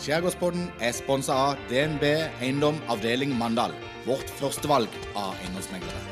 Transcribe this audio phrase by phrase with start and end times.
[0.00, 2.04] Skjærgårdspodden er sponsa av DNB
[2.40, 3.74] Eiendom avdeling Mandal.
[4.06, 6.06] Vårt førstevalg av eiendomsmeglere.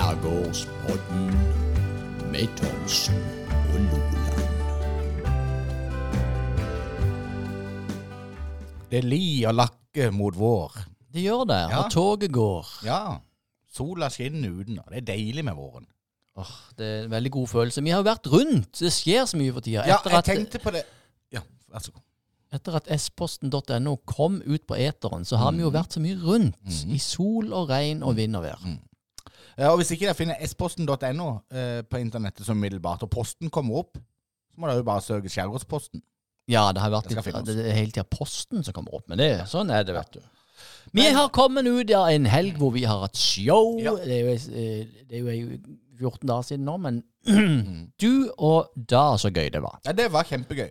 [0.00, 1.30] Skjærgårdspodden
[2.32, 3.16] med Thomsen
[3.50, 4.46] og Loland.
[8.90, 10.72] Det lir og lakker mot vår.
[11.12, 11.84] Det gjør det, Ja.
[11.84, 12.66] og toget går.
[12.84, 13.18] Ja.
[13.72, 15.86] Sola skinner uten, og det er deilig med våren.
[16.40, 17.82] Åh, det er en veldig god følelse.
[17.84, 18.70] Vi har jo vært rundt.
[18.80, 19.84] Det skjer så mye for tida.
[19.88, 20.84] Ja, jeg at, tenkte på det
[21.34, 22.04] Ja, vær så god.
[22.56, 26.78] etter at sposten.no kom ut på eteren, så har vi jo vært så mye rundt.
[26.90, 28.64] I sol og regn og vind og vær.
[29.58, 33.82] Ja, og Hvis ikke dere finner sposten.no eh, på internettet som umiddelbart, og posten kommer
[33.84, 33.98] opp,
[34.50, 36.02] så må dere jo bare søke Skjærgårdsposten.
[36.50, 39.06] Ja, det har vært Det litt, det er hele tida Posten som kommer opp.
[39.10, 40.22] Men det, sånn er det, vet du.
[40.96, 43.76] Vi har kommet ut av en helg hvor vi har hatt show.
[43.78, 43.94] Ja.
[44.00, 45.60] Det, er jo, eh, det er jo
[46.00, 47.02] 14 dager siden nå, men
[48.02, 49.78] du og da så gøy det var.
[49.86, 50.70] Ja, Det var kjempegøy.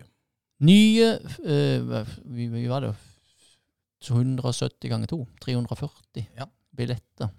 [0.66, 2.90] Nye uh, vi, vi var det
[4.04, 5.20] 170 ganger 2.
[5.44, 6.46] 340 Ja.
[6.76, 7.30] billetter.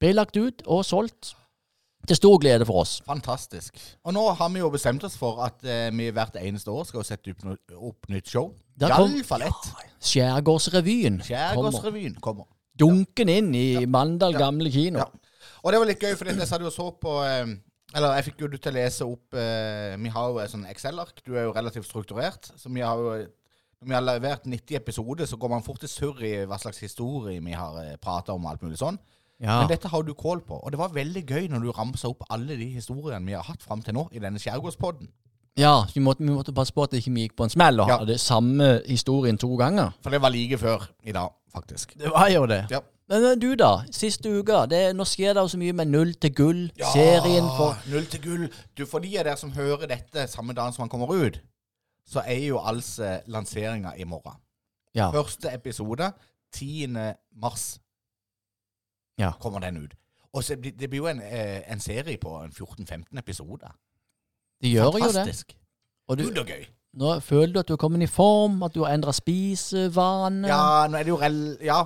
[0.00, 1.34] Ble lagt ut og solgt.
[2.04, 2.98] Til stor glede for oss.
[3.06, 3.78] Fantastisk.
[4.04, 7.04] Og nå har vi jo bestemt oss for at eh, vi hvert eneste år skal
[7.08, 8.50] sette opp, no- opp nytt show.
[8.80, 9.70] Iallfall ett.
[10.04, 11.30] Skjærgårdsrevyen kommer.
[11.30, 12.44] Skjærgårdsrevyen kommer.
[12.76, 15.00] Dunken inn i Mandal gamle kino.
[15.00, 15.06] Ja.
[15.64, 17.54] Og det var litt gøy, for jeg satt jo og så på eh,
[17.96, 20.66] Eller jeg fikk jo du til å lese opp eh, Vi har jo et sånn
[20.68, 21.22] Excel-ark.
[21.24, 22.52] Du er jo relativt strukturert.
[22.60, 23.24] Så vi har jo
[23.84, 26.78] når vi har levert 90 episoder, så går man fort i surr i hva slags
[26.80, 28.46] historie vi har eh, prata om.
[28.46, 28.96] og alt mulig sånn.
[29.42, 29.58] Ja.
[29.60, 30.56] Men dette har du kål på.
[30.56, 33.64] Og det var veldig gøy når du ramsa opp alle de historiene vi har hatt
[33.64, 35.10] fram til nå i denne skjærgårdspodden.
[35.56, 37.78] Ja, vi måtte, vi måtte passe på at det ikke vi gikk på en smell
[37.80, 37.98] og Ja.
[38.00, 39.92] hadde samme historien to ganger.
[40.02, 41.94] For det var like før i dag, faktisk.
[41.98, 42.66] Det var jo det.
[42.70, 42.80] Ja.
[43.08, 43.84] Men eh, du, da?
[43.92, 44.64] Siste uka.
[44.66, 46.62] Det, nå skjer det jo så mye med null til gull.
[46.92, 48.48] Serien for Null til gull.
[48.78, 51.38] Du, For de av dere som hører dette samme dagen som han kommer ut,
[52.06, 54.40] så er jo altså lanseringa i morgen.
[54.94, 55.10] Ja.
[55.12, 56.12] Første episode
[56.52, 56.86] 10.
[57.36, 57.78] mars
[59.18, 59.30] Ja.
[59.40, 59.94] kommer den ut.
[60.32, 63.70] Og så, det blir jo en, eh, en serie på en 14-15 episoder.
[64.64, 65.12] De gjør jo det.
[65.14, 65.54] Fantastisk.
[66.08, 66.64] Og du, Gud og gøy.
[67.00, 70.48] nå føler du at du har kommet i form, at du har endra spisevane.
[70.48, 71.40] Ja, nå er det jo rell...
[71.64, 71.82] Ja.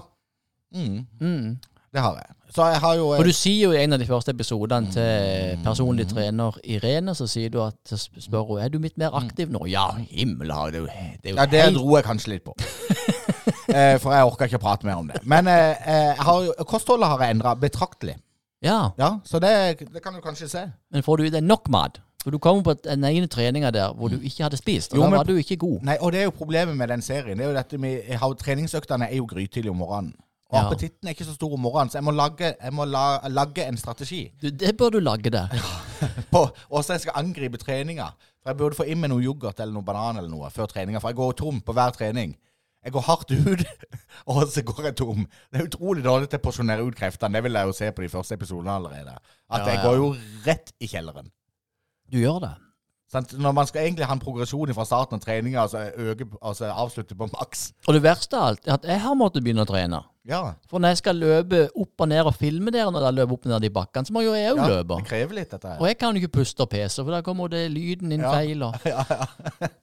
[0.74, 1.56] Mm, Mm.
[1.94, 2.34] det har jeg.
[2.52, 4.90] Så jeg har jo eh, Og du sier jo i en av de første episodene
[4.92, 9.50] til personlig trener Irene, så sier du at spør hun er du litt mer aktiv
[9.52, 9.66] nå.
[9.68, 12.54] Ja, himmel det jo det er jo Ja, det helt- dro jeg kanskje litt på.
[13.74, 15.20] eh, for jeg orker ikke å prate mer om det.
[15.28, 18.16] Men eh, eh, har kostholdet har jeg endra betraktelig.
[18.64, 20.64] Ja, Ja, Så det, det kan du kanskje se.
[20.90, 22.00] men får du i deg nok mat?
[22.24, 25.02] For du kom på den ene treninga der hvor du ikke hadde spist, og Jo,
[25.04, 25.82] da men- var du ikke god.
[25.82, 27.38] Nei, og det er jo problemet med den serien.
[27.38, 30.14] Det er jo dette med, har, Treningsøktene er jo grytidlig om morgenen.
[30.50, 30.64] Og Ja.
[30.66, 33.66] appetitten er ikke så stor om morgenen, så jeg må lage, jeg må la, lage
[33.68, 35.48] en strategi Du, det bør du lage der.
[36.70, 38.06] og så jeg skal angripe treninga.
[38.42, 40.98] For jeg burde få inn med noe yoghurt eller noe banan eller noe før treninga,
[41.00, 42.34] for jeg går tom på hver trening.
[42.84, 43.64] Jeg går hardt ut,
[44.26, 45.26] og så går jeg tom.
[45.52, 47.32] Det er utrolig dårlig til å porsjonere ut kreftene.
[47.34, 49.18] Det vil jeg jo se på de første episodene allerede.
[49.50, 51.30] At Ja, jeg går jo rett i kjelleren.
[52.12, 52.54] Du gjør det.
[53.40, 55.86] Når man skal egentlig ha en progresjon fra starten av treninga, altså,
[56.44, 57.70] altså avslutte på maks.
[57.88, 60.02] Og det verste av alt er at jeg har måttet begynne å trene.
[60.28, 63.32] Ja, For når jeg skal løpe opp og ned og filme dere når dere løper
[63.38, 64.98] opp og ned i bakkene, så må jo jeg òg ja løpe.
[65.00, 65.80] det krever litt, dette her.
[65.80, 68.34] Og jeg kan jo ikke puste og pese, for da kommer det lyden inn Ja.
[68.36, 68.62] feil.
[68.68, 68.76] Og...
[68.92, 69.24] Ja, ja.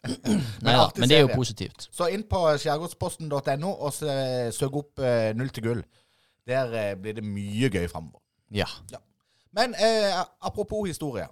[0.68, 1.90] Nei da, men det er jo positivt.
[1.90, 3.94] Så inn på skjærgårdsposten.no og
[4.53, 5.81] søk opp eh, Null til gull.
[6.46, 8.22] Der eh, blir det mye gøy framover.
[8.53, 8.69] Ja.
[9.58, 10.14] Men eh,
[10.46, 11.25] apropos historie.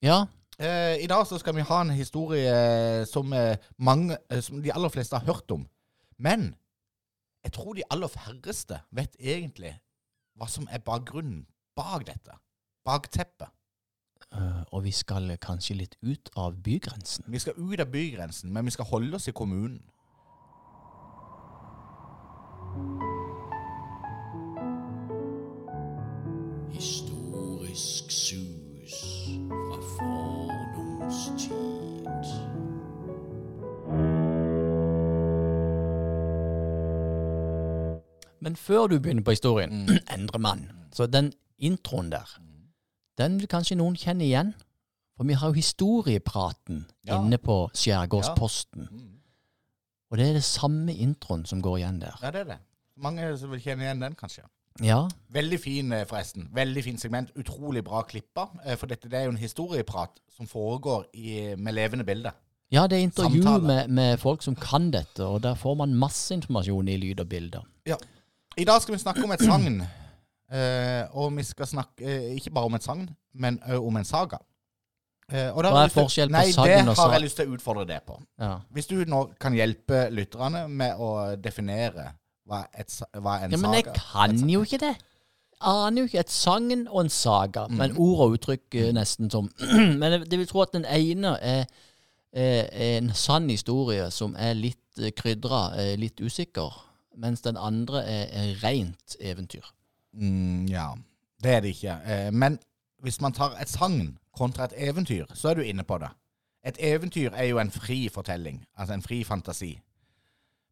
[0.00, 0.28] Ja.
[0.60, 4.72] Eh, I dag så skal vi ha en historie som, eh, mange, eh, som de
[4.72, 5.68] aller fleste har hørt om.
[6.18, 6.54] Men
[7.44, 9.80] jeg tror de aller færreste vet egentlig
[10.36, 12.36] hva som er bakgrunnen bak dette.
[12.84, 13.48] Bakteppet.
[14.32, 17.24] Uh, og vi skal kanskje litt ut av bygrensen.
[17.26, 19.82] Vi skal ut av bygrensen, men vi skal holde oss i kommunen.
[26.70, 28.49] Historisk sus fra
[31.28, 32.28] fordoms.
[38.40, 40.70] Men før du begynner på historien, endre mann.
[40.92, 42.28] Så den introen der,
[43.18, 44.54] den vil kanskje noen kjenne igjen.
[45.16, 47.18] For vi har jo historiepraten Ja.
[47.20, 48.86] inne på Skjærgårdsposten.
[50.10, 52.16] Og det er det samme introen som går igjen der.
[52.22, 52.58] Ja, det er det.
[52.96, 54.42] Mange som vil kjenne igjen den, kanskje.
[54.80, 56.48] Ja, Veldig fin, eh, forresten.
[56.54, 57.30] Veldig fin segment.
[57.38, 58.48] Utrolig bra klippa.
[58.64, 62.32] eh, For dette det er jo en historieprat som foregår i, med levende bilder.
[62.72, 66.34] Ja, det er intervju med, med folk som kan dette, og der får man masse
[66.34, 67.64] informasjon i lyd og bilder.
[67.86, 67.96] Ja.
[68.56, 69.82] I dag skal vi snakke om et sagn.
[70.52, 74.04] Eh, og vi skal snakke eh, ikke bare om et sagn, men òg om en
[74.04, 74.38] saga.
[75.30, 76.82] Eh, Hva er forskjellen på sagn og saga?
[76.82, 78.16] Nei, det har jeg lyst til å utfordre deg på.
[78.38, 78.56] Ja.
[78.74, 82.14] Hvis du nå kan hjelpe lytterne med å definere
[82.50, 84.96] hva, et, hva er en ja, men jeg kan jo ikke det.
[85.60, 86.22] Aner jo ikke.
[86.24, 87.66] Et sagn og en saga.
[87.68, 89.50] Men ord og uttrykk eh, nesten som
[90.00, 91.66] Men jeg, jeg vil tro at den ene er,
[92.32, 96.80] er, er en sann historie som er litt eh, krydra, eh, litt usikker.
[97.20, 99.66] Mens den andre er, er rent eventyr.
[100.16, 100.88] Mm, ja,
[101.44, 101.98] det er det ikke.
[102.06, 102.58] Eh, men
[103.04, 106.08] hvis man tar et sagn kontra et eventyr, så er du inne på det.
[106.64, 109.74] Et eventyr er jo en fri fortelling, altså en fri fantasi.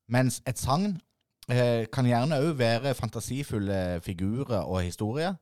[0.08, 1.00] Mens et sagn
[1.48, 5.34] kan gjerne òg være fantasifulle figurer og historier,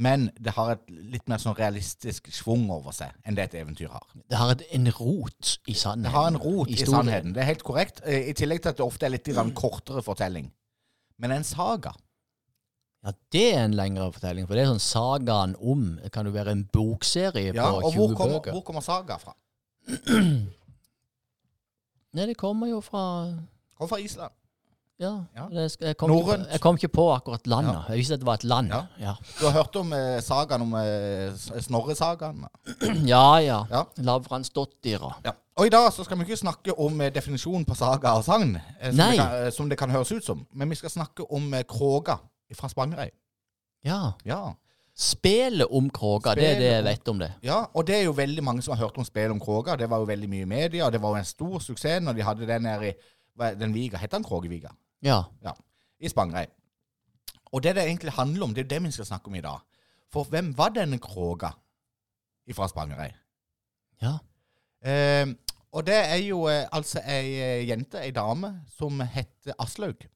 [0.00, 3.90] men det har et litt mer sånn realistisk schwung over seg enn det et eventyr
[3.92, 4.06] har.
[4.16, 6.06] Det har et, en rot i sannheten.
[6.08, 8.00] Det har en rot i i sannheten, det er helt korrekt.
[8.08, 10.48] eh, I tillegg til at det ofte er litt grann kortere fortelling.
[11.20, 11.92] Men en saga
[13.04, 16.52] Ja, det er en lengre fortelling, for det er sånn sagaen om kan jo være
[16.56, 18.52] en bokserie ja, på Og 20 hvor kommer, bøker.
[18.56, 19.36] hvor kommer saga fra?
[22.16, 23.04] Nei, det kommer jo fra
[23.76, 24.32] Kommer fra Island.
[25.00, 25.10] Ja.
[25.36, 25.46] Ja.
[25.48, 27.72] Det, jeg, kom på- jeg kom ikke på akkurat landet.
[27.74, 27.82] Ja.
[27.94, 28.68] Jeg visste at det var et land.
[29.00, 29.14] Ja.
[29.40, 31.32] Du har hørt om eh, sagaen om eh,
[31.64, 32.42] Snorre-sagaen?
[33.14, 33.24] ja.
[33.40, 33.60] ja.
[33.70, 33.82] Ja.
[33.96, 35.00] Lavransdottir.
[35.24, 35.32] Ja.
[35.56, 38.58] Og i dag så skal vi ikke snakke om eh, definisjonen på saga og sagn,
[38.80, 40.44] eh, som, det kan, eh, som det kan høres ut som.
[40.52, 42.18] Men vi skal snakke om eh, kråka
[42.56, 43.12] fra Spangereid.
[43.84, 44.12] Ja.
[44.28, 44.50] Ja.
[45.00, 47.30] Spelet om Kråka, det er det jeg vet om det.
[47.46, 49.76] ja, og det er jo veldig mange som har hørt om spelet om kråka.
[49.80, 52.18] Det var jo veldig mye i media, og det var jo en stor suksess når
[52.18, 52.94] de hadde den nede i
[53.56, 53.96] den viga.
[53.96, 54.68] Heter den Krågeviga?
[55.02, 55.22] Ja.
[55.44, 55.52] Ja,
[56.00, 56.52] i Spangereid.
[57.52, 59.58] Og det det egentlig handler om, det er det vi skal snakke om i dag.
[60.12, 61.50] For hvem var denne Kråga
[62.54, 63.14] fra Spangereid?
[64.02, 64.18] Ja.
[64.84, 65.26] Eh,
[65.72, 70.06] og det er jo eh, altså ei eh, jente, ei dame, som heter Aslaug.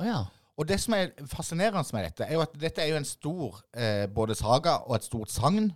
[0.00, 0.20] Å ja.
[0.56, 3.58] Og det som er fascinerende med dette, er jo at dette er jo en stor
[3.76, 5.72] eh, både saga og et stort sagn,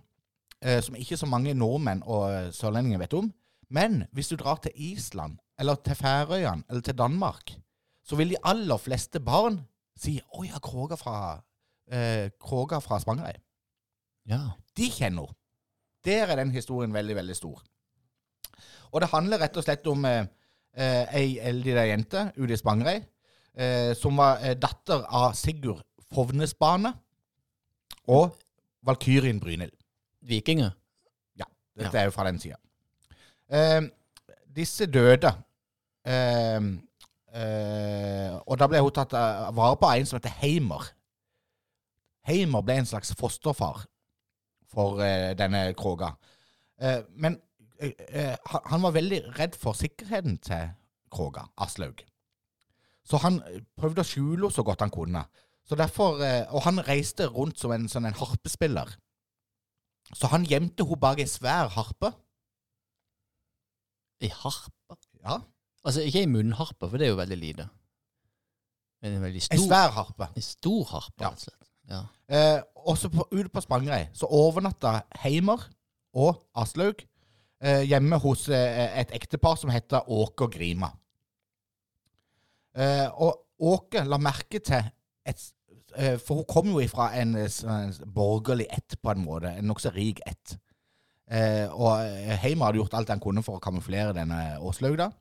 [0.61, 3.29] eh, som ikke så mange nordmenn og eh, sørlendinger vet om.
[3.69, 7.53] Men hvis du drar til Island, eller til Færøyene, eller til Danmark,
[8.03, 9.59] så vil de aller fleste barn
[9.97, 11.41] si 'Å ja, Kråka fra,
[11.91, 13.41] eh, fra Spangereid'.
[14.25, 14.51] Ja.
[14.77, 15.35] De kjenner henne.
[16.05, 17.61] Der er den historien veldig, veldig stor.
[18.91, 20.25] Og det handler rett og slett om eh,
[20.73, 23.03] eh, ei eldre jente ute i Spangereid,
[23.55, 25.83] eh, som var eh, datter av Sigurd
[26.13, 26.93] Fovnesbane
[28.07, 28.35] og
[28.83, 29.77] Valkyrien Brynhild.
[30.21, 30.71] Vikinger.
[31.77, 32.57] Dette er jo fra den sida.
[33.49, 33.81] Eh,
[34.55, 35.31] disse døde.
[36.05, 36.59] Eh,
[37.35, 40.89] eh, og da ble hun tatt eh, vare på av en som heter Heimer.
[42.27, 43.85] Heimer ble en slags fosterfar
[44.71, 46.13] for eh, denne Kråga.
[46.81, 47.39] Eh, men
[47.81, 50.67] han, var veldig redd for sikkerheten til
[51.09, 52.03] Kråga, Aslaug.
[53.01, 53.39] Så han
[53.73, 55.23] prøvde å skjule henne så godt han kunne.
[55.65, 56.21] Så derfor,
[56.53, 58.91] og han reiste rundt som en, sånn en harpespiller.
[60.13, 62.11] Så han gjemte henne bak ei svær harpe.
[64.21, 64.99] I harpe.
[65.25, 65.39] Ja,
[65.85, 67.67] Altså ikke ei munnharpe, for det er jo veldig lite.
[69.01, 70.27] Men en veldig stor, En svær harpe.
[70.35, 71.69] en stor harpe, rett og slett.
[71.89, 72.01] Ja.
[72.29, 75.63] Eh, også på, ute på Spangereid så overnatta Heimer
[76.13, 77.01] og Aslaug
[77.63, 80.91] eh, hjemme hos eh, et ektepar som heter Åke og Grima.
[82.77, 84.85] Eh, og Åke la merke til
[85.27, 85.41] et
[85.97, 89.51] eh, For hun kom jo ifra en, eh, sånn borgerlig ett, på en måte.
[89.57, 90.55] En nokså rik ett.
[91.31, 91.99] Eh, og
[92.41, 95.11] Heimer hadde gjort alt han kunne for å kamuflere denne Åslaug, da.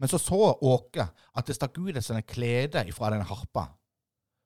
[0.00, 3.68] Men så så Åke at det stakk ut et sånt klede fra den harpa,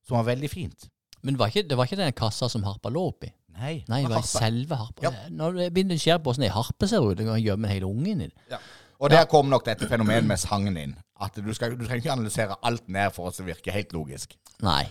[0.07, 0.89] som var veldig fint.
[1.23, 3.31] Men var, ikke, det var ikke den kassa som harpa lå oppi?
[3.59, 4.43] Nei, Nei, det var harpa.
[4.45, 5.03] selve harpa.
[5.03, 5.13] Ja.
[5.59, 8.23] Jeg begynner å skjære på åssen ei harpe ser ut, du kan gjemme hele ungen
[8.23, 8.61] i det.
[8.99, 10.95] Og der kom nok dette fenomenet med sangen inn.
[11.23, 14.35] At du, skal, du trenger ikke analysere alt ned for å det virker helt logisk.
[14.63, 14.85] Nei.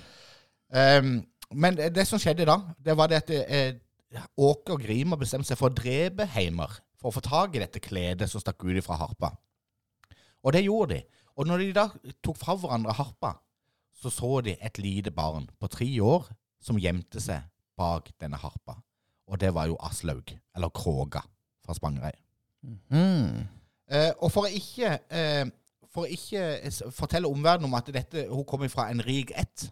[0.71, 1.21] Um,
[1.55, 3.77] men det, som skjedde da, det var det at eh,
[4.35, 7.81] Åke og Grima bestemte seg for å drepe Heimer for å få tak i dette
[7.83, 9.31] kledet som stakk ut fra harpa.
[10.47, 11.01] Og det gjorde de.
[11.37, 11.85] Og når de da
[12.23, 13.35] tok fra hverandre harpa,
[13.97, 16.29] så så de et lite barn på tre år
[16.63, 17.43] som gjemte seg
[17.77, 18.77] bak denne harpa.
[19.27, 21.21] Og det var jo Aslaug, eller Kråga,
[21.65, 22.19] fra Spangereid.
[22.63, 23.43] Mm.
[23.91, 25.49] Eh, og for å ikke, eh,
[25.91, 29.67] for å ikke fortelle omverdenen om at dette, hun kommer fra en rik ett,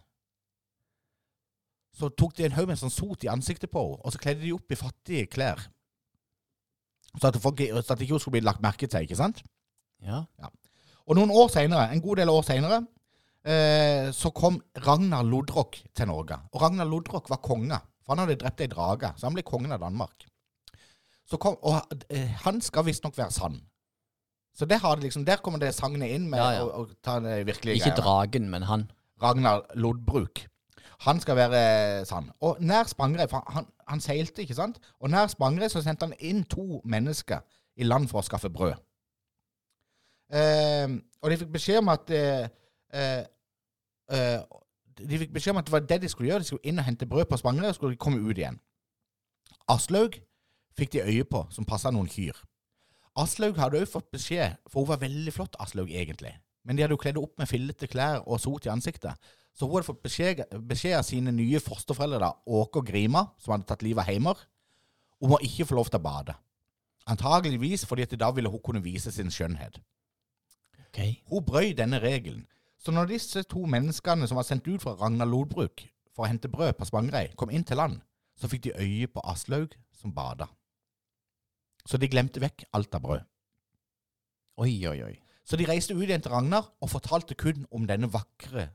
[1.96, 4.44] så tok de en haug med sånn sot i ansiktet på henne, og så kledde
[4.44, 5.62] de opp i fattige klær.
[7.16, 9.40] Så at, folk, så at ikke hun skulle bli lagt merke til, ikke sant?
[10.04, 10.26] Ja.
[10.36, 10.50] Ja.
[11.06, 12.80] Og noen år senere, en god del år senere,
[13.46, 16.38] eh, så kom Ragnar Lodrok til Norge.
[16.52, 19.74] Og Ragnar Lodrok var konge, for han hadde drept ei drage, så han ble kongen
[19.76, 20.26] av Danmark.
[21.26, 23.60] Så kom, og eh, han skal visstnok være sann.
[24.56, 26.64] Så det har det liksom, der kommer det sagnet inn med Ja, ja.
[26.64, 28.86] Å, å ta det virkelige Ikke dragen, men han.
[29.22, 30.46] Ragnar Lodbrok.
[31.04, 32.30] Han skal være sann.
[32.40, 34.80] Og nær Spangereid han, han seilte, ikke sant?
[35.00, 37.44] Og nær Spangereid så sendte han inn to mennesker
[37.76, 38.78] i land for å skaffe brød.
[40.32, 42.48] Eh, og de fikk beskjed om at eh,
[42.94, 43.22] eh,
[44.10, 44.40] eh,
[44.96, 46.44] De fikk beskjed om at det var det de skulle gjøre.
[46.44, 48.60] De skulle inn og hente brød på Spangereid, og skulle komme ut igjen.
[49.68, 50.18] Aslaug
[50.78, 52.36] fikk de øye på, som passa noen kyr.
[53.16, 56.34] Aslaug hadde òg fått beskjed, for hun var veldig flott, Aslaug egentlig.
[56.64, 59.14] Men de hadde jo kledd opp med fillete klær og sot i ansiktet.
[59.56, 63.54] Så hun hadde fått beskjed, beskjed av sine nye fosterforeldre, da, Åke og Grima, som
[63.54, 64.42] hadde tatt livet av Heimer,
[65.22, 66.34] om å ikke få lov til å bade.
[67.08, 69.78] Antageligvis fordi at da ville hun kunne vise sin skjønnhet.
[70.96, 71.22] Ok.
[71.28, 72.46] Hun brøy denne regelen.
[72.78, 75.82] Så når disse to menneskene som var sendt ut fra Ragnar Lodbruk
[76.14, 77.98] for å hente brød på Spangereid, kom inn til land,
[78.36, 80.46] så fikk de øye på Aslaug som bada.
[81.84, 83.26] Så de glemte vekk alt av brød.
[84.64, 85.12] Oi, oi, oi.
[85.44, 88.70] Så de reiste ut igjen til Ragnar og fortalte kun om denne vakre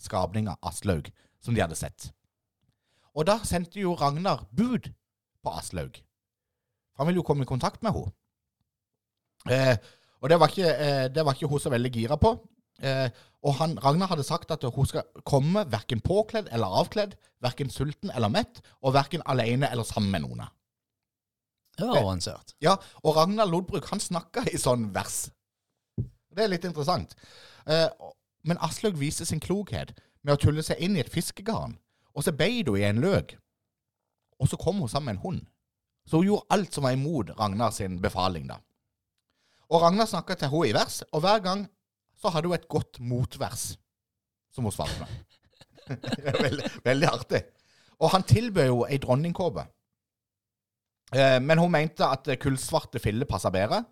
[0.00, 1.12] skapninga Aslaug
[1.44, 2.08] som de hadde sett.
[3.12, 4.88] Og da sendte jo Ragnar bud
[5.44, 6.00] på Aslaug.
[6.96, 8.16] Han ville jo komme i kontakt med henne.
[9.52, 9.76] Eh,
[10.22, 12.32] og det var, ikke, eh, det var ikke hun så veldig gira på.
[12.84, 13.08] Eh,
[13.46, 18.12] og han, Ragnar hadde sagt at hun skal komme verken påkledd eller avkledd, verken sulten
[18.12, 20.44] eller mett, og verken alene eller sammen med noen.
[21.76, 22.54] Det var avansert.
[22.64, 25.26] Ja, og Ragnar Lodbruk han snakka i sånn vers.
[26.00, 27.12] Det er litt interessant.
[27.68, 27.88] Eh,
[28.46, 29.92] men Aslaug viste sin klokhet
[30.24, 31.76] med å tulle seg inn i et fiskegarn,
[32.16, 33.36] og så beit hun i en løk.
[34.40, 35.44] Og så kom hun sammen med en hund.
[36.06, 38.60] Så hun gjorde alt som var imot Ragnar sin befaling, da.
[39.70, 41.66] Og Ragnar snakka til henne i vers, og hver gang
[42.16, 43.72] så hadde hun et godt motvers
[44.54, 45.24] som hun svarte med.
[46.46, 47.40] Veldig, veldig artig.
[48.02, 49.62] Og han tilbød jo ei dronningkåpe.
[51.14, 53.84] Eh, men hun mente at kullsvarte filler passa bedre,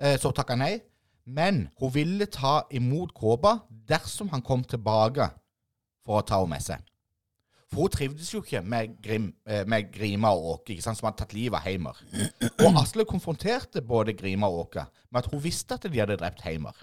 [0.00, 0.78] eh, så takka nei.
[1.26, 5.28] Men hun ville ta imot kåpa dersom han kom tilbake
[6.06, 6.80] for å ta henne med seg.
[7.72, 11.08] For hun trivdes jo ikke med, Grim, eh, med Grima og Åke, ikke sant, som
[11.08, 11.98] hadde tatt livet av Heimer.
[12.62, 16.44] Og Asle konfronterte både Grima og Åke med at hun visste at de hadde drept
[16.46, 16.76] Heimer.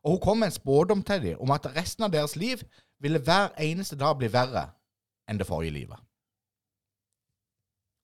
[0.00, 2.62] Og hun kom med en spådom til dem om at resten av deres liv
[3.04, 4.70] ville hver eneste dag bli verre
[5.28, 6.00] enn det forrige livet.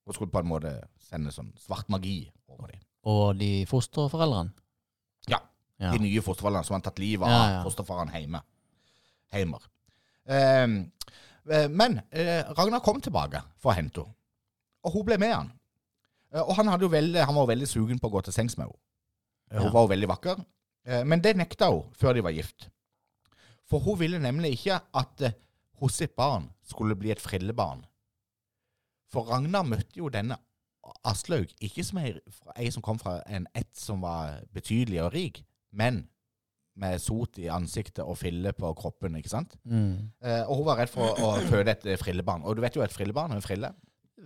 [0.07, 0.75] Hun skulle på en måte
[1.09, 2.19] sende sånn svart magi
[2.53, 2.83] over dem.
[3.09, 4.53] Og de fosterforeldrene?
[5.31, 5.41] Ja.
[5.81, 5.93] Ja.
[5.95, 7.65] De nye fosterforeldrene som hadde tatt livet av Ja, ja.
[7.65, 8.43] fosterfaren hjemme.
[9.35, 9.65] Heimer.
[10.29, 10.67] Eh,
[11.71, 14.15] men eh, Ragnar kom tilbake for å hente henne,
[14.87, 15.51] og hun ble med han.
[16.35, 18.79] Eh, og han, veldig, han var veldig sugen på å gå til sengs med henne.
[19.51, 19.73] Eh, Hun Ja.
[19.73, 20.45] var jo veldig vakker,
[20.87, 22.69] eh, men det nekta hun før de var gift.
[23.67, 25.23] For hun ville nemlig ikke at
[25.81, 27.85] hun sitt barn skulle bli et frillebarn.
[29.11, 30.37] For Ragnar møtte jo denne
[31.05, 36.09] Aslaug ikke som ei som kom fra en ett som var betydelig og rik, men
[36.81, 39.57] med sot i ansiktet og filler på kroppen, ikke sant?
[39.65, 40.13] Mm.
[40.23, 42.45] Eh, og hun var redd for å føde et eh, frillebarn.
[42.45, 43.73] Og du vet jo et frillebarn er en frille.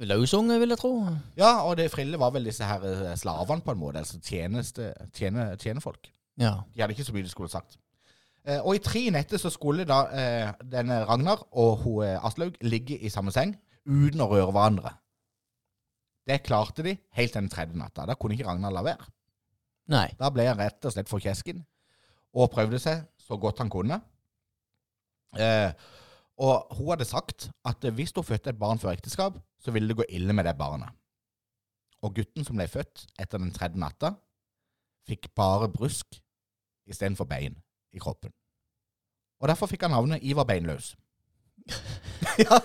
[0.00, 0.94] Løsunge, vil jeg tro.
[1.38, 4.92] Ja, og det frille var vel disse her eh, slavene på en måte, altså tjeneste,
[5.16, 6.10] tjene, tjenefolk.
[6.40, 6.60] Ja.
[6.72, 7.78] De hadde ikke så mye de skulle sagt.
[8.46, 12.56] Eh, og i tre netter så skulle da eh, denne Ragnar og hun eh, Aslaug
[12.64, 13.52] ligge i samme seng
[13.84, 14.94] uten å røre hverandre.
[16.28, 18.06] Det klarte de helt til den tredje natta.
[18.08, 19.10] Da kunne ikke Ragnar la være.
[19.90, 20.06] Nei.
[20.16, 21.64] Da ble han rett og slett for kjesken
[22.34, 24.00] og prøvde seg så godt han kunne.
[25.38, 25.70] Eh,
[26.40, 29.96] og hun hadde sagt at hvis hun fødte et barn før ekteskap, så ville det
[30.00, 30.88] gå ille med det barnet.
[32.02, 34.14] Og gutten som ble født etter den tredje natta,
[35.08, 36.20] fikk bare brusk
[36.88, 37.58] istedenfor bein
[37.92, 38.32] i kroppen.
[39.40, 40.94] Og derfor fikk han navnet Ivar Beinløs.
[42.44, 42.60] ja.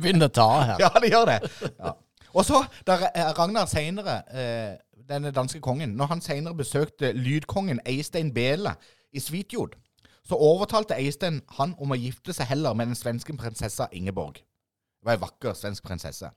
[0.00, 0.76] Begynner å ta her.
[0.82, 1.38] Ja, det gjør det.
[1.78, 1.94] Ja.
[2.30, 4.74] Og så, da eh, Ragnar senere, eh,
[5.10, 8.74] denne danske kongen, når han senere besøkte lydkongen Eistein Bele
[9.12, 9.74] i Svitjod,
[10.24, 14.38] så overtalte Eistein han om å gifte seg heller med den svenske prinsessa Ingeborg.
[15.00, 16.30] Det var ei vakker svensk prinsesse.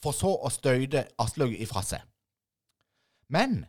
[0.00, 2.04] For så å støyde Aslaug ifra seg.
[3.28, 3.64] Men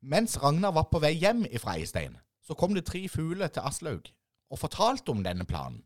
[0.00, 4.10] mens Ragnar var på vei hjem ifra Eistein, så kom det tre fugler til Aslaug
[4.52, 5.80] og fortalte om denne planen.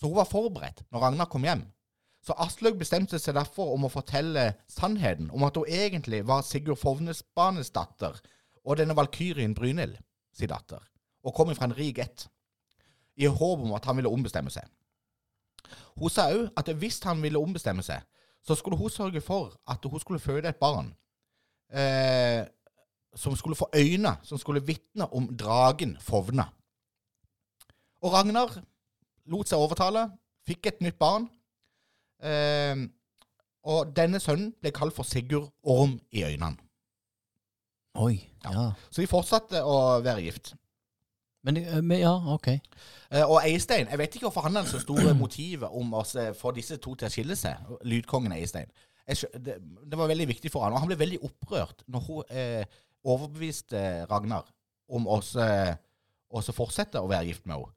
[0.00, 1.62] Så hun var forberedt når Ragnar kom hjem.
[2.24, 6.80] Så Aslaug bestemte seg derfor om å fortelle sannheten om at hun egentlig var Sigurd
[6.80, 8.16] Fovnesbanes datter
[8.64, 9.98] og denne valkyrien Brynhild
[10.34, 10.80] sin datter,
[11.22, 12.26] og kom fra en rik ett,
[13.20, 14.64] i håp om at han ville ombestemme seg.
[16.00, 18.00] Hun sa òg at hvis han ville ombestemme seg,
[18.44, 20.90] så skulle hun sørge for at hun skulle føde et barn
[21.70, 22.42] eh,
[23.14, 26.48] som skulle få øyne, som skulle vitne om dragen Fovna.
[28.02, 28.58] Og Ragnar
[29.30, 30.08] lot seg overtale,
[30.44, 31.28] fikk et nytt barn.
[32.22, 32.84] Eh,
[33.64, 36.56] og denne sønnen ble kalt for Sigurd Orm i øynene.
[37.94, 38.18] Oi.
[38.44, 38.72] Ja.
[38.90, 40.54] Så de fortsatte å være gift.
[41.44, 42.48] Men, eh, men ja, OK.
[42.48, 46.02] Eh, og Eistein, jeg vet ikke hvorfor han hadde så store motivet om å
[46.38, 47.70] få disse to til å skille seg.
[47.84, 48.72] Lydkongen Eistein.
[49.06, 52.32] Jeg, det, det var veldig viktig for han, og han ble veldig opprørt når hun
[52.32, 54.48] eh, overbeviste Ragnar
[54.88, 57.72] om å fortsette å være gift med henne.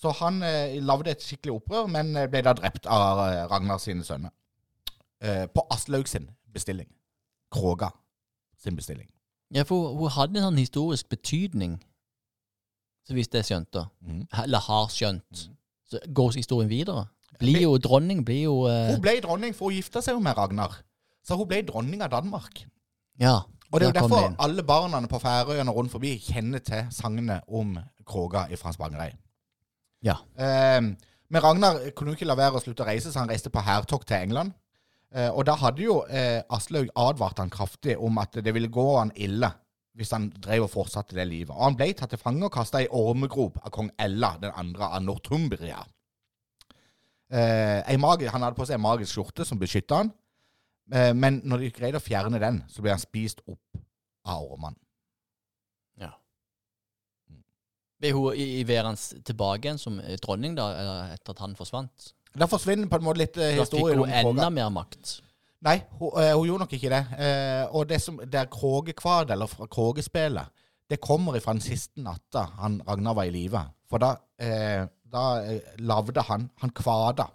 [0.00, 3.80] Så han eh, lagde et skikkelig opprør, men eh, ble da drept av eh, Ragnar
[3.82, 4.32] sine sønner.
[5.20, 6.88] Eh, på Aslaug sin bestilling.
[7.52, 7.90] Kråga
[8.56, 9.08] sin bestilling.
[9.52, 11.78] Ja, for hun hadde en sånn historisk betydning,
[13.04, 13.86] så vidt jeg skjønte.
[14.06, 14.26] Mhm.
[14.44, 15.48] Eller har skjønt.
[15.90, 17.08] Så går historien videre.
[17.40, 20.36] Blir jo dronning, blir jo eh, Hun ble dronning, for hun gifta seg jo med
[20.38, 20.76] Ragnar.
[21.26, 22.62] Så hun ble dronning av Danmark.
[23.20, 23.40] Ja.
[23.70, 24.36] Og det er jo der kom derfor inn.
[24.38, 27.76] alle barna på Færøyene rundt forbi kjenner til sangene om
[28.08, 29.18] Kråga fra Spangereid.
[30.06, 30.16] Ja.
[30.36, 30.80] Eh,
[31.30, 34.08] men Ragnar kunne ikke la være å slutte å reise, så han reiste på hærtokt
[34.10, 34.54] til England.
[35.10, 38.86] Eh, og da hadde jo eh, Aslaug advart han kraftig om at det ville gå
[38.96, 39.50] han ille
[39.98, 41.50] hvis han drev og fortsatte det livet.
[41.50, 44.86] Og han ble tatt til fange og kasta i ormegrop av kong Ella, den andre
[44.86, 45.82] av Northumbria.
[47.30, 50.14] Eh, ei han hadde på seg en magisk skjorte som beskytta han.
[50.90, 53.78] Men når de greide å fjerne den, så ble han spist opp
[54.26, 54.74] av ormene.
[56.00, 56.10] ja.
[58.00, 60.70] Ble hun i, i værens tilbake igjen som eh, dronning, da,
[61.14, 62.12] etter at han forsvant?
[62.32, 65.18] Da forsvinner på en måte litt eh, Da fikk hun enda mer makt.
[65.66, 67.02] Nei, hun, øh, hun gjorde nok ikke det.
[67.20, 70.48] Eh, og det som det er Krågekvad, eller fra Krågespillet,
[70.90, 73.60] det kommer ifra den siste natta han Ragnar var i live.
[73.90, 77.28] For da, eh, da eh, lagde han Han kvada.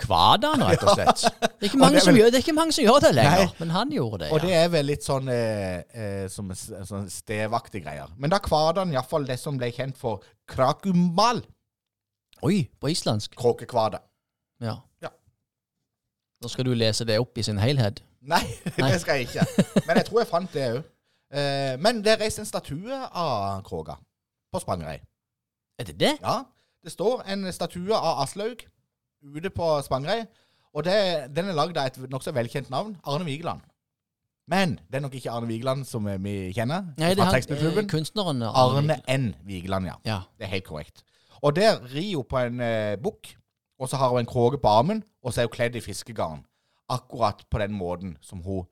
[0.00, 1.22] Kvada han, rett og slett.
[1.58, 2.04] Det er ikke Og mange, det vel...
[2.04, 3.58] som, gjør, det er ikke mange som gjør det lenger, Nei.
[3.60, 4.26] men han gjorde det.
[4.28, 4.34] Ja.
[4.34, 8.10] Og det er vel litt sånn, eh, eh, som, sånn stevaktige greier.
[8.20, 11.44] Men da kvada han iallfall det som ble kjent for krakumbal.
[12.44, 13.36] Oi, på islandsk.
[13.40, 14.02] Kråkekvada.
[14.64, 14.76] Ja.
[15.04, 15.12] Ja.
[16.42, 18.02] Da skal du lese det opp i sin helhet.
[18.24, 18.42] Nei,
[18.80, 18.90] Nei.
[18.90, 19.46] det skal jeg ikke.
[19.86, 20.82] Men jeg tror jeg fant det òg.
[21.34, 23.96] Eh, men det er reist en statue av kråka
[24.52, 25.06] på Spangereid.
[25.80, 26.12] Er det det?
[26.20, 26.42] Ja,
[26.84, 28.60] det står en statue av Aslaug
[29.24, 30.26] ute på Spangereid.
[30.74, 30.96] Og det,
[31.36, 33.62] den er lagd av et nokså velkjent navn, Arne Vigeland.
[34.50, 37.86] Men det er nok ikke Arne Vigeland som vi kjenner Nei, det er han, eh,
[37.88, 39.30] kunstneren Arne N.
[39.46, 39.94] Vigeland, ja.
[40.04, 40.18] Ja.
[40.36, 41.04] Det er helt korrekt.
[41.40, 43.32] Og der rir hun på en eh, bukk,
[43.80, 46.44] og så har hun en kråke på armen, og så er hun kledd i fiskegarn.
[46.92, 48.66] Akkurat på den måten som hun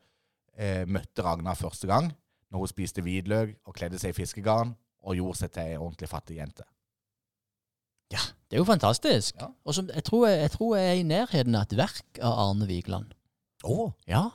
[0.59, 2.13] eh, møtte Ragnar første gang,
[2.53, 6.11] når hun spiste hvitløk og kledde seg i fiskegarn og gjorde seg til ei ordentlig
[6.11, 6.67] fattig jente.
[8.53, 9.39] Det er jo fantastisk.
[9.41, 9.47] Ja.
[9.65, 12.35] Og som, jeg, tror jeg, jeg tror jeg er i nærheten av et verk av
[12.43, 13.15] Arne Vigeland.
[13.65, 13.95] Oh.
[14.05, 14.27] Ja.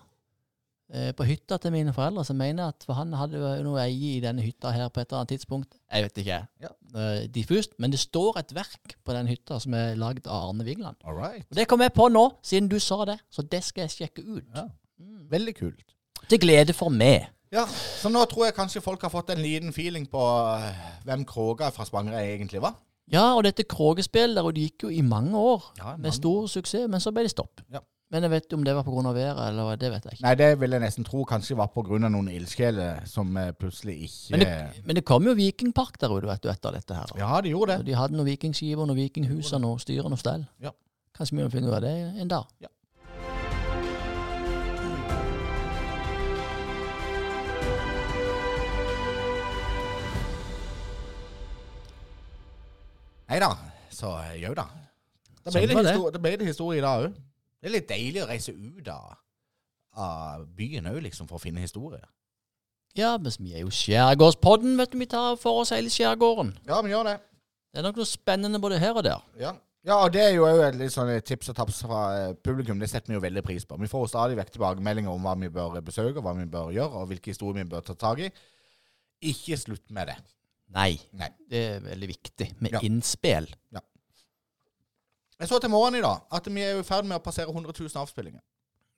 [0.89, 4.23] Eh, på hytta til mine foreldre, så mener at for han hadde noe eie i
[4.23, 5.77] denne hytta her på et eller annet tidspunkt.
[5.93, 6.39] Jeg vet ikke.
[6.65, 6.73] Ja.
[6.97, 7.77] Eh, diffust.
[7.77, 10.97] Men det står et verk på den hytta som er lagd av Arne Vigeland.
[11.05, 11.45] All right.
[11.51, 13.19] Og det kom jeg på nå, siden du sa det.
[13.29, 14.49] Så det skal jeg sjekke ut.
[14.49, 14.65] Ja.
[15.29, 15.93] Veldig kult.
[16.25, 17.29] Til glede for meg.
[17.53, 20.25] Ja, så nå tror jeg kanskje folk har fått en liten feeling på
[20.57, 22.81] eh, hvem Kråka fra Spangereid egentlig var.
[23.11, 26.47] Ja, og dette Krågespillet der, og det gikk jo i mange år Ja, med stor
[26.51, 27.61] suksess, men så ble det stopp.
[27.71, 27.79] Ja.
[28.11, 29.11] Men jeg vet om det var pga.
[29.11, 30.23] været, eller det vet jeg ikke.
[30.23, 34.31] Nei, det vil jeg nesten tro kanskje var av noen ildsjeler som eh, plutselig ikke
[34.31, 37.11] Men det, men det kom jo Vikingpark der ute etter dette her.
[37.17, 37.79] Ja, de gjorde det.
[37.79, 37.85] det.
[37.85, 40.45] de hadde noen vikingskiver, noen vikinghus og noe styr og noe stell.
[40.63, 40.71] Ja.
[41.17, 42.47] Kanskje vi må finne ut av det en dag.
[42.61, 42.71] Ja.
[53.27, 53.49] Nei da,
[53.91, 54.67] så eh, jau da.
[55.43, 55.93] Da ble, Sånn det var det.
[55.95, 57.15] histori- da ble det historie i dag òg.
[57.61, 59.17] Det er litt deilig å reise ut av,
[59.97, 62.01] av byen òg, liksom, for å finne historie.
[62.97, 64.97] Ja, men vi er jo Skjærgårdspodden, vet du.
[64.97, 66.55] Vi tar for oss hele skjærgården.
[66.65, 67.17] Ja, vi gjør det.
[67.73, 69.21] Det er nok noe spennende både her og der.
[69.37, 69.51] Ja.
[69.85, 72.79] ja, og det er jo òg et litt sånn tips og taps fra eh, publikum.
[72.81, 73.77] Det setter vi jo veldig pris på.
[73.83, 77.03] Vi får jo stadig vekk tilbakemeldinger om hva vi bør besøke, hva vi bør gjøre,
[77.03, 78.31] og hvilke historier vi bør ta tak i.
[79.29, 80.17] Ikke slutt med det.
[80.75, 80.97] Nei.
[81.15, 81.29] Nei.
[81.49, 82.79] Det er veldig viktig med Ja.
[82.83, 83.47] innspill.
[85.39, 87.73] Jeg så til morgenen i dag at vi er i ferd med å passere 100
[87.77, 88.41] 000 avspillinger.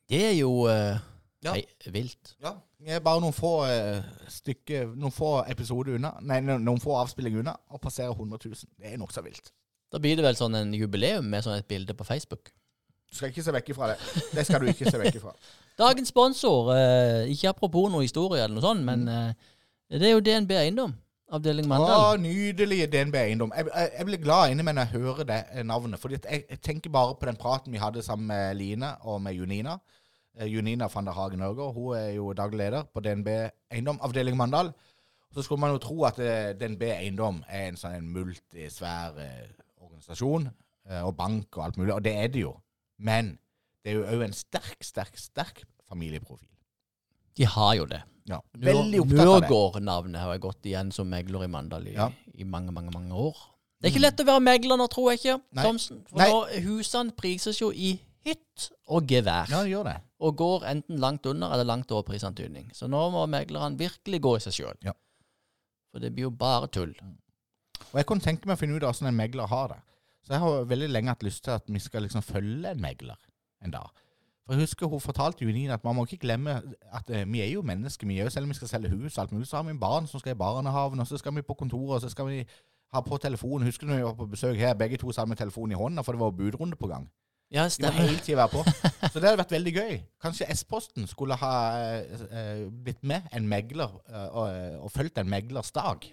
[0.10, 0.96] Det er jo uh,
[1.44, 1.54] Ja.
[1.54, 2.34] nei, vilt.
[2.44, 2.54] Ja.
[2.80, 4.00] Vi er bare noen få uh,
[4.32, 8.56] stykker, noen få episoder unna, nei, noen få avspillinger unna å passere 100 000.
[8.80, 9.52] Det er nokså vilt.
[9.92, 12.52] Da blir det vel sånn en jubileum med sånn et bilde på Facebook.
[13.10, 13.98] Du skal ikke se vekk ifra det.
[14.38, 15.32] Det skal du ikke se vekk ifra.
[15.84, 19.54] Dagens sponsor, uh, ikke apropos noe historie eller noe sånt, men eh,
[19.96, 20.92] det er jo DNB Eiendom,
[21.36, 22.16] avdeling Mandal.
[22.16, 23.54] Å, nydelige DNB Eiendom.
[23.56, 26.02] Jeg, jeg, jeg blir glad inni meg når jeg hører det navnet.
[26.02, 29.38] fordi jeg, jeg tenker bare på den praten vi hadde sammen med Line og med
[29.38, 29.78] Junina.
[30.38, 31.74] Eh, Junina van der Hagen Ørger.
[31.76, 33.28] Hun er jo daglig leder på DNB
[33.72, 34.74] Eiendom, avdeling Mandal.
[35.34, 39.52] Så skulle man jo tro at eh, DNB Eiendom er en sånn en multisvær eh,
[39.82, 40.50] organisasjon
[41.06, 42.56] og bank og alt mulig, og det er det jo.
[42.98, 43.36] Men
[43.86, 46.50] det er jo òg en sterk, sterk, sterk familieprofil.
[47.40, 48.02] De har jo det.
[48.30, 48.42] Ja.
[48.60, 52.10] Mørgård-navnet har jeg gått igjen som megler i Mandal i, Ja.
[52.36, 53.38] i mange, mange mange år.
[53.80, 55.64] Det er ikke lett å være megler nå, tror jeg ikke, Nei.
[55.64, 56.02] Thomsen.
[56.10, 56.28] For Nei.
[56.30, 57.94] nå, husene prises jo i
[58.28, 59.48] hytt og gevær.
[59.50, 59.96] Ja, gjør det.
[60.20, 62.70] Og går enten langt under eller langt over prisantydning.
[62.76, 64.76] Så nå må meglerne virkelig gå i seg sjøl.
[64.84, 64.92] Ja.
[65.92, 66.94] For det blir jo bare tull.
[67.94, 69.80] Og jeg kunne tenke meg å finne ut hvordan en megler har det.
[70.28, 73.16] Så jeg har veldig lenge hatt lyst til at vi skal liksom følge en megler
[73.64, 73.90] en dag.
[74.50, 76.56] For jeg husker Hun fortalte jo Nina at man må ikke glemme
[76.90, 78.08] at eh, vi er jo mennesker.
[78.08, 79.76] vi er jo Selv om vi skal selge hus, og alt mulig, så har vi
[79.76, 82.28] en barn som skal i barnehaven, og så skal vi på kontoret, og så skal
[82.28, 82.46] vi
[82.94, 83.68] ha på telefonen.
[83.68, 86.02] Husker du når vi var på besøk her, begge to sammen med telefonen i hånda,
[86.02, 87.10] for det var budrunde på gang?
[87.52, 88.64] Ja, De må hele tiden være på.
[89.12, 89.94] Så det hadde vært veldig gøy.
[90.22, 94.50] Kanskje S-posten skulle ha eh, eh, blitt med en megler eh, og,
[94.86, 96.06] og fulgt en meglers dag.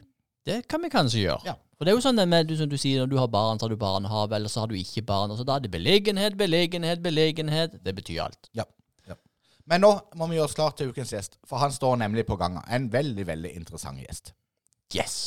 [0.47, 1.43] Det kan vi kanskje gjøre.
[1.49, 1.57] Ja.
[1.77, 3.67] For det er jo sånn med, du, som du sier, når du har barn, så
[3.67, 5.33] har du barnehage, eller så har du ikke barn.
[5.35, 7.75] Og så da er det beliggenhet, beliggenhet, beliggenhet.
[7.85, 8.49] Det betyr alt.
[8.57, 8.65] Ja.
[9.11, 9.19] ja.
[9.69, 12.39] Men nå må vi gjøre oss klar til ukens gjest, for han står nemlig på
[12.41, 12.63] gangen.
[12.73, 14.33] En veldig, veldig interessant gjest.
[14.95, 15.19] Yes!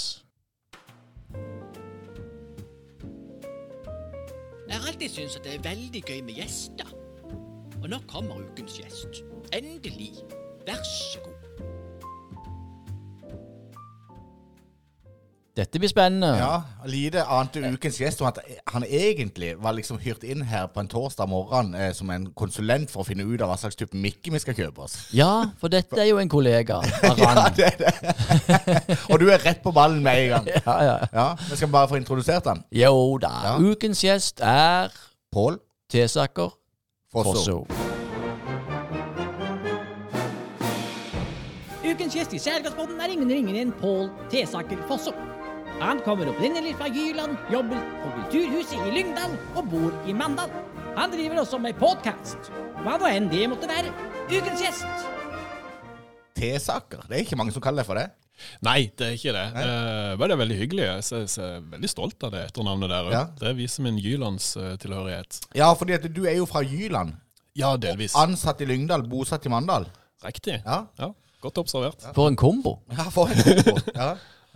[4.69, 6.95] Jeg har alltid syntes at det er veldig gøy med gjester.
[7.81, 9.21] Og nå kommer ukens gjest.
[9.53, 10.13] Endelig.
[10.65, 11.28] Vær så god.
[15.57, 16.29] Dette blir spennende.
[16.37, 18.37] Ja, Lite ante ukens gjest om at
[18.71, 22.91] han egentlig var liksom hyrt inn her på en torsdag morgen eh, som en konsulent
[22.91, 24.95] for å finne ut av hva slags type mikke vi skal kjøpe oss.
[25.15, 27.93] Ja, for dette er jo en kollega av Ja, det er det.
[29.11, 30.49] Og du er rett på ballen med en gang.
[30.69, 30.95] Ja, ja.
[31.13, 32.63] Ja, Vi skal bare få introdusert han.
[32.71, 33.33] Jo da.
[33.49, 33.55] Ja.
[33.59, 34.93] Ukens gjest er
[35.33, 35.57] Pål
[35.91, 36.53] Tesaker
[37.11, 37.33] Fosso.
[37.33, 37.89] Fosso.
[41.89, 45.15] Ukens gjest i Skjærgårdsbåten er ingen ringere enn Pål Tesaker Fosso.
[45.79, 50.51] Han kommer opprinnelig fra Jyland, jobber på Kulturhuset i Lyngdal og bor i Mandal.
[50.97, 52.49] Han driver også med podkast.
[52.83, 53.93] Hva nå enn det måtte være.
[54.27, 55.05] Ukens gjest.
[56.35, 57.05] T-saker.
[57.07, 58.09] Det er ikke mange som kaller det for det.
[58.63, 59.45] Nei, det er ikke det.
[59.61, 60.83] Eh, men det er veldig hyggelig.
[60.83, 63.07] Jeg er, jeg er veldig stolt av det etternavnet der.
[63.15, 63.21] Ja.
[63.39, 65.39] Det viser min Jylandstilhørighet.
[65.59, 67.15] Ja, fordi at du er jo fra Jyland.
[67.59, 68.15] Ja, delvis.
[68.19, 69.87] Ansatt i Lyngdal, bosatt i Mandal.
[70.27, 70.59] Riktig.
[70.65, 70.81] Ja.
[70.99, 72.03] Ja, Godt observert.
[72.15, 72.81] For en kombo.
[72.91, 73.79] Ja, for en kombo.
[73.95, 74.09] Ja.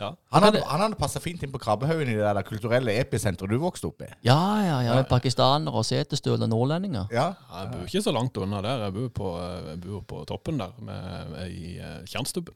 [0.04, 0.10] Ja.
[0.36, 3.58] Han hadde, han hadde passa fint inn på Krabbehaugen i det der kulturelle episenteret du
[3.62, 4.10] vokste opp i.
[4.28, 4.98] Ja, ja, ja.
[5.00, 7.08] Med pakistanere og setestøl og nordlendinger.
[7.16, 8.84] Ja, Jeg bor ikke så langt unna der.
[8.90, 9.32] Jeg bor på,
[9.70, 12.56] jeg bor på toppen der, med, i uh, Tjernstubben.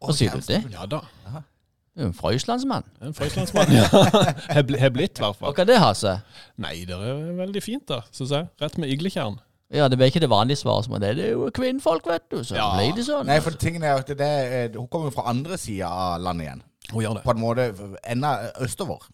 [0.00, 0.62] Hva sier du det?
[0.72, 1.02] Ja da.
[1.90, 2.84] Du er en frøyslandsmann.
[3.02, 3.70] En frøyslandsmann.
[3.74, 3.86] Ja.
[4.54, 6.22] Har bli- blitt, i hvert Hva er det ha seg?
[6.62, 8.46] Nei, det er veldig fint, da, syns jeg.
[8.62, 9.36] Rett med igletjern.
[9.74, 11.10] Ja, det er ikke det vanlige svaret som er det.
[11.18, 12.40] Det er jo kvinnfolk, vet du.
[12.46, 12.70] Så Ja.
[12.78, 13.26] blir det sånn.
[13.28, 16.46] Nei, for tingen er at det, er- hun kommer jo fra andre sida av landet
[16.48, 16.62] igjen.
[16.92, 17.22] Hun gjør det.
[17.24, 17.66] På en måte
[18.04, 19.06] enda østover.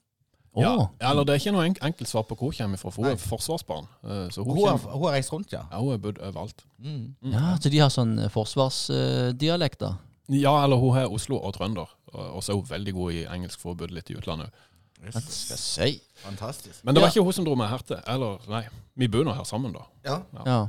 [0.57, 0.71] Ja.
[0.73, 0.87] Åh.
[1.03, 3.03] ja, eller det er ikke noe enk enkelt svar på hvor hun kommer fra, for
[3.05, 3.89] hun er forsvarsbarn.
[4.05, 5.67] Eh, Så hun, Hun har, kommer, hun har reist rundt, ja.
[5.71, 6.65] ja, hun er bodd overalt.
[6.81, 7.15] Mm.
[7.33, 9.99] Ja, så de har sånn forsvarsdialekt, forsvarsdialekter.
[10.29, 11.93] Ja, eller hun er Oslo og trønder.
[12.15, 14.49] Og og så er hun veldig god i engelsk for å bodd litt i utlandet.
[14.97, 16.01] Skal jeg si?
[16.25, 16.81] Fantastisk.
[16.85, 17.13] Men det var Ja.
[17.13, 18.01] ikke hun som dro meg her til.
[18.09, 18.63] Eller, nei.
[18.97, 19.85] Vi bor nå her sammen, da.
[20.09, 20.23] Ja.
[20.47, 20.69] Ja.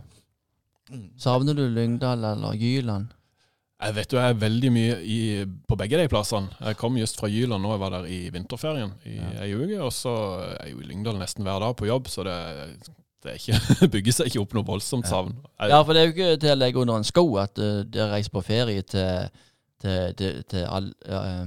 [0.92, 1.10] Mm.
[1.18, 3.08] Savner du Lyngdal eller Jyland?
[3.78, 5.18] Jeg vet jo jeg er veldig mye i,
[5.70, 6.50] på begge de plassene.
[6.66, 9.78] Jeg kom just fra Jyland nå, jeg var der i vinterferien i ei uke.
[9.86, 10.14] Og så
[10.48, 12.38] er jeg jo i Lyngdal nesten hver dag på jobb, så det,
[13.26, 13.60] det ikke,
[13.94, 15.36] bygger seg ikke opp noe voldsomt savn.
[15.62, 17.84] Jeg, Ja, for det er jo ikke til å legge under en sko at uh,
[17.86, 19.30] dere reiser på ferie til,
[19.86, 21.46] til, til, til all, ja, eh,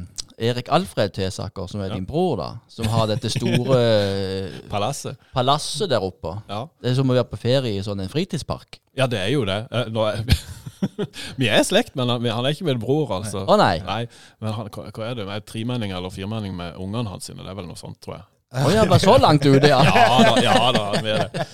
[0.52, 1.98] Erik Alfred Tesaker, som er Ja.
[1.98, 2.46] din bror, da.
[2.70, 5.18] Som har dette store eh, Palasset.
[5.34, 6.36] palasset der oppe.
[6.48, 6.62] Ja.
[6.80, 8.78] Det er som å være på ferie i sånn en fritidspark.
[8.96, 9.58] ja, det er jo det.
[9.74, 10.22] Eh, Nå er,
[11.40, 13.44] vi er slekt, men han, han er ikke min bror, altså.
[13.44, 13.76] Å nei!
[13.86, 14.02] Nei,
[14.42, 15.28] men han, hva, hva er det?
[15.30, 17.30] Er Tremenning eller firmenning med ungene hans?
[17.30, 18.26] Det er vel noe sånt, tror jeg.
[18.50, 19.78] Å ja, bare så langt ute, ja.
[19.94, 21.44] Ja da, ja da, vi er det.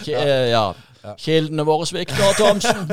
[0.00, 0.66] K eh, ja.
[1.20, 2.88] Kildene våre svikter, Thomsen.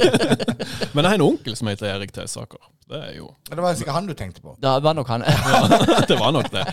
[0.94, 2.62] Men jeg har en onkel som heter Erik Tesaker.
[2.90, 4.56] Det er jo Det var sikkert han du tenkte på.
[4.58, 5.22] Det var nok han.
[6.10, 6.64] Det var nok det.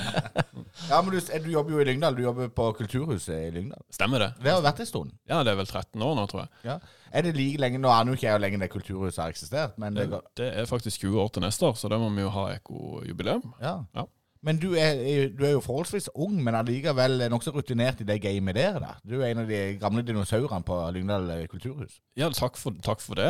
[0.90, 2.16] Ja, men du, du jobber jo i Lyngdal.
[2.18, 3.82] Du jobber på Kulturhuset i Lyngdal.
[3.94, 4.30] Stemmer det?
[4.42, 5.14] Det har vært en stund.
[5.30, 6.52] Ja, det er vel 13 år nå, tror jeg.
[6.72, 6.78] Ja.
[7.14, 9.78] Er det like lenge Nå aner jo ikke jeg hvor lenge det Kulturhuset har eksistert,
[9.82, 12.26] men det Det, det er faktisk 20 år til neste år, så da må vi
[12.26, 13.46] jo ha ekkojubileum.
[13.62, 13.78] Ja.
[13.96, 14.08] Ja.
[14.48, 14.96] Men du er,
[15.36, 18.78] du er jo forholdsvis ung, men allikevel nokså rutinert i det gamet der.
[18.80, 18.94] da.
[19.04, 21.98] Du er en av de gamle dinosaurene på Lyngdal kulturhus.
[22.16, 23.28] Ja, takk for, takk for det.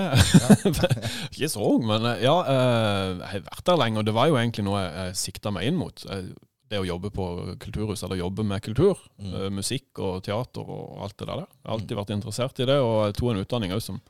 [1.34, 4.30] Ikke så ung, men eh, ja, eh, jeg har vært der lenge, og det var
[4.30, 6.06] jo egentlig noe jeg, sikta meg inn mot.
[6.12, 6.30] Eh,
[6.67, 7.25] Det å jobbe på
[7.63, 9.53] kulturhus, eller jobbe med kultur, Mm.
[9.56, 11.39] musikk og teater og alt det der.
[11.47, 14.01] Jeg har alltid vært interessert i det, og jeg tok en utdanning òg som,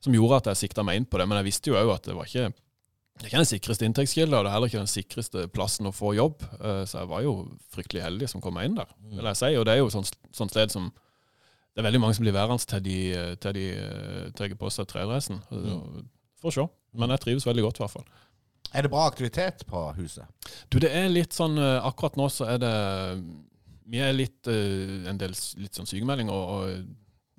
[0.00, 1.26] som gjorde at jeg sikta meg inn på det.
[1.26, 2.52] Men jeg visste jo òg at det var ikke
[3.16, 5.92] det er ikke den sikreste inntektskilden, og det er heller ikke den sikreste plassen å
[5.96, 6.42] få jobb.
[6.60, 7.32] Eh, Så jeg var jo
[7.72, 9.52] fryktelig heldig som kom meg inn der, vil jeg si.
[9.56, 10.04] Og det er jo sånn,
[10.36, 10.90] sånn sted som
[11.76, 12.98] det er veldig mange som blir værende til de,
[13.40, 15.40] til de eh, tar på seg tredressen.
[16.40, 16.66] Får se.
[16.96, 18.06] Men jeg trives veldig godt, i hvert fall.
[18.72, 20.24] Er det bra aktivitet på huset?
[20.72, 22.72] Du, det er litt sånn eh, Akkurat nå så er det
[23.92, 26.86] Vi er litt en del litt sånn sykemeldinger, og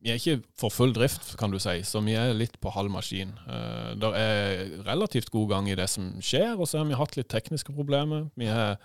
[0.03, 2.91] vi er ikke for full drift, kan du si, så vi er litt på halv
[2.93, 3.33] maskin.
[3.47, 7.17] Uh, det er relativt god gang i det som skjer, og så har vi hatt
[7.17, 8.27] litt tekniske problemer.
[8.37, 8.77] Vi har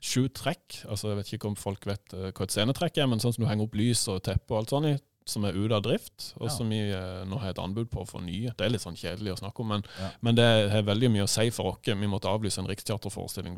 [0.00, 3.20] sju trekk, altså jeg vet ikke om folk vet eh, hva et scenetrekk er, men
[3.20, 4.94] sånn som du henger opp lys og teppe og alt sånt i,
[5.30, 6.54] som er ute av drift, og Ja.
[6.54, 8.52] som vi eh, nå har et anbud på å fornye.
[8.56, 10.10] Det er litt sånn kjedelig å snakke om, men, Ja.
[10.20, 11.78] men det har veldig mye å si for oss.
[11.84, 13.56] Vi måtte avlyse en Riksteaterforestilling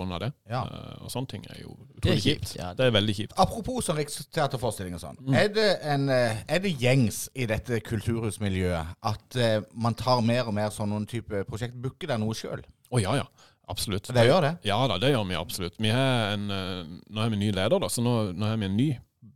[0.00, 0.32] grunn av det.
[0.48, 0.62] Ja.
[0.64, 2.54] Uh, og sånne ting er jo Det utrolig kjipt.
[2.56, 3.36] Ja, Det er veldig kjipt.
[3.36, 5.20] Apropos sånn riksteaterforestilling og sånn.
[5.34, 10.48] Er, det en, eh, er det gjengs i dette kulturhusmiljøet at uh, man tar mer
[10.48, 11.76] og mer sånn noen type prosjekt?
[11.80, 12.64] Booker dere noe sjøl?
[12.90, 13.28] Å ja, ja.
[13.70, 14.08] Absolutt.
[14.10, 14.54] Det gjør det?
[14.66, 15.76] Ja da, det gjør vi absolutt.
[15.78, 18.66] Vi har en, nå har vi en ny leder, da, så nå, nå har vi
[18.66, 18.88] en ny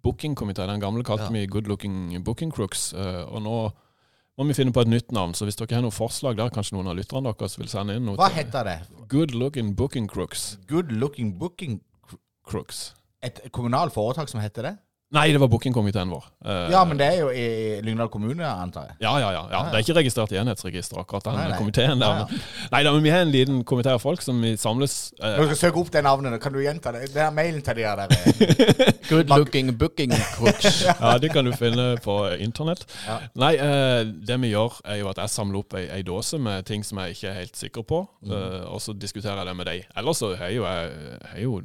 [0.05, 0.67] bookingkomité.
[0.69, 1.31] Den gamle kalte Ja.
[1.33, 2.93] vi Good Looking Booking Crooks.
[2.95, 3.73] eh, og nå
[4.39, 5.33] må vi finne på et nytt navn.
[5.35, 8.05] Så hvis dere har noen forslag der, kanskje noen av lytterne deres vil sende inn
[8.05, 8.79] noe Hva heter det?
[9.09, 10.59] Good Looking Booking Crooks.
[10.69, 11.81] Good Looking Booking
[12.47, 12.93] Crooks.
[13.23, 14.79] Et kommunalt foretak som heter det?
[15.15, 16.25] Nei, det var bookingkomiteen vår.
[16.45, 18.97] Eh, Ja, men det er jo i Lyngdal kommune, antar jeg.
[19.05, 19.61] Ja, ja, ja, ja.
[19.71, 21.59] Det er ikke registrert i enhetsregisteret, akkurat den Nei, nei.
[21.59, 22.07] komiteen der.
[22.09, 22.25] Ja, ja.
[22.31, 22.41] men-
[22.73, 25.47] Nei da, men vi har en liten komité av folk som vi samles eh, Når
[25.51, 27.13] du skal søke opp det navnet, kan du gjenta det?
[27.15, 28.09] Det er mailen til de her der.
[28.11, 28.93] eh.
[29.11, 30.83] Good looking booking crooks.
[31.01, 32.83] Ja, det kan du finne på internett.
[33.07, 33.21] Ja.
[33.37, 36.65] Nei, eh, det vi gjør er jo at jeg samler opp ei, ei dåse med
[36.67, 38.33] ting som jeg ikke er helt sikker på, Mm.
[38.33, 39.87] eh, og så diskuterer jeg det med deg.
[39.97, 40.91] Ellers så har jo jeg
[41.31, 41.61] har jo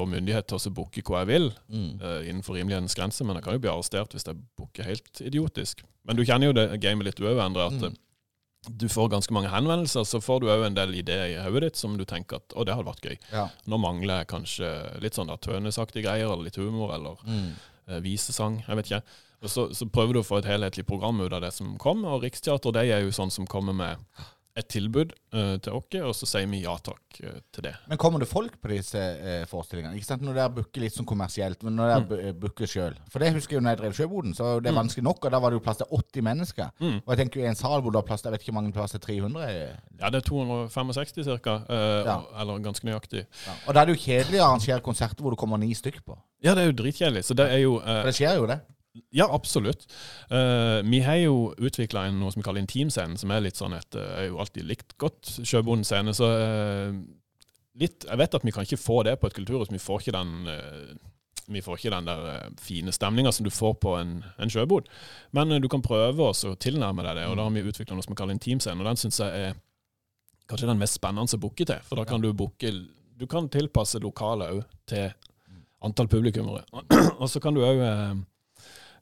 [0.00, 2.00] da myndighet til å booke hva jeg vil, Mm.
[2.02, 5.84] uh, innenfor rimelighetens grense, men jeg kan jo bli arrestert hvis jeg booker helt idiotisk.
[6.08, 7.84] Men du kjenner jo det gamet litt òg, Endre, at Mm.
[7.92, 11.62] eh, du får ganske mange henvendelser, så får du òg en del ideer i hodet
[11.70, 13.18] ditt som du tenker at å, det hadde vært gøy.
[13.32, 13.46] Ja.
[13.66, 17.54] Nå mangler jeg kanskje litt sånn tønesaktige greier, eller litt humor, eller Mm.
[17.88, 19.02] uh, visesang, jeg vet ikke.
[19.42, 22.08] Og så, så prøver du å få et helhetlig program ut av det som kommer,
[22.12, 23.96] og Riksteater det er jo sånn som kommer med
[24.58, 27.72] et tilbud uh, til oss, og så sier vi ja takk uh, til det.
[27.90, 29.94] Men kommer det folk på disse uh, forestillingene?
[29.98, 30.24] Ikke sant?
[30.26, 32.40] Når dere booker litt sånn kommersielt, men når dere mm.
[32.42, 35.06] booker sjøl For det husker jeg jo når jeg drev Sjøboden, så det er vanskelig
[35.06, 36.72] nok, og da var det jo plass til 80 mennesker.
[36.82, 36.98] Mm.
[36.98, 38.54] Og jeg tenker jo i en sal hvor du har plass til jeg vet ikke
[38.54, 42.18] hvor mange plass til 300 eh, Ja, det er 265 ca., Ja.
[42.42, 43.24] eller ganske nøyaktig.
[43.46, 43.54] ja.
[43.66, 46.18] Og da er det jo kjedelig å arrangere konserter hvor det kommer ni stykk på.
[46.42, 48.60] Ja, det er jo dritkjedelig, så det er jo For det skjer jo det.
[49.14, 49.86] Ja, absolutt.
[50.32, 53.94] Uh, vi har jo utvikla noe som vi kaller intimscenen, som er litt sånn et
[53.94, 56.96] eh, Jeg har jo alltid likt godt Sjøbondens scene, så uh,
[57.78, 59.70] litt Jeg vet at vi kan ikke få det på et kulturhus.
[59.70, 61.10] Vi får ikke den uh,
[61.50, 64.88] vi får ikke den der eh, fine stemninga som du får på en, en sjøbod.
[65.36, 68.06] Men eh, du kan prøve å tilnærme deg det, og da har vi utvikla noe
[68.06, 68.78] som vi kaller intimscene.
[68.80, 69.58] Og den syns jeg er
[70.50, 71.82] kanskje den mest spennende å booke til.
[71.88, 72.72] For da kan du booke
[73.20, 75.10] Du kan tilpasse lokalet òg til
[75.84, 76.64] antall publikummere.
[77.20, 77.82] og så kan du òg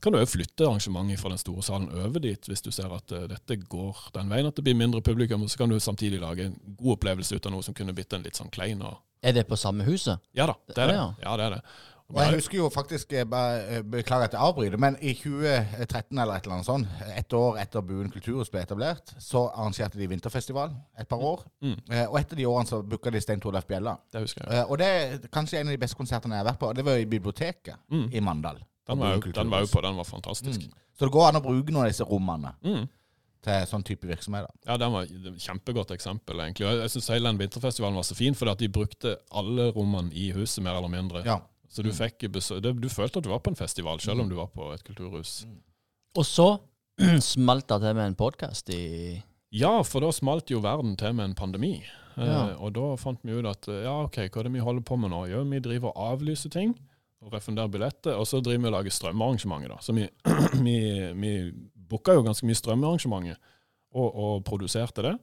[0.00, 3.12] kan du òg flytte arrangementet fra den store salen over dit, hvis du ser at
[3.12, 5.42] eh, dette går den veien, at det blir mindre publikum.
[5.42, 8.12] Og så kan du samtidig lage en god opplevelse ut av noe som kunne blitt
[8.12, 10.18] en litt sånn klein og Er det på samme huset?
[10.32, 10.94] Ja da, det er det.
[10.94, 11.06] Ja.
[11.24, 11.62] Ja, det er det.
[12.08, 16.16] Og jeg husker jo faktisk eh, bare, eh, Beklager at jeg avbryter, men i 2013
[16.22, 16.86] eller et eller annet sånt,
[17.18, 21.42] et år etter Buen kulturhus ble etablert, så arrangerte de vinterfestival et par år.
[21.60, 21.74] Mm.
[21.90, 23.98] Eh, Og etter de årene så booka de Stein Torleif Bjella.
[24.12, 24.64] Det husker jeg.
[24.70, 26.72] Og det er kanskje en av de beste konsertene jeg har vært på.
[26.78, 28.08] Det var i biblioteket Mm.
[28.12, 28.62] i Mandal.
[28.88, 30.62] Den var jo den var jo på, den var fantastisk.
[30.64, 30.72] Mm.
[30.98, 32.88] Så det går an å bruke noen av disse rommene Mm.
[33.42, 34.50] til sånn type virksomheter.
[34.66, 36.66] Ja, den var et kjempegodt eksempel, egentlig.
[36.66, 40.10] Og jeg syns hele den vinterfestivalen var så fin, fordi at de brukte alle rommene
[40.12, 41.22] i huset, mer eller mindre.
[41.24, 41.38] Ja.
[41.68, 44.20] Så du fikk besøk, det, Du følte at du var på en festival, selv Mm.
[44.22, 45.46] om du var på et kulturhus.
[46.16, 46.58] Og så
[47.20, 49.22] smalt det til med en podkast i
[49.52, 51.84] Ja, for da smalt jo verden til med en pandemi.
[52.16, 52.48] Ja.
[52.50, 54.82] Eh, og da fant vi ut at eh, ja, OK, hva er det vi holder
[54.82, 55.22] på med nå?
[55.30, 56.74] Jo, vi driver og avlyser ting
[57.24, 59.80] og refundere billetter, og så driver vi og lager strømarrangementer, da.
[59.82, 60.06] Så vi,
[60.66, 60.76] vi,
[61.18, 61.32] vi
[61.90, 63.40] booka jo ganske mye strømarrangementer,
[63.98, 65.16] og, og produserte det.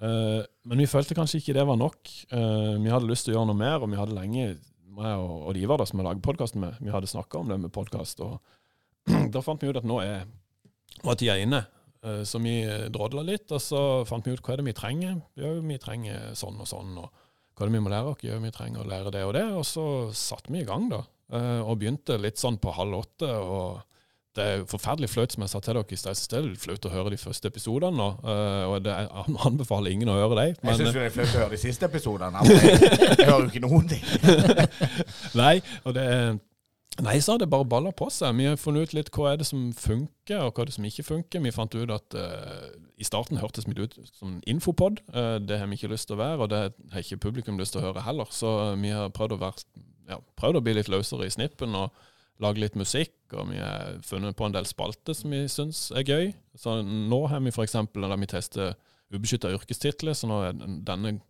[0.00, 1.98] Uh, men vi følte kanskje ikke det var nok.
[2.32, 4.46] Uh, vi hadde lyst til å gjøre noe mer, og vi hadde lenge
[4.90, 7.60] meg og, og Ivar, da, som jeg lager podkasten med, vi hadde snakka om det
[7.62, 8.24] med podkast.
[8.24, 8.40] Og
[9.34, 10.24] da fant vi ut at nå er,
[11.04, 11.62] nå tida inne.
[12.00, 15.20] Uh, Så vi drodla litt, og så fant vi ut hva er det vi trenger.
[15.38, 16.96] Jo, vi trenger sånn og sånn.
[17.04, 17.28] og
[17.60, 18.24] hva er det vi må lære oss?
[18.24, 19.44] Jo, vi trenger å lære det og det.
[19.60, 19.84] Og så
[20.16, 21.02] satte vi i gang, da.
[21.36, 23.28] eh, Og begynte litt sånn på halv åtte.
[23.28, 23.82] og
[24.38, 26.14] det er forferdelig flaut, som jeg sa til dere i sted.
[26.14, 28.06] Jeg Det er flaut å høre de første episodene nå.
[28.24, 30.54] eh, Og det, jeg anbefaler ingen å høre dem.
[30.70, 32.38] Jeg syns det er flaut å høre de siste episodene.
[32.38, 34.04] Altså, jeg, jeg hører jo ikke noen ting.
[35.42, 36.06] Nei, og det
[36.98, 38.34] Nei, så har det bare balla på seg.
[38.36, 40.88] Vi har funnet ut litt hva er det som funker, og hva er det som
[40.88, 41.42] ikke funker.
[41.44, 42.66] Vi fant ut at uh,
[42.98, 44.98] i starten hørtes vi ut som infopod.
[45.14, 46.60] Uh, det har vi ikke lyst til å være, og det
[46.92, 48.28] har ikke publikum lyst til å høre heller.
[48.34, 49.64] Så eh, vi har prøvd å, være,
[50.10, 51.94] ja, prøvd å bli litt løsere i snippen og
[52.42, 53.16] lage litt musikk.
[53.32, 56.34] Og vi har funnet på en del spalter som vi syns er gøy.
[56.58, 57.78] Så nå har vi f.eks.
[57.96, 58.74] der vi tester
[59.14, 60.18] ubeskytta yrkestitler.
[60.18, 61.20] Så nå er denne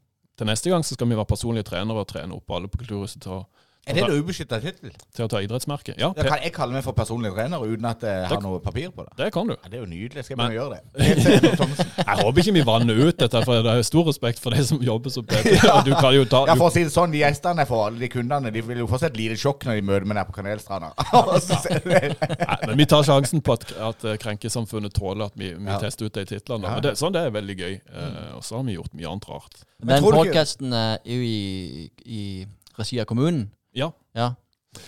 [0.41, 3.21] til neste gang så skal vi være personlige trenere og trene opp alle på Kulturhuset
[3.21, 3.41] til å,
[3.89, 4.91] Er det en ubeskytta tittel?
[5.17, 5.95] til å ta idrettsmerke.
[5.99, 8.61] Ja, Da kan jeg kalle meg for personlig trener uten at jeg har Det- noe
[8.61, 9.17] papir på det.
[9.17, 9.55] det kan du.
[9.57, 10.25] Ja, det er jo nydelig.
[10.25, 10.83] Skal vi Men- gjøre det?
[12.11, 14.79] Jeg håper ikke vi vanner ut dette, for det er stor respekt for de som
[14.81, 15.57] jobber som PT.
[15.65, 17.99] Og Du kan jo ta Ja, for å si det sånn, De gjestene jeg får,
[17.99, 20.25] de kundene, de vil jo få seg et lite sjokk når de møter meg der
[20.25, 20.93] på Kanelstranda.
[21.91, 25.79] Nei, men vi tar sjansen på at, at eh, krenkesamfunnet tåler at vi, vi Ja.
[25.83, 26.65] tester ut de titlene.
[26.69, 26.75] Ja.
[26.75, 27.75] Men det, sånn det er veldig gøy.
[27.91, 29.63] Eh, og så har vi gjort mye annet rart.
[29.83, 32.47] Men podkasten er jo i, i
[32.79, 33.51] regi av kommunen.
[33.75, 34.33] Ja, Ja.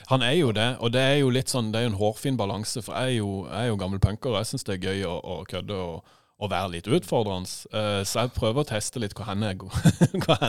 [0.08, 0.76] han er jo det.
[0.80, 2.82] Og det er jo litt sånn, det er jo en hårfin balanse.
[2.82, 5.04] For jeg er jo, jeg er jo gammel punker, og jeg syns det er gøy
[5.10, 6.04] å, å kødde og,
[6.42, 7.50] og være litt utfordrende.
[7.74, 9.76] Uh, så jeg prøver å teste litt hvor hen jeg går.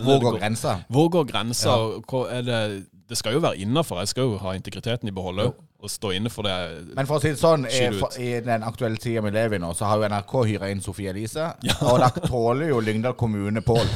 [0.06, 0.78] Hvor går grensa?
[0.90, 1.76] Hvor går grensa?
[1.78, 2.42] Ja.
[2.46, 2.62] Det,
[3.10, 4.00] det skal jo være innafor.
[4.02, 5.42] Jeg skal jo ha integriteten i behold
[5.84, 6.54] og stå inne for det.
[6.96, 9.62] Men for å si det sånn, i, for, i den aktuelle tida vi lever i
[9.62, 11.50] nå, så har jo NRK hyra inn Sofie Elise.
[11.90, 13.92] Og da tåler jo Lyngdal kommune Pål,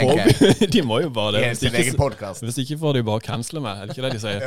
[0.74, 1.44] de må jo bare det.
[1.54, 3.78] Hvis ikke, hvis ikke får de bare cancele meg.
[3.84, 4.46] Er det ikke det de sier?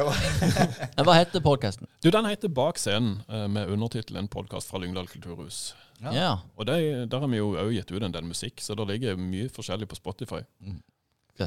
[1.07, 1.87] Hva heter podkasten?
[2.03, 5.71] Du, Den heter Bak scenen, eh, med undertittelen podkast fra Lyngdal kulturhus'.
[6.03, 6.11] Ja.
[6.11, 6.31] Ja.
[6.59, 6.77] Og det,
[7.11, 9.87] Der har vi jo òg gitt ut en del musikk, så det ligger mye forskjellig
[9.87, 10.43] på Spotify.
[10.63, 10.81] Jeg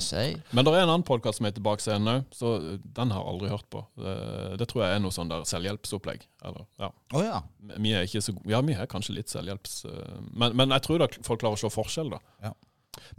[0.02, 0.24] si.
[0.52, 3.22] Men det er en annen podkast som heter Bak scenen òg, så eh, den har
[3.22, 3.84] jeg aldri hørt på.
[3.96, 4.14] Det,
[4.60, 6.24] det tror jeg er noe sånn der selvhjelpsopplegg.
[6.44, 6.88] Eller, ja.
[7.14, 7.40] Oh, ja.
[7.78, 8.34] Vi er ikke så.
[8.50, 9.84] Ja, vi er kanskje litt selvhjelps...
[9.86, 12.52] eh, Men, men jeg tror da folk klarer å se forskjell, da.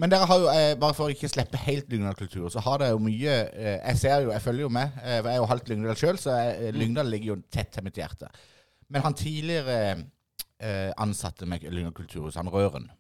[0.02, 2.82] Men dere har jo, eh, bare for å ikke slippe helt Lyngdal kultur, så har
[2.82, 5.00] dere jo mye eh, Jeg ser jo, jeg følger jo med.
[5.06, 7.86] Eh, jeg er jo halvt Lyngdal sjøl, så jeg, eh, Lyngdal ligger jo tett til
[7.86, 8.28] mitt hjerte.
[8.90, 9.78] Men han tidligere
[10.60, 12.97] eh, ansatte med Lyngdal kulturhus, han Røren, Eh,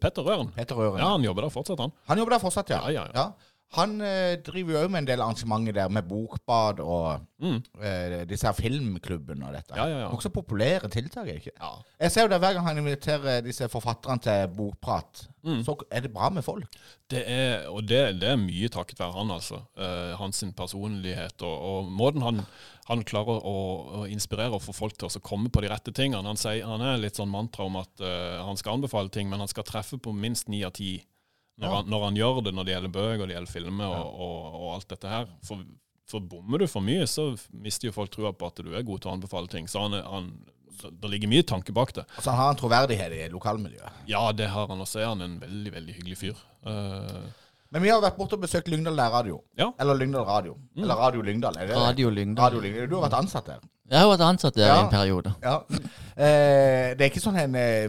[0.00, 0.52] Petter Røren.
[0.56, 1.92] Petter Røren, Ja, han jobber der fortsatt, han.
[2.08, 2.82] han jobber der fortsatt, ja.
[2.90, 3.30] Ja, ja, ja.
[3.78, 7.62] Han eh, driver jo òg med en del arrangementer der, med bokbad og Mm.
[7.80, 9.76] eh, disse her filmklubbene og dette.
[9.78, 10.08] Ja, ja, ja.
[10.12, 11.52] Også populære tiltak, det ikke?
[11.60, 11.70] Ja.
[12.00, 15.62] Jeg ser jo det hver gang han inviterer disse forfatterne til bokprat, Mm.
[15.64, 16.66] så er det bra med folk.
[17.08, 19.62] Det er, og det, det er mye takket være han, altså.
[19.78, 22.42] Eh, hans personlighet og, og måten han,
[22.90, 23.56] han klarer å,
[24.00, 26.26] å inspirere og få folk til å komme på de rette tingene.
[26.26, 29.38] Han, sier, han er litt sånn mantra om at uh, han skal anbefale ting, men
[29.42, 30.96] han skal treffe på minst ni av ti
[31.60, 31.74] når, Ja.
[31.76, 34.68] han, når han gjør det når det gjelder bøker, det gjelder filmer og, og, og
[34.74, 35.26] alt dette her.
[35.46, 35.64] For,
[36.08, 39.02] for bommer du for mye, så mister jo folk trua på at du er god
[39.04, 39.68] til å anbefale ting.
[39.68, 40.30] Så han, han,
[40.88, 42.06] det ligger mye tanke bak det.
[42.16, 44.00] Altså, han har en troverdighet i lokalmiljøet.
[44.08, 46.40] Ja, det har han, og så er han en veldig, veldig hyggelig fyr.
[46.66, 47.20] Eh,
[47.70, 49.36] Men vi har vært borte og besøkt Lyngdal nærradio.
[49.58, 49.68] Ja.
[49.78, 50.56] Eller Lyngdal radio.
[50.76, 51.54] Eller Radio Lyngdal.
[51.56, 51.82] Er det det?
[51.84, 52.44] Radio Lyngdal.
[52.44, 52.88] Radio Lyngdal.
[52.90, 53.60] Du har vært ansatt der.
[53.90, 54.76] Jeg har vært ansatt der Ja.
[54.80, 55.34] i en periode.
[55.42, 55.56] Ja.
[56.20, 57.86] Eh, det er ikke sånn en eh,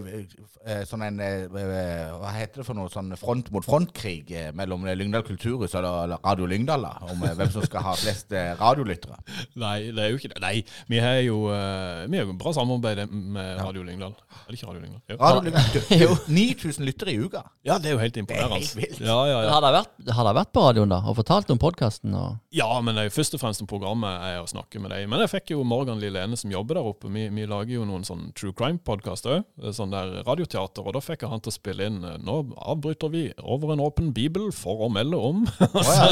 [0.63, 2.87] eh, Sånn en eh, Hva heter det for noe?
[2.93, 7.83] Sånn front mot front-krig mellom Lyngdal kulturhus og Radio Lyngdal da, om hvem som skal
[7.83, 9.17] ha flest radiolyttere.
[9.59, 10.39] Nei, det er jo ikke det.
[10.43, 10.53] Nei,
[10.87, 14.13] vi har jo, vi har jo bra samarbeid med Radio Lyngdal.
[14.13, 15.01] Er det ikke Radio Lyngdal?
[15.11, 15.17] Jo.
[15.19, 17.43] Radio Lyngdal du, du, 9000 lyttere i uka.
[17.67, 18.61] Ja, det er jo helt imponerende.
[18.61, 19.03] Det er helt vilt.
[19.03, 19.51] Ja, ja, ja.
[19.57, 22.15] Har dere vært, har dere vært på radioen da og fortalt om podkasten?
[22.55, 25.09] ja, men det er jo først og fremst om programmet er å snakke med deg.
[25.11, 27.09] Men jeg fikk jo Morgan Lillene som jobber der oppe.
[27.11, 29.43] Vi, vi lager jo noen sånn true crime-podkast òg.
[29.75, 30.85] Sånn der radioteater.
[30.87, 33.83] Og da fikk jeg han til å spille inn eh, Nå avbryter vi over en
[33.83, 35.43] åpen bibel for å melde om.
[35.71, 36.07] Oh, ja.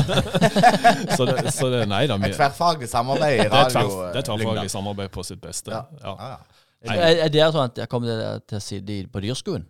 [1.18, 2.15] så, det, så det Nei da.
[2.22, 5.42] Vi, Et tverrfaglig samarbeid i det er radio eh, det er tverrfaglig samarbeid på sitt
[5.44, 5.74] beste.
[5.74, 5.84] Ja.
[6.04, 6.13] Ja.
[6.15, 6.96] Ah, ja.
[6.96, 9.68] Er, er det sånn at jeg kommer til, til å sitte på dyrskuen?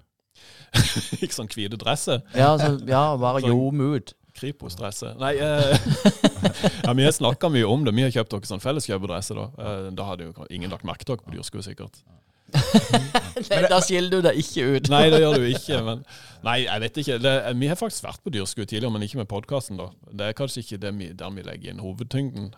[1.24, 2.22] Ikke sånn hvite dresser.
[2.38, 4.14] Ja, så, ja bare Sånn- jomut.
[4.40, 5.14] Kripos-dresse.
[5.20, 5.76] Nei, eh,
[6.86, 7.94] ja, vi snakka mye om det.
[7.98, 9.36] Vi har kjøpt dere sånn felleskjøpedresse.
[9.38, 12.02] Da Eh, Da hadde jo ingen lagt merke til dere på dyrskue, sikkert.
[13.52, 14.88] Nei, da skiller du deg ikke ut.
[14.90, 15.80] Nei, det gjør du ikke.
[15.86, 16.00] Men
[16.46, 17.18] nei, jeg vet ikke.
[17.22, 19.78] Det, vi har faktisk vært på dyrskue tidligere, men ikke med podkasten.
[20.10, 22.50] Det er kanskje ikke det vi, der vi legger inn hovedtyngden.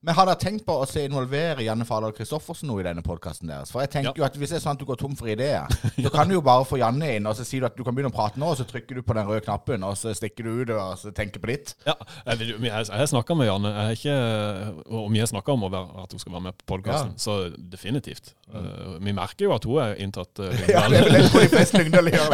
[0.00, 3.50] Men har dere tenkt på å se involvere Janne Fardal Kristoffersen noe i denne podkasten
[3.50, 3.72] deres?
[3.74, 4.20] For jeg tenker Ja.
[4.20, 5.66] jo at Hvis det er sånn at du går tom for ideer,
[5.98, 7.94] så kan du jo bare få Janne inn, og så sier du at du kan
[7.96, 10.44] begynne å prate nå, og så trykker du på den røde knappen, og så stikker
[10.46, 11.74] du ut og så tenker på ditt.
[11.86, 11.96] Ja,
[12.28, 15.66] jeg, jeg, jeg har snakka med Janne, jeg har ikke, og vi har snakka om
[15.66, 18.34] å være, at hun skal være med på podkasten, så definitivt.
[18.54, 21.50] Eh, vi merker jo at hun er inntatt uh, Ja, det er vel det de
[21.52, 22.30] fleste lyngdøler gjør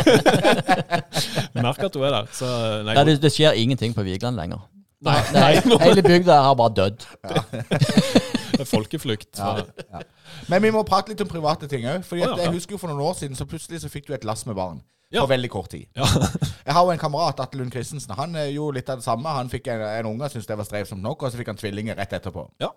[1.64, 2.30] merker at hun er der.
[2.36, 2.52] Så
[2.84, 4.62] nei, Ja, det, det skjer ingenting på Vigeland lenger.
[5.04, 7.06] Nei, nei, nei, hele bygda har bare dødd.
[8.54, 9.30] det er folkeflukt.
[9.38, 10.02] Ja, ja.
[10.50, 12.04] Men vi må prate litt om private ting òg.
[12.08, 12.46] For ja, ja.
[12.46, 14.58] jeg husker jo for noen år siden så plutselig så fikk du et lass med
[14.58, 14.82] barn.
[15.14, 15.22] Ja.
[15.22, 15.86] På veldig kort tid.
[15.94, 16.08] Ja.
[16.66, 18.14] Jeg har jo en kamerat, Atle Lund Christensen.
[18.18, 19.30] Han eh, gjorde litt av det samme.
[19.36, 21.94] Han fikk en, en unge, syntes det var strevsomt nok, og så fikk han tvillinger
[22.00, 22.48] rett etterpå.
[22.62, 22.72] Ja.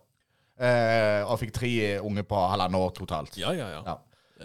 [0.58, 1.72] Eh, og fikk tre
[2.04, 3.40] unge på halvannet år totalt.
[3.42, 3.82] Ja, ja, ja.
[3.88, 3.96] Ja.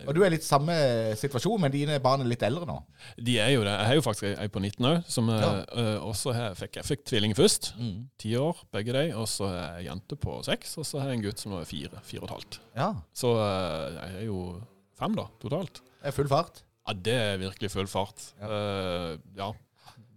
[0.06, 0.72] Og du er litt samme
[1.20, 2.78] situasjon, men dine barn er litt eldre nå.
[3.20, 3.74] De er jo det.
[3.76, 5.50] Jeg har jo faktisk ei- ei på 19 òg, som Ja.
[5.68, 7.72] eh, også her fikk, jeg fikk tvilling først.
[7.78, 8.08] Mm.
[8.18, 9.04] Ti år, begge de.
[9.16, 11.60] Og så er jeg jente på seks, og så har jeg en gutt som nå
[11.60, 12.00] er fire.
[12.02, 12.58] Fire og et halvt.
[12.76, 12.88] Ja.
[13.14, 14.62] Så eh, jeg er jo
[14.98, 15.82] fem, da, totalt.
[16.02, 16.62] Det er full fart.
[16.88, 18.32] Ja, det er virkelig full fart.
[18.40, 19.52] Eh, ja.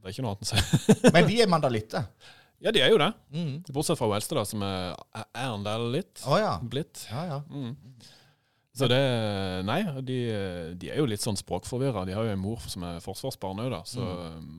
[0.02, 1.12] Det er ikke noe annet å si.
[1.14, 2.08] Men de er mandalitter.
[2.64, 3.12] Ja, de er jo det.
[3.36, 3.64] Mm.
[3.74, 4.96] Bortsett fra hun eldste, da, som er,
[5.36, 6.56] er en del litt Oh, ja.
[6.64, 7.04] blitt.
[7.12, 7.40] Ja, ja.
[7.52, 7.76] Mm.
[8.76, 9.02] Så det
[9.68, 10.18] Nei, de,
[10.76, 12.04] de er jo litt sånn språkforvirra.
[12.08, 13.82] De har jo en mor som er forsvarsbarn òg, da.
[13.88, 14.08] Så,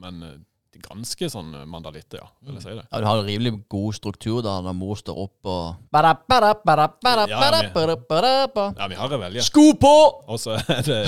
[0.01, 0.39] Men eh,
[0.83, 2.29] ganske sånn mandalitter, ja.
[2.47, 2.85] Vil jeg si det.
[2.93, 6.55] Ja, Du har en rimelig god struktur da, når mor står opp og Bada, bada,
[6.65, 8.75] bada, bada, Ja, bada, men- bada, bada, bada.
[8.79, 9.43] Ja, vi har det revelje.
[9.49, 9.95] Sko på!
[10.29, 11.01] Og så er det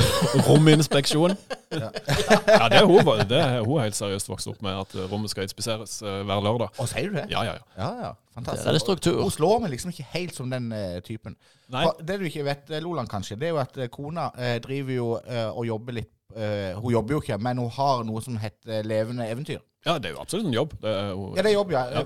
[0.48, 1.36] rominspeksjon.
[1.72, 1.90] Ja,
[2.68, 5.98] det er hun, det er hun helt seriøst vokst opp med, at rommet skal inspiseres
[6.02, 6.70] eh, hver lørdag.
[6.80, 7.26] Og sier du det?
[7.32, 7.64] Ja, ja, ja.
[7.78, 8.12] Ja, ja.
[8.38, 8.64] Fantastisk.
[8.64, 9.22] Der er det struktur.
[9.24, 11.36] Hun slår meg liksom ikke helt som den eh, typen.
[11.68, 11.82] Nei.
[11.84, 14.56] For Det du ikke vet, eh, Loland, kanskje, det er jo at eh, kona eh,
[14.64, 18.22] driver jo eh, og jobber litt eh, Hun jobber jo ikke, men hun har noe
[18.24, 19.60] som heter Levende eventyr.
[19.86, 20.72] Ja, det er jo absolutt en jobb.
[20.82, 21.84] Det er jo, Ja, det er jobb, ja.
[21.98, 22.04] Ja.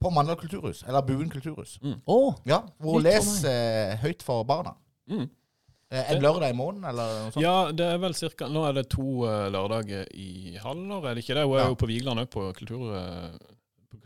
[0.00, 0.84] På Mandal kulturhus.
[0.88, 1.78] Eller Buen kulturhus.
[1.84, 2.16] Å,
[2.48, 3.50] Ja, Hvor hun Litt for leser
[3.92, 4.72] eh, høyt for barna.
[5.10, 5.26] Mm.
[5.92, 7.42] Eh, En lørdag i måneden, eller noe sånt.
[7.44, 11.24] Ja, det er vel cirka Nå er det to eh, lørdager i halvår, er det
[11.26, 11.44] ikke det?
[11.50, 11.68] Hun er Ja.
[11.74, 12.94] jo på Vigeland òg, på kultur...
[12.96, 13.56] eh,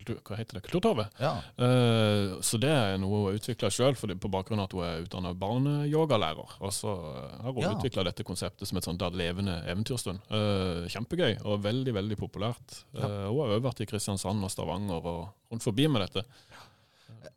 [0.04, 0.62] kultur hva heter det?
[0.68, 1.18] Kulturtorvet.
[1.20, 1.32] Ja.
[1.58, 5.04] Uh, så det er noe hun har utvikla sjøl, på bakgrunn av at hun er
[5.04, 6.56] utdanna barneyogalærer.
[6.60, 7.72] Og så eh, har hun Ja.
[7.74, 10.20] utvikla dette konseptet som et sånt levende eventyrstund.
[10.30, 12.82] Uh, kjempegøy og veldig, veldig populært.
[12.94, 16.24] Eh, hun har òg vært i Kristiansand og Stavanger og rundt forbi med dette.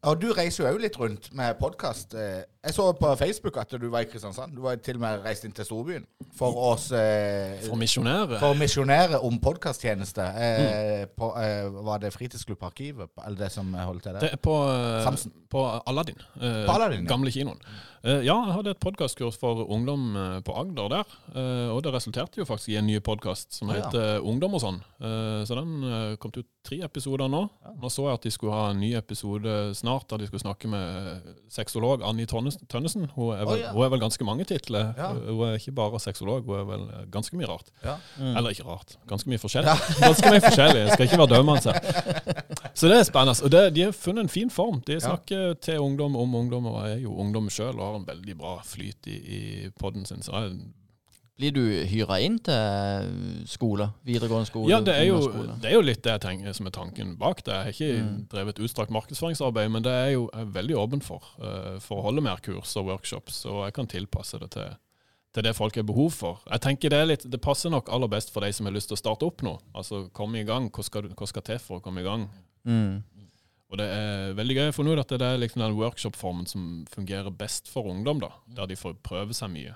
[0.08, 2.14] Og du reiser jo òg litt rundt med podkast.
[2.18, 4.56] Jeg så på Facebook at du var i Kristiansand.
[4.56, 6.06] Du var til og med reist inn til storbyen
[6.38, 8.38] for oss eh, For misjonærer.
[8.42, 10.26] For å misjonere om podkasttjeneste.
[10.44, 11.28] Eh, mm.
[11.44, 14.36] eh, var det Fritidsklubb Arkivet, eller det som holdt til Det der?
[14.38, 16.20] er på, eh, på Aladdin.
[16.42, 17.12] eh, På Aladdin, ja.
[17.14, 17.62] Gamle kinoen.
[18.04, 21.16] Eh, ja, jeg hadde et podkastkurs for ungdom eh, på Agder der.
[21.36, 24.20] eh, og det resulterte jo faktisk i en ny podkast som heter ja.
[24.22, 24.82] Ungdom og sånn.
[25.02, 27.44] Eh, så den kom ut tre episoder nå.
[27.82, 30.70] Nå så jeg at de skulle ha en ny episode snart, der de skulle snakke
[30.72, 33.08] med eh, sexolog Anni Tønnesen.
[33.16, 33.74] Hun, er vel, oh, ja.
[33.76, 34.92] hun er vel ganske mange titler.
[34.98, 35.12] Ja.
[35.16, 37.72] Hun er ikke bare sexolog, hun er vel eh, ganske mye rart.
[37.86, 37.98] Ja.
[38.34, 39.76] Eller ikke rart, ganske mye forskjellig.
[40.08, 41.74] Ganske mye forskjellig, Jeg skal ikke være dømmende.
[42.78, 43.44] Så det er spennende.
[43.44, 44.82] Og det, de har funnet en fin form.
[44.88, 48.36] De snakker til ungdom om ungdom, og er jo ungdom sjøl og har en veldig
[48.38, 49.42] bra flyt i, i
[49.80, 50.24] poden sin.
[50.26, 50.58] Så jeg,
[51.38, 53.92] Blir du hyra inn til skole?
[54.08, 54.72] Videregående skole?
[54.72, 55.20] ja, det er, jo,
[55.62, 57.54] det er jo litt det jeg tenker som er tanken bak det.
[57.54, 58.28] Jeg har ikke Mm.
[58.32, 61.22] drevet utstrakt markedsføringsarbeid, men det er jo jeg er veldig åpen for.
[61.38, 64.74] Uh, for å holde mer kurs og workshops, og jeg kan tilpasse det til,
[65.34, 66.42] til det folk har behov for.
[66.50, 68.90] Jeg tenker Det er litt, det passer nok aller best for de som har lyst
[68.90, 69.60] til å starte opp nå.
[69.76, 70.72] Altså komme i gang.
[70.74, 72.30] Hva skal, hva skal til for å komme i gang?
[72.66, 73.04] Mm.
[73.70, 76.86] Og det er veldig gøy å finne ut at det er liksom den workshop-formen som
[76.90, 78.30] fungerer best for ungdom, da.
[78.56, 79.76] Der de får prøve seg mye.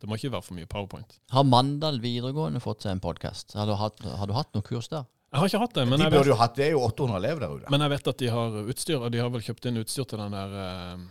[0.00, 1.14] Det må ikke være for mye powerpoint.
[1.32, 3.54] Har Mandal videregående fått seg en podkast?
[3.56, 5.06] Har, du hatt- har du hatt noe kurs der?
[5.32, 7.40] Jeg har ikke hatt det, men De burde jo hatt Det er jo 800 elever
[7.40, 7.70] der ute.
[7.70, 10.18] men jeg vet at de har utstyr, og de har vel kjøpt inn utstyr til
[10.22, 11.06] den der eh,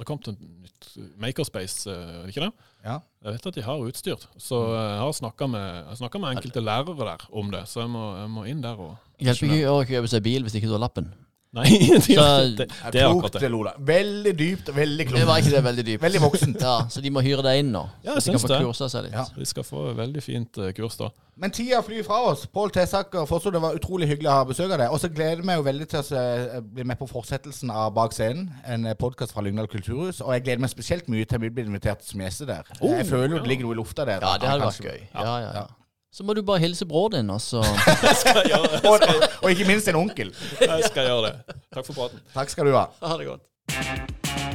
[0.00, 0.88] Det kom til nytt
[1.22, 2.52] Makerspace, eh, er det ikke det?
[2.84, 2.96] Ja.
[3.24, 4.24] Jeg vet at de har utstyr.
[4.36, 8.02] Så jeg har snakka med, snakket med enkelte lærere der om det, så jeg må,
[8.18, 10.82] jeg må inn der og Hjelper ikke å kjøpe seg bil hvis ikke du har
[10.82, 11.12] lappen.
[11.54, 13.50] Nei, de, Så- det, det er akkurat det.
[13.52, 13.72] Lola.
[13.78, 16.02] Veldig dypt og veldig Det var ikke det veldig dypt.
[16.02, 16.60] Veldig voksent.
[16.60, 17.84] Ja, Så de må hyre deg inn nå?
[18.02, 18.58] Ja, jeg så de kan få det.
[18.66, 19.12] kursa seg litt?
[19.14, 19.24] Ja.
[19.38, 21.10] Vi skal få veldig fint eh, kurs da.
[21.38, 22.44] Men tida flyr fra oss.
[22.46, 24.90] Pål Tessaker, Fosso, det var utrolig hyggelig å ha besøk av deg.
[24.94, 27.92] Og så gleder jeg meg jo veldig til å se- bli med på fortsettelsen av
[27.94, 30.20] Bak scenen, en podkast fra Lyngdal kulturhus.
[30.22, 32.62] Og jeg gleder meg spesielt mye til vi blir invitert som gjester der.
[32.82, 34.22] jeg føler jo det ligger noe i lufta der.
[34.22, 35.00] Ja, det hadde vært gøy.
[35.14, 35.66] Ja, ja, ja.
[36.14, 39.00] Så må du bare hilse bror din, og så Og, og,
[39.42, 40.30] og ikke minst en onkel.
[40.60, 41.58] Jeg skal gjøre det.
[41.74, 42.22] Takk for praten.
[42.34, 42.86] Takk skal du ha.
[43.02, 44.54] Ha det godt.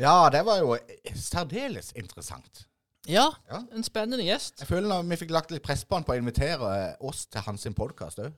[0.00, 0.76] Ja, det var jo
[1.14, 2.66] særdeles interessant.
[3.08, 3.58] Ja, Ja.
[3.76, 4.60] en spennende gjest.
[4.60, 7.26] Jeg føler når vi fikk lagt litt press på han på å invitere eh, oss
[7.26, 8.32] til hans podkast òg.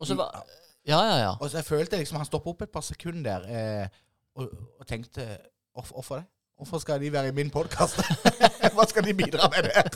[0.00, 0.44] Var
[0.86, 1.30] Ja, ja, ja.
[1.40, 3.86] Og så jeg følte liksom han stoppa opp et par sekunder eh,
[4.34, 5.26] og, og tenkte
[5.74, 6.24] Hvorfor det?
[6.54, 7.98] Hvorfor skal de være i min podkast?
[8.76, 9.88] Hva skal de bidra med der?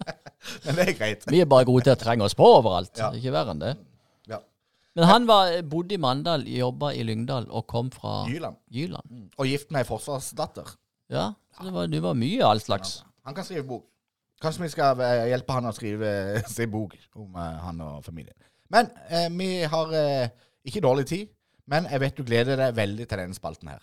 [0.64, 1.24] Men det er greit.
[1.26, 2.92] Vi er bare gode til å trenge oss på overalt.
[3.00, 3.08] Ja.
[3.18, 3.72] Ikke verre enn det.
[4.30, 4.38] Ja.
[4.94, 8.60] Men han var, bodde i Mandal, jobba i Lyngdal og kom fra Jyland.
[8.70, 9.18] Jyland.
[9.34, 10.70] Og gift med ei forsvarsdatter.
[11.10, 13.00] Ja, så det var, det var mye all slags.
[13.26, 13.84] Han kan skrive bok.
[14.42, 16.10] Kanskje vi skal eh, hjelpe han å skrive
[16.52, 18.36] sin bok om eh, han og familien.
[18.70, 20.30] Men eh, vi har eh,
[20.70, 21.30] ikke dårlig tid.
[21.66, 23.82] Men jeg vet du gleder deg veldig til denne spalten her.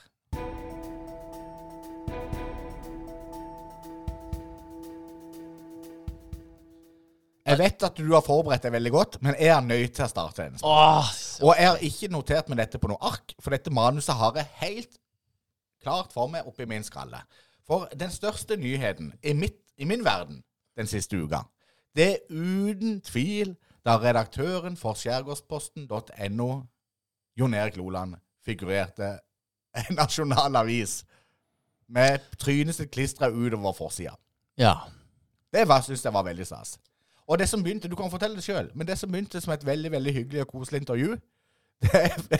[7.43, 10.09] Jeg vet at du har forberedt deg veldig godt, men jeg er nødt til å
[10.09, 10.61] starte denne.
[10.61, 11.43] spalten.
[11.43, 14.53] Og jeg har ikke notert meg dette på noe ark, for dette manuset har jeg
[14.61, 14.95] helt
[15.83, 17.19] klart for meg oppi min skalle.
[17.67, 20.39] For den største nyheten i, mitt, i min verden
[20.79, 21.43] den siste uka,
[21.93, 26.49] det er uten tvil da redaktøren for skjærgårdsposten.no,
[27.39, 28.15] Jon Erik Loland,
[28.45, 29.17] figurerte
[29.73, 31.01] en nasjonal avis
[31.93, 34.15] med trynet sitt klistra utover forsida.
[34.57, 34.75] Ja.
[35.53, 36.77] Det syns jeg var veldig stas.
[37.27, 39.65] Og det som begynte, du kan fortelle det sjøl, men det som begynte som et
[39.65, 41.15] veldig veldig hyggelig og koselig intervju,
[41.83, 42.39] det, det,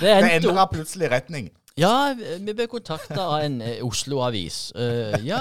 [0.00, 1.50] Det det endra plutselig retning.
[1.78, 4.56] Ja, vi ble kontakta av en eh, Oslo-avis.
[4.74, 5.40] Uh, ja,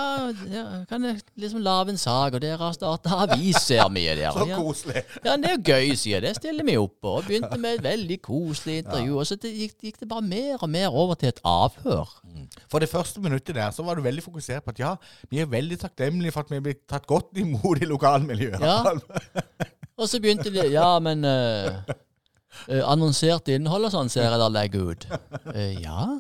[0.52, 4.30] ja, kan jeg liksom lage en sak, og dere har starta avis, ser vi der.
[4.36, 5.02] Så koselig.
[5.26, 6.22] ja, det er jo gøy, sier.
[6.22, 7.16] Det stiller vi opp på.
[7.18, 9.18] Og begynte med et veldig koselig intervju.
[9.18, 12.14] Og så det gikk, gikk det bare mer og mer over til et avhør.
[12.70, 14.94] For det første minuttet der så var du veldig fokusert på at ja,
[15.32, 18.62] vi er veldig takknemlige for at vi er blitt tatt godt imot i lokalmiljøet.
[18.62, 18.84] Ja.
[19.98, 21.96] Og så begynte vi, Ja, men eh,
[22.68, 25.10] eh, Annonsert innhold og sånn ser jeg dere legger ut.
[25.54, 26.20] Uh, ja.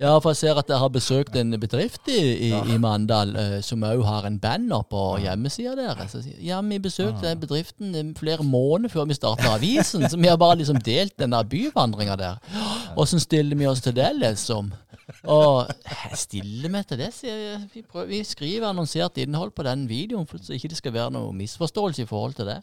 [0.00, 3.56] Ja, for jeg ser at jeg har besøkt en bedrift i, i, i Mandal uh,
[3.64, 6.14] som òg har en banner på hjemmesida deres.
[6.40, 10.62] Ja, vi besøkte den bedriften flere måneder før vi starta avisen, så vi har bare
[10.62, 12.40] liksom delt denne byvandringa der.
[12.96, 14.72] Åssen stiller vi oss til det, liksom?
[15.28, 17.60] Og jeg stiller meg til det, sier.
[17.74, 21.12] Vi, prøver, vi skriver annonsert innhold på den videoen, for så ikke det skal være
[21.18, 22.62] noe misforståelse i forhold til det.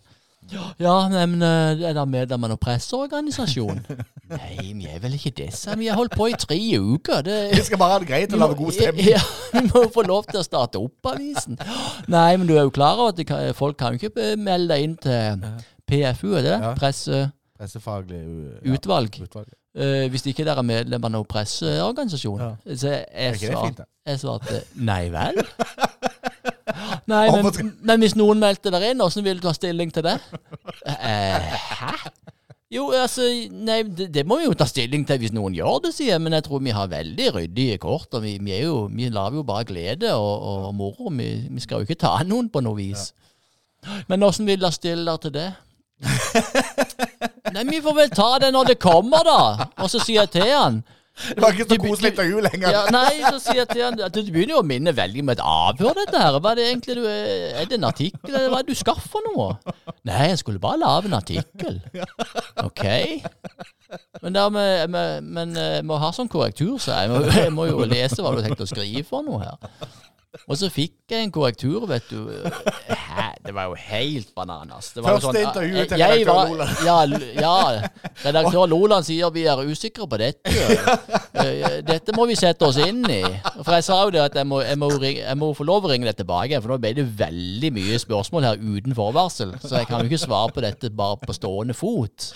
[0.53, 3.81] Ja, nei, men eh, er det medlem av noen presseorganisasjon?
[4.31, 5.87] Nei, vi er vel ikke det, sa vi.
[5.87, 7.21] har holdt på i tre uker.
[7.23, 9.09] Det, Vi skal bare ha det greit og lage god stemning.
[9.13, 9.21] ja,
[9.53, 11.59] vi må jo få lov til å starte opp avisen.
[12.11, 14.73] Nei, men du er jo klar over at kan, folk kan jo ikke eh, melde
[14.73, 15.47] deg inn til
[15.87, 16.59] PFU, er det det?
[16.59, 16.73] Ja.
[16.79, 17.23] Presse...
[17.57, 19.15] Pressefaglig uh, Utvalg.
[19.23, 19.47] utvalg.
[19.77, 22.43] Eh, hvis ikke dere er medlem av noen presseorganisasjon.
[22.69, 25.41] Så Er jeg, svar, jeg svarte nei vel.
[27.07, 30.18] Nei, men, men hvis noen meldte der inn, åssen vil du ta stilling til det?
[30.84, 31.93] Eh, hæ?
[32.68, 33.24] Jo, altså,
[33.55, 36.24] nei, det, det må vi jo ta stilling til hvis noen gjør det, sier jeg.
[36.24, 38.09] Men jeg tror vi har veldig ryddige kort.
[38.11, 41.07] Og vi, vi, er jo, vi lager jo bare glede og, og moro.
[41.15, 43.13] Vi, vi skal jo ikke ta noen på noe vis.
[44.11, 45.47] Men åssen vil dere stille dere til det?
[47.55, 49.70] Nei, vi får vel ta det når det kommer, da.
[49.80, 50.84] Og så sier jeg til han
[51.18, 52.70] Det var ikke så Du- koselig du- intervju lenger.
[52.72, 55.30] ja, Nei, så sier jeg til han at det begynner jo å minne veldig om
[55.34, 56.38] et avhør, dette her.
[56.39, 59.26] Hva er det egentlig du Er det en artikkel, eller hva er det du skaffer
[59.26, 59.47] nå?
[60.05, 61.82] Nei, jeg skulle bare lage en artikkel.
[62.63, 62.84] OK.
[64.22, 67.65] Men, da med, jeg- men, jeg må ha sånn korrektur, så jeg må, jeg må
[67.70, 69.57] jo lese hva du har tenkt å skrive for noe her.
[70.47, 72.28] Og så fikk jeg en korrektur, vet du.
[72.89, 73.28] Hæ?
[73.47, 74.91] Det var jo helt bananas.
[74.93, 77.23] Det Første intervjuet til redaktør var- Loland.
[77.39, 77.88] Ja, ja.
[78.25, 80.51] Redaktør Loland sier vi er usikre på dette.
[81.38, 83.19] Eh, Dette må vi sette oss inn i.
[83.61, 85.86] For jeg sa jo det at jeg må, jeg må, ringe, jeg må få lov
[85.86, 89.51] å ringe deg tilbake, for nå ble det veldig mye spørsmål her uten forvarsel.
[89.61, 92.32] Så jeg kan jo ikke svare på dette bare på stående fot.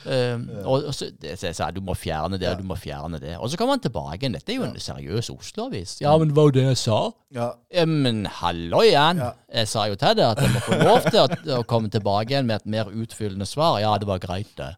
[0.00, 2.76] Um, og, og så, det, så jeg sa du må fjerne det, og du må
[2.80, 3.34] fjerne det.
[3.36, 4.36] Og så kommer han tilbake igjen.
[4.38, 5.98] Dette er jo en seriøs Oslo-avis.
[6.00, 7.00] Ja, men det var det jeg sa.
[7.36, 7.50] Ja.
[7.74, 9.20] Ja, men hallo igjen.
[9.20, 9.32] Ja.
[9.60, 11.26] Jeg sa jo til deg at jeg må få lov til å,
[11.60, 13.80] å komme tilbake igjen med et mer utfyllende svar.
[13.82, 14.72] Ja, det var greit, det.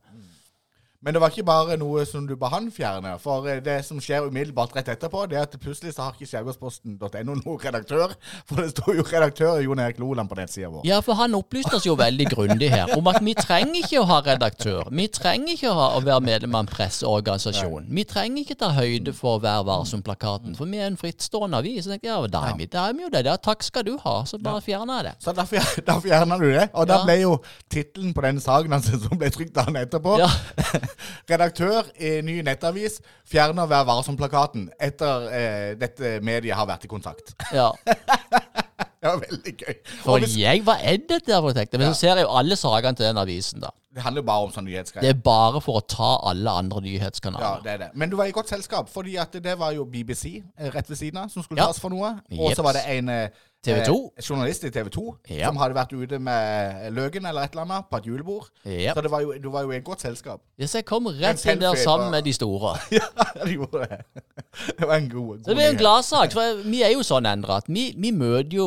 [1.03, 3.16] Men det var ikke bare noe som du ba han fjerne.
[3.18, 6.28] For eh, det som skjer umiddelbart rett etterpå, det er at plutselig så har ikke
[6.30, 8.12] skjærgårdsposten.no noen redaktør.
[8.46, 10.84] For det står jo redaktør Jon Erik Loland på nettsida vår.
[10.86, 14.07] Ja, for han opplyste oss jo veldig grundig her om at vi trenger ikke å
[14.12, 14.86] ha redaktør.
[14.94, 17.88] Vi trenger ikke å, ha, å være medlem av en presseorganisasjon.
[17.90, 21.82] Vi trenger ikke ta høyde for Vær varsom-plakaten, for vi er en frittstående avis.
[21.86, 23.24] Så tenkte jeg, ja, da er vi, da er vi jo det.
[23.26, 24.14] Ja, takk skal du ha.
[24.28, 25.14] Så bare fjerna jeg det.
[25.24, 26.68] Så da, fjer, da fjerna du det.
[26.78, 27.05] Og da Ja.
[27.09, 27.32] ble jo
[27.72, 30.28] tittelen på den saken hans som ble trykt dagen etterpå Ja.
[31.32, 37.34] Redaktør i ny nettavis fjerner Vær varsom-plakaten etter eh, dette mediet har vært i kontakt.
[37.53, 37.70] ja.
[39.03, 39.78] Det var veldig gøy.
[40.05, 41.78] For hvis, jeg, hva er dette der, for jeg tenkte.
[41.80, 43.72] Men så ser jeg jo alle sakene til den avisen, da.
[43.90, 47.43] det handler jo bare om sånn Det er bare for å ta alle andre nyhetskanaler.
[47.49, 47.88] Ja, det er det.
[47.99, 51.01] Men du var i godt selskap, fordi at det var jo BBC eh, rett ved
[51.01, 51.66] siden av som skulle Ja.
[51.66, 52.14] tas for noe.
[52.38, 54.12] Og så var det en eh, TV 2.
[54.18, 55.46] eh, journalist i TV 2 Ja.
[55.46, 58.48] som hadde vært ute med løken eller et eller annet på et julebord.
[58.66, 58.94] Ja.
[58.96, 60.40] Så det var jo, du var jo i et godt selskap.
[60.58, 62.74] Ja, så jeg kom rett inn der sammen med de store.
[62.98, 63.06] ja,
[63.44, 64.00] du gjorde det.
[64.78, 66.32] Det var en god, god Så det blir en gladsak.
[66.34, 68.66] For vi er jo sånn endra at vi, vi møter jo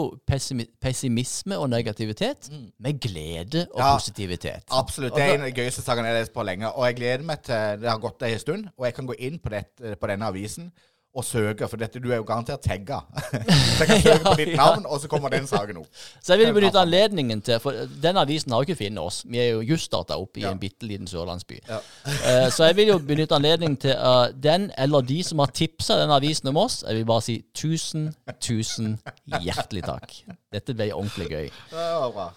[0.82, 3.94] pessimisme og negativitet med glede og Ja.
[3.98, 4.64] positivitet.
[4.72, 5.14] Absolutt.
[5.16, 6.72] Det er en av de gøyeste sakene jeg har lest på lenge.
[6.72, 9.40] Og jeg gleder meg til det har gått ei stund, og jeg kan gå inn
[9.40, 9.66] på, det,
[10.00, 10.72] på denne avisen
[11.16, 12.98] og søke, for dette, du er jo garantert tagga.
[13.78, 14.56] så jeg kan søke på ditt Ja.
[14.60, 15.88] navn, og så kommer den saken opp.
[16.24, 17.72] Så jeg vil benytte anledningen til For
[18.04, 19.22] den avisen har jo ikke funnet oss.
[19.30, 20.52] Vi er jo just starta opp i Ja.
[20.52, 21.60] en bitte liten sørlandsby.
[21.70, 21.80] Ja.
[22.26, 25.96] Eh, så jeg vil jo benytte anledningen til uh, den eller de som har tipsa
[26.02, 26.84] den avisen om oss.
[26.88, 28.98] Jeg vil bare si tusen, tusen
[29.42, 30.12] hjertelig takk.
[30.54, 31.50] Dette ble ordentlig gøy.
[31.70, 32.30] Det var bra.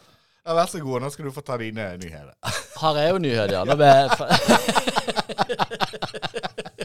[0.47, 2.33] Ja, vær så god, nå skal du få ta dine nyheter.
[2.81, 3.65] Har jeg jo nyheter, ja.
[3.69, 4.09] Nå ble jeg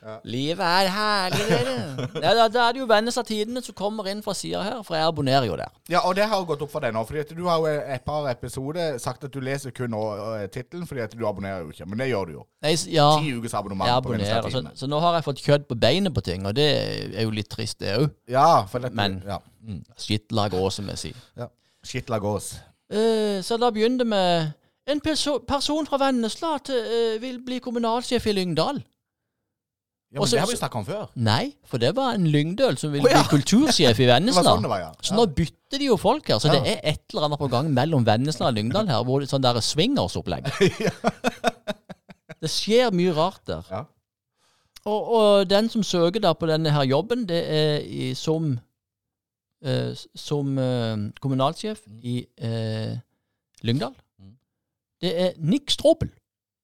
[0.00, 1.74] fa- Livet er herlig, dere.
[2.24, 4.96] Ja, da, da er det jo Vennesla Tidene som kommer inn fra sida her, for
[4.98, 5.72] jeg abonnerer jo der.
[5.92, 7.02] Ja, og det har jo gått opp for deg nå.
[7.08, 10.86] Fordi at du har jo et par episoder sagt at du leser kun uh, tittelen,
[10.88, 11.86] fordi at du abonnerer jo ikke.
[11.90, 12.44] Men det gjør du jo.
[12.64, 14.50] Nei, ja, Ti ukers abonnement jeg på abonnerer.
[14.54, 16.68] Så, så nå har jeg fått kjøtt på beinet på ting, og det
[17.14, 18.08] er jo litt trist, det òg.
[18.32, 19.40] Ja, for dette, Men- ja.
[19.68, 19.82] Mm.
[20.00, 21.24] Skittlag òg, som jeg sier.
[21.36, 21.50] ja.
[21.84, 22.54] Skittlag gås.
[22.92, 24.54] Uh, så da begynner det med
[24.88, 28.78] En perso person fra Vennesla til, uh, vil bli kommunalsjef i Lyngdal.
[30.08, 31.08] Ja, men Og så- det har vi snakket snakka om før.
[31.16, 33.22] Nei, for det var en lyngdøl som ville oh, ja.
[33.22, 34.42] bli kultursjef i Vennesla.
[34.42, 34.92] sånn var, ja.
[35.04, 36.38] Så nå bytter de jo folk her.
[36.40, 39.28] Så det er et eller annet på gang mellom Vennesla og Lyngdal her, hvor det
[39.28, 40.48] sånn der swingersopplegg.
[42.38, 43.64] Det skjer mye rart der.
[43.70, 43.80] Ja.
[44.86, 48.52] Og, og den som søker der på denne her jobben, det er i, som
[49.64, 52.94] eh, Som eh, kommunalsjef i eh,
[53.66, 53.96] Lyngdal.
[54.22, 54.36] Mm.
[55.02, 56.12] Det er Nick Strobel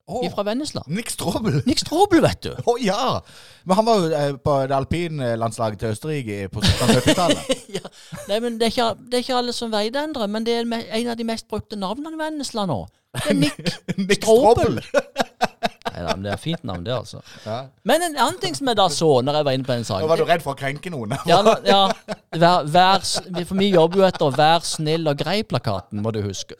[0.04, 0.82] Å, fra Vennesla.
[0.92, 1.62] Nick Strobel.
[1.64, 2.50] Nick Strobel, vet du.
[2.52, 3.22] Å ja!
[3.64, 7.54] Men han var jo eh, på det alpinlandslaget til Østerrike på 70-tallet.
[7.78, 7.84] ja.
[8.28, 10.68] Nei, men det er, ikke, det er ikke alle som vet det, men det er
[10.68, 12.82] en av de mest brukte navnene i Vennesla nå.
[13.14, 13.58] Det er Nick
[14.10, 14.82] Nick Strobel.
[15.94, 17.20] Nei, men det er fint navn, det, altså.
[17.46, 17.58] Ja.
[17.86, 20.08] Men en annen ting som jeg da så når jeg var inne på den Nå
[20.10, 21.14] var du redd for å krenke noen.
[21.30, 21.80] ja, ja,
[22.34, 23.04] vær, vær,
[23.44, 26.58] For vi jobber jo etter 'Vær snill og grei'-plakaten, må du huske.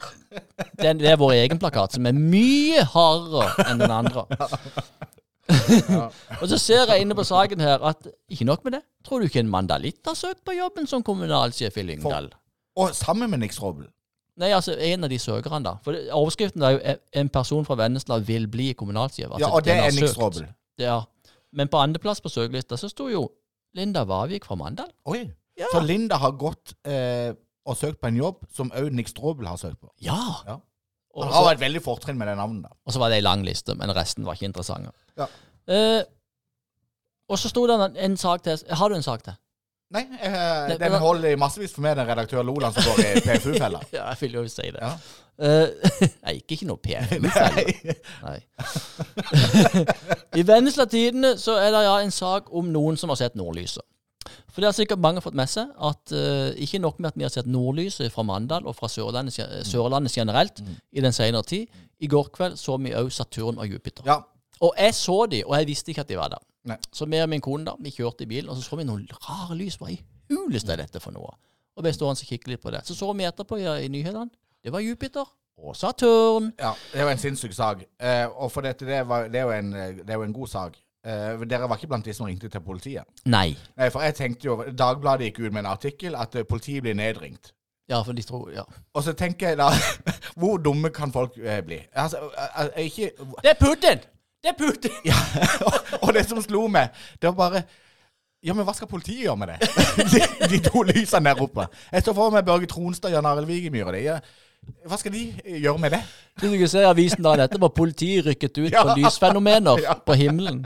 [0.78, 4.26] Den, det er vår egen plakat, som er mye hardere enn den andre.
[6.40, 8.82] og så ser jeg inne på saken her at ikke nok med det.
[9.04, 12.30] Tror du ikke en mandalitt har søkt på jobben som kommunalsjef i Lyngdal?
[12.80, 13.86] Og sammen med Niks Strobel.
[14.36, 15.76] Nei, altså en av de søkerne, da.
[15.84, 19.30] For det, Overskriften er jo "En- person fra Vennesla vil bli kommunalsjef'.
[19.30, 20.54] Altså, Ja, og det er Nick søkt.
[20.78, 21.00] Ja.
[21.52, 23.28] Men på andreplass på søkelista så sto jo
[23.74, 24.90] Linda Vavik fra Mandal.
[25.06, 25.30] Oi.
[25.58, 25.66] Ja.
[25.72, 27.32] Så Linda har gått eh,
[27.66, 29.88] og søkt på en jobb som òg Nick Strobel har søkt på.
[30.02, 30.18] Ja!
[30.46, 30.56] Ja.
[31.14, 32.62] Og, Han har et veldig fortrinn med det navnet.
[32.64, 32.68] da.
[32.86, 34.90] og så var det ei lang liste, men resten var ikke interessante.
[35.16, 35.26] Ja.
[35.68, 36.02] Eh,
[37.28, 38.58] og så sto det en, en sak til.
[38.70, 39.32] Har du en sak til?
[39.90, 42.98] Nei, eh, Det- den men- holder i massevis for meg, den redaktør Loland som går
[43.04, 43.80] i PFU-fella.
[43.92, 44.80] Ja, jeg vil jo si det.
[44.80, 44.94] Ja.
[45.38, 45.68] Eh,
[46.26, 47.94] jeg gikk ikke noe PFU-felle.
[48.22, 48.38] Nei.
[50.40, 53.82] I Vennesla Tidene så er det ja en sak om noen som har sett nordlyset.
[54.54, 57.24] For det har sikkert mange fått med seg at eh, ikke nok med at vi
[57.26, 60.62] har sett nordlyset fra Mandal og fra Sørlandet, ge- Sørlandet generelt
[60.94, 61.66] i den senere tid.
[62.00, 64.06] I går kveld så vi òg Saturn og Jupiter.
[64.06, 64.20] Ja.
[64.62, 66.42] Og jeg så de, og jeg visste ikke at de var der.
[66.68, 66.78] Nei.
[66.92, 69.04] Så vi og min kone da, vi kjørte i bilen, og så så vi noen
[69.26, 69.76] rare lys.
[69.80, 69.98] Hva i
[70.32, 71.34] huleste er dette for noe?
[71.76, 72.84] Og vi står og kikker litt på det.
[72.86, 74.30] Så så vi etterpå i, i nyhetene.
[74.64, 75.26] Det var Jupiter
[75.58, 76.52] og Saturn.
[76.58, 76.72] ja.
[76.92, 77.84] Det er jo en sinnssyk sak.
[78.00, 80.48] Eh, og for dette, det, var, det, er jo en, det er jo en god
[80.48, 80.78] sak.
[81.04, 83.04] Eh, dere var ikke blant de som ringte til politiet.
[83.26, 83.50] Nei.
[83.76, 86.96] Nei, for jeg tenkte jo Dagbladet gikk ut med en artikkel at eh, politiet blir
[86.96, 87.52] nedringt.
[87.88, 88.62] Ja, for de tror Ja.
[88.94, 89.68] Og så tenker jeg da
[90.40, 91.82] Hvor dumme kan folk eh, bli?
[91.92, 93.10] Altså, eh, eh, ikke
[93.42, 94.00] Det er Putin!
[94.44, 94.92] Det er Putin!
[95.08, 95.16] ja,
[95.66, 97.62] og, og det som slo meg, det var bare
[98.44, 99.68] Ja, men hva skal politiet gjøre med det?
[100.12, 100.20] De,
[100.52, 101.64] de to lysene der oppe.
[101.94, 103.86] Jeg står for meg Børge Tronstad og Jan Arild Vigemyr.
[103.88, 104.18] og de, ja,
[104.84, 105.22] Hva skal de
[105.62, 106.02] gjøre med det?
[106.42, 108.82] Du kan se avisen dagen dette var politiet rykket ut Ja.
[108.84, 109.94] på lysfenomener Ja.
[109.96, 110.60] på himmelen.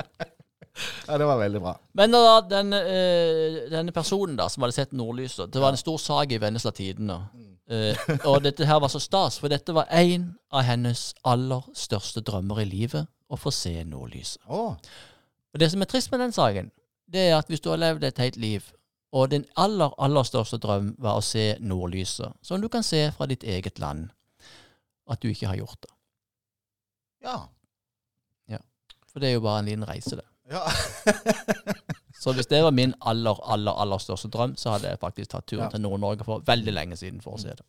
[1.07, 1.77] Ja, Det var veldig bra.
[1.99, 5.99] Men da denne, øh, denne personen da, som hadde sett nordlyset Det var en stor
[6.03, 7.21] sak i Vennesla Tidende.
[7.69, 7.93] Uh,
[8.25, 12.63] og dette her var så stas, for dette var en av hennes aller største drømmer
[12.63, 13.07] i livet.
[13.29, 14.41] Å få se nordlyset.
[14.49, 14.77] Oh.
[15.55, 16.71] Og det som er trist med den saken,
[17.09, 18.73] det er at hvis du har levd et helt liv,
[19.13, 23.27] og din aller, aller største drøm var å se nordlyset, som du kan se fra
[23.27, 24.11] ditt eget land,
[25.09, 25.93] at du ikke har gjort det.
[27.25, 27.39] ja.
[29.09, 30.25] For det er jo bare en liten reise, det.
[30.53, 30.61] ja.
[32.21, 35.47] Så hvis det var min aller, aller, aller største drøm, så hadde jeg faktisk tatt
[35.47, 35.71] turen Ja.
[35.71, 37.65] til Nord-Norge for veldig lenge siden for å se det.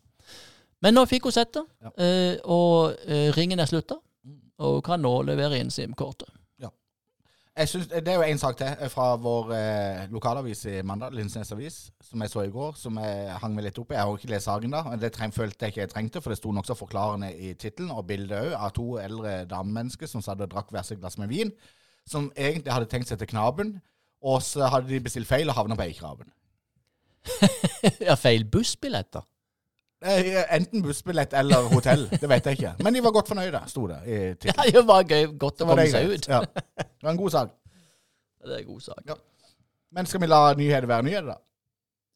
[0.82, 1.90] Men nå fikk hun sett det, Ja.
[1.96, 3.96] eh, og eh, ringen er slutta,
[4.60, 6.28] og kan nå levere inn SIM-kortet.
[6.60, 6.68] Ja.
[7.56, 11.14] Jeg synes, det er jo en sak til eh, fra vår eh, lokalavis i mandag,
[11.16, 13.96] Lindsnes Avis, som jeg så i går, som jeg hang meg litt opp i.
[13.96, 16.32] Jeg har ikke lest saken da, men det treng, følte jeg ikke jeg trengte, for
[16.34, 20.44] det sto nokså forklarende i tittelen, og bildet òg, av to eldre damemennesker som satt
[20.44, 21.54] og drakk hver sitt glass med vin,
[22.08, 23.78] som egentlig hadde tenkt seg til Knaben,
[24.20, 26.28] og så hadde de bestilt feil og havna på Eikeraven.
[28.08, 29.24] ja, feil bussbilletter.
[30.00, 32.72] Enten bussbillett eller hotell, det vet jeg ikke.
[32.84, 35.26] Men de var godt fornøyde, sto det i Ja, det var gøy.
[35.40, 36.28] Godt å komme seg ut.
[36.30, 36.40] Ja.
[36.46, 37.52] Det var en god sak.
[38.40, 39.12] Det er en god sak.
[39.92, 41.38] Men skal vi la nyheter være nyheter, da?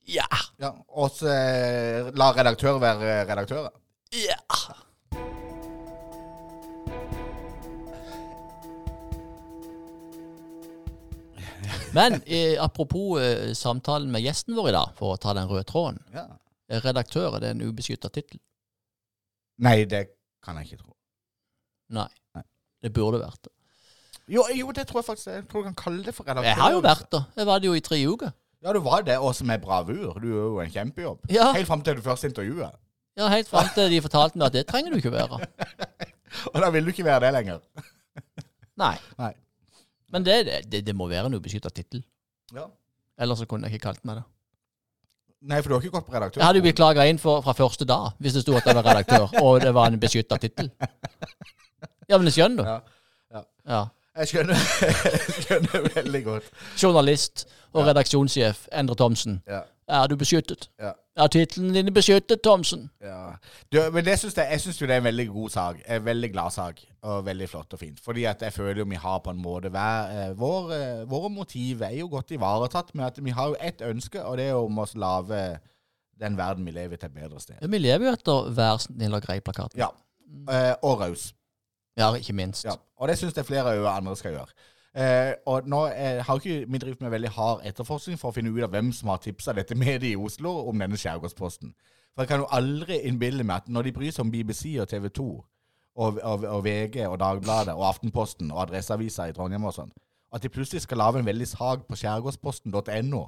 [0.08, 0.28] Ja!
[0.60, 0.70] Ja.
[0.96, 3.72] Og så eh, la redaktør være redaktører?
[4.14, 4.38] Ja!
[11.94, 15.66] Men eh, apropos eh, samtalen med gjesten vår i dag, for å ta den røde
[15.68, 16.00] tråden.
[16.14, 16.26] Ja.
[16.70, 18.40] Redaktør, er det en ubeskytta tittel?
[19.64, 20.06] Nei, det
[20.44, 20.94] kan jeg ikke tro.
[21.94, 22.08] Nei.
[22.34, 22.44] Nei.
[22.82, 23.52] Det burde vært det.
[24.32, 26.48] Jo, jo, det tror jeg faktisk Jeg tror du kan kalle det for redaktør.
[26.48, 27.20] Jeg har jo vært det.
[27.36, 28.32] Jeg var det jo i tre uker.
[28.64, 30.16] Ja, du var det, også med bravur.
[30.20, 31.26] Du gjør jo en kjempejobb.
[31.32, 31.50] Ja.
[31.52, 32.80] Helt fram til du første intervjuet.
[33.20, 35.38] Ja, Helt fram til de fortalte meg at det trenger du ikke være.
[36.52, 37.60] Og da vil du ikke være det lenger.
[38.82, 38.96] Nei.
[39.20, 39.34] Nei.
[40.14, 40.38] Men det,
[40.72, 42.02] det, det må være en ubeskytta tittel.
[42.54, 42.66] Ja.
[43.20, 44.24] Ellers så kunne jeg ikke kalt meg det.
[45.44, 46.40] Nei, for du har ikke gått på redaktør.
[46.40, 48.78] Jeg hadde jo blitt klaga inn for, fra første dag hvis det sto at jeg
[48.78, 50.70] var redaktør, og det var en beskytta tittel.
[52.08, 52.70] Ja, men jeg skjønner du.
[52.70, 52.78] Ja.
[53.34, 53.44] Ja.
[53.74, 53.82] Ja.
[54.22, 54.64] Jeg skjønner,
[55.10, 56.50] jeg skjønner veldig godt.
[56.80, 59.40] Journalist og redaksjonssjef Endre Thomsen.
[59.50, 59.64] Ja.
[59.90, 60.70] Er du beskyttet?
[60.80, 60.94] Ja.
[61.14, 62.88] Er tittelen din beskyttet, Thomsen?
[63.02, 63.36] Ja.
[63.72, 65.76] Du, men det synes jeg, jeg syns jo det er en veldig god sak.
[65.86, 66.80] En veldig glad sak.
[67.06, 68.00] Og veldig flott og fint.
[68.02, 71.30] Fordi at jeg føler jo vi har på en måte hver, eh, vår, eh, Våre
[71.30, 74.58] motiv er jo godt ivaretatt men at vi har jo ett ønske, og det er
[74.58, 75.60] om å lage
[76.20, 77.56] den verden vi lever i, til et bedre sted.
[77.60, 79.78] Ja, vi lever jo etter Vær snill og grei-plakaten.
[79.78, 79.92] Ja.
[80.50, 81.32] Eh, og raus.
[81.96, 82.64] Ja, ikke minst.
[82.64, 82.74] Ja.
[82.98, 84.50] Og det syns jeg flere andre skal gjøre.
[84.94, 88.52] Eh, og nå eh, har ikke vi drevet med veldig hard etterforskning for å finne
[88.54, 91.72] ut av hvem som har tipsa dette mediet i Oslo om denne Skjærgårdsposten.
[92.14, 94.86] For jeg kan jo aldri innbille meg at når de bryr seg om BBC og
[94.92, 99.74] TV 2 og, og, og VG og Dagbladet og Aftenposten og Adresseavisa i Trondheim og
[99.74, 99.90] sånn,
[100.34, 103.24] at de plutselig skal lage en veldig sak på skjærgårdsposten.no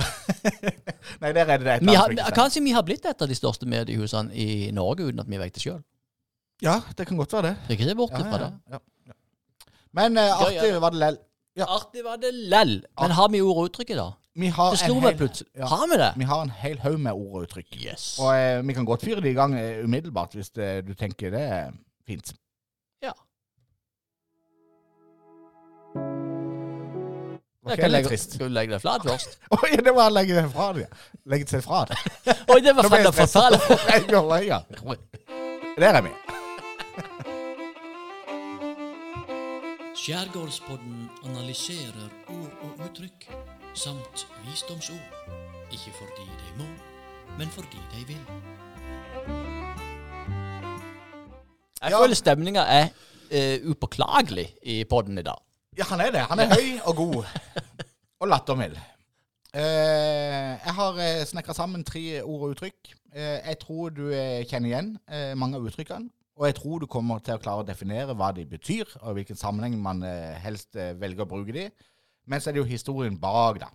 [1.20, 4.32] Nei, der er det et annet kanskje vi har blitt et av de største mediehusene
[4.32, 5.82] i Norge uten at vi vet det sjøl.
[6.64, 7.52] Ja, det kan godt være det.
[7.64, 8.80] Skal ikke det borte Ja, ja, ja, det.
[9.94, 10.08] Ja, ja.
[10.08, 10.80] Men uh, artig ja.
[10.80, 11.16] var det lell.
[11.58, 11.76] Ja.
[11.76, 12.84] Artig var det lell.
[13.00, 14.12] Men har vi ord og uttrykk i dag?
[14.40, 15.50] Vi har Det slo en meg plutselig.
[15.58, 15.66] Ja.
[15.66, 16.12] Har vi det?
[16.16, 17.66] Vi har en hel haug med ord og uttrykk.
[17.82, 18.18] Yes.
[18.18, 21.30] Og uh, vi kan godt fyre det i gang uh, umiddelbart, hvis det, du tenker
[21.34, 21.70] det er
[22.06, 22.34] fint.
[23.02, 23.12] Ja.
[27.60, 29.38] Okay, Jeg kan legge, skal du legge deg flat først?
[29.58, 30.86] Oi, det var å legge det fra deg.
[31.26, 31.96] Legge seg fra det.
[32.54, 33.58] Oi, det var Nå å fortelle.
[35.80, 36.10] Der er vi.
[40.00, 43.26] Skjærgårdspodden analyserer ord og uttrykk,
[43.76, 45.10] samt visdomsord.
[45.68, 46.68] Ikke fordi de må,
[47.38, 48.22] men fordi de vil.
[51.82, 52.86] Jeg føler stemninga er
[53.28, 55.36] eh, upåklagelig i podden i dag.
[55.76, 56.24] Ja, han er det.
[56.32, 57.36] Han er høy og god.
[58.20, 58.78] Og lattermild.
[59.52, 62.94] Eh, jeg har uh, snekra sammen tre ord og uttrykk.
[63.12, 66.08] Eh, jeg tror du eh, kjenner igjen eh, mange av uttrykkene.
[66.40, 69.36] Og jeg tror du kommer til å klare å definere hva de betyr, og hvilken
[69.36, 71.66] sammenheng man eh, helst eh, velger å bruke de.
[72.30, 73.68] Men så er det jo historien bak, da.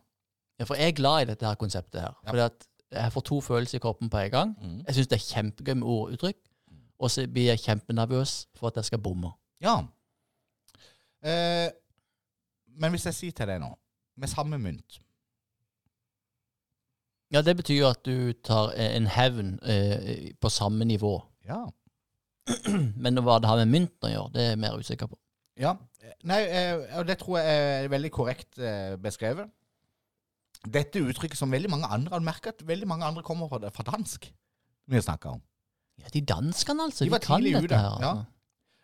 [0.57, 2.16] Ja, for jeg er glad i dette her konseptet her.
[2.24, 2.32] Ja.
[2.32, 4.55] Fordi at jeg får to følelser i kroppen på en gang.
[4.61, 4.82] Mm.
[4.88, 6.41] Jeg syns det er kjempegøy med ord og uttrykk.
[7.05, 9.34] Og så blir jeg kjempenervøs for at jeg skal bomme.
[9.61, 9.78] Ja.
[11.26, 11.70] Eh,
[12.80, 13.74] men hvis jeg sier til deg nå,
[14.16, 15.01] med samme mynt
[17.34, 21.18] Ja, det betyr jo at du tar eh, en hevn eh, på samme nivå.
[21.47, 21.66] Ja.
[23.03, 25.18] Men hva det har med mynten å gjøre, det er jeg mer usikker på.
[25.59, 25.76] Ja.
[26.28, 29.49] Nei, eh, og det tror jeg er veldig korrekt eh, beskrevet.
[30.74, 33.86] Dette uttrykket som veldig mange andre har merket at veldig mange andre kommer fra, fra
[33.91, 34.28] dansk.
[34.88, 35.41] Vi snakker om.
[36.01, 37.05] Ja, De danskene, altså.
[37.05, 37.76] De De, var kan dette ude.
[37.78, 37.97] her.
[38.01, 38.09] ja.
[38.09, 38.26] Altså.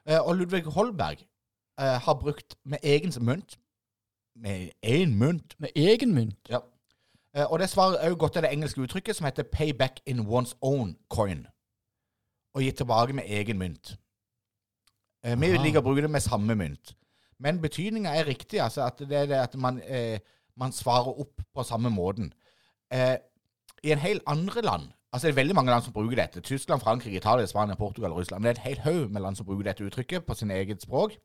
[0.06, 1.18] Eh, og Ludvig Holberg
[1.82, 3.60] uh, har brukt med egen mynt
[4.36, 5.56] Med én mynt.
[5.60, 6.50] Med egen mynt.
[6.50, 6.58] Ja.
[7.38, 10.20] Uh, og det svarer òg godt til det engelske uttrykket som heter 'pay back in
[10.20, 11.46] one's own coin'.
[12.56, 13.96] Å gitt tilbake med egen mynt.
[15.24, 16.96] Eh, vi liker å bruke det med samme mynt.
[17.40, 18.60] Men betydninga er riktig.
[18.60, 20.20] altså at det er det at man, eh,
[20.56, 22.34] man svarer opp på samme måten.
[22.92, 23.18] Eh,
[23.84, 26.42] I en hel andre land Altså Det er veldig mange land som bruker dette.
[26.42, 28.42] Tyskland, Frankrike, Italia, Spania, Portugal og Russland.
[28.42, 30.82] Men det er et helt haug med land som bruker dette uttrykket på sin eget
[30.82, 31.18] språk.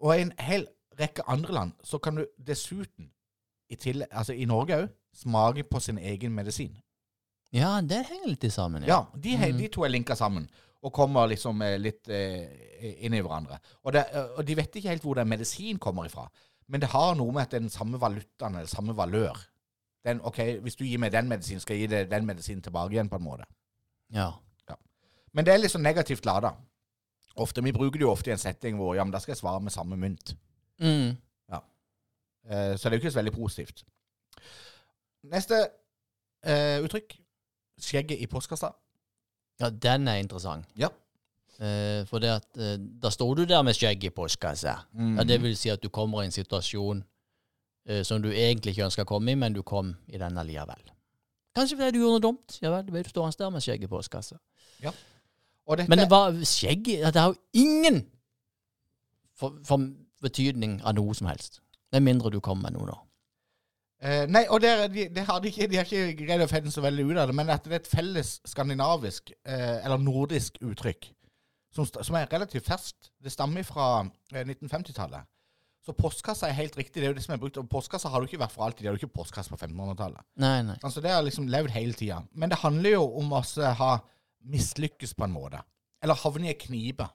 [0.00, 0.66] Og i en hel
[1.00, 3.10] rekke andre land så kan du dessuten,
[3.70, 6.76] i, til, altså i Norge òg, smake på sin egen medisin.
[7.52, 8.84] Ja, det henger litt sammen.
[8.88, 9.58] Ja, de, he- Mm.
[9.58, 10.48] de to er linka sammen
[10.82, 12.48] og kommer liksom eh, litt eh,
[13.04, 13.58] inn i hverandre.
[13.84, 16.24] Og, det, eh, og de vet ikke helt hvor den medisin kommer ifra.
[16.68, 19.36] Men det har noe med at det er den samme valutaen eller samme valør.
[20.04, 22.90] Den, ok, Hvis du gir meg den medisinen, skal jeg gi deg den medisinen tilbake
[22.96, 23.08] igjen.
[23.08, 23.44] på en måte.
[24.10, 24.32] Ja.
[25.32, 26.50] Men det er liksom negativt lada.
[27.36, 29.38] Ofte, Vi bruker det jo ofte i en setting hvor ja, men da skal jeg
[29.38, 30.34] svare med samme mynt.
[30.80, 31.16] Mm.
[32.44, 33.84] Eh, så det er jo ikke så veldig positivt.
[35.30, 35.60] Neste
[36.44, 37.14] eh, uttrykk.
[37.82, 38.72] Skjegget i postkassa.
[39.60, 40.66] ja, den er interessant.
[40.78, 40.88] Ja.
[41.62, 44.76] Eh, for det at eh, Da står du der med skjegget i postkassa.
[44.92, 45.16] Mm.
[45.16, 47.04] Ja, det vil si at du kommer i en situasjon
[47.86, 50.90] eh, som du egentlig ikke ønsker å komme i, men du kom i den allikevel.
[51.54, 52.58] Kanskje fordi du gjorde noe dumt.
[52.62, 54.38] Ja vel, du står der med skjegget i postkassa.
[55.66, 58.00] Og dette, Men det var skjegg Det har jo ingen
[59.38, 59.84] for, for
[60.22, 61.60] betydning av noe som helst.
[61.92, 62.98] Med mindre du kommer med noe nå.
[64.02, 66.72] Eh, nei, og det, de, de, har de, ikke, de har ikke greid å finne
[66.74, 70.58] så veldig ut av det, men at det er et felles skandinavisk, uh, eller nordisk
[70.58, 71.06] uttrykk,
[71.70, 73.12] som, som er relativt ferskt.
[73.22, 75.28] Det stammer fra uh, 1950-tallet.
[75.86, 76.98] Så postkassa er helt riktig.
[76.98, 77.58] Det er jo det som er brukt.
[77.58, 78.84] Og postkassa har du ikke vært for alltid.
[78.84, 80.22] De hadde jo ikke postkasse på 1500-tallet.
[80.42, 80.76] Nei, nei.
[80.78, 82.20] Altså, det har liksom levd hele tida.
[82.38, 83.40] Men det handler jo om å
[83.80, 83.96] ha
[84.52, 85.58] mislykkes på en måte.
[86.02, 87.08] Eller havne i ei knipe.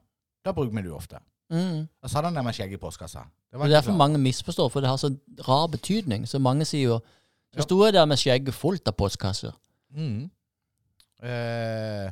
[0.44, 1.22] Da bruker vi det jo ofte.
[1.50, 1.86] Mm.
[2.02, 3.24] Og så hadde han det med skjegg i postkassa.
[3.50, 5.14] Det Det er derfor mange misforstår, for det har så
[5.48, 6.28] rar betydning.
[6.28, 7.00] Så mange sier jo
[7.56, 9.54] Så sto jeg der med skjegget fullt av postkasser.
[9.90, 10.30] Mm.
[11.22, 12.10] Eh,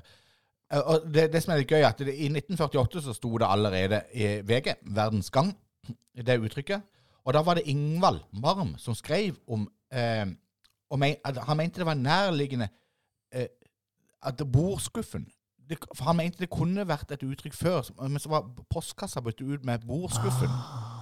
[0.80, 3.46] og det, det som er litt gøy, er at det, i 1948 så sto det
[3.46, 5.52] allerede i VG, Verdens Gang,
[6.16, 6.82] det uttrykket.
[7.24, 10.26] Og da var det Ingvald Marm som skrev om eh,
[10.90, 12.68] om en, Han mente det var nærliggende
[13.32, 13.48] eh,
[14.22, 15.26] at bordskuffen
[15.68, 19.48] det, For han mente det kunne vært et uttrykk før, men så var postkassa byttet
[19.56, 20.48] ut med bordskuffen.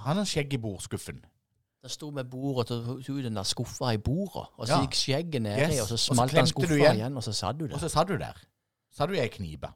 [0.05, 1.19] Han har skjegg i bordskuffen.
[1.85, 4.81] Det sto med bordet og tok ut den der skuffa i bordet, og så Ja.
[4.81, 5.81] gikk skjegget nedi, Yes.
[5.81, 6.95] og så så smalt den skuffa igjen.
[6.97, 7.17] igjen.
[7.17, 8.33] og så satt du Og så satt du der.
[8.91, 9.69] Så du i ei knipe.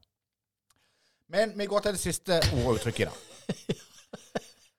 [1.30, 3.14] Men vi går til det siste ordet og uttrykket, da.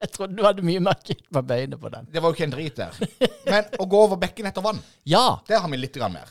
[0.00, 2.06] Jeg trodde du hadde mye mer kitt på beinet på den.
[2.12, 2.94] Det var jo ikke en drit der.
[3.44, 6.30] Men å gå over bekken etter vann, Ja, det har vi litt mer.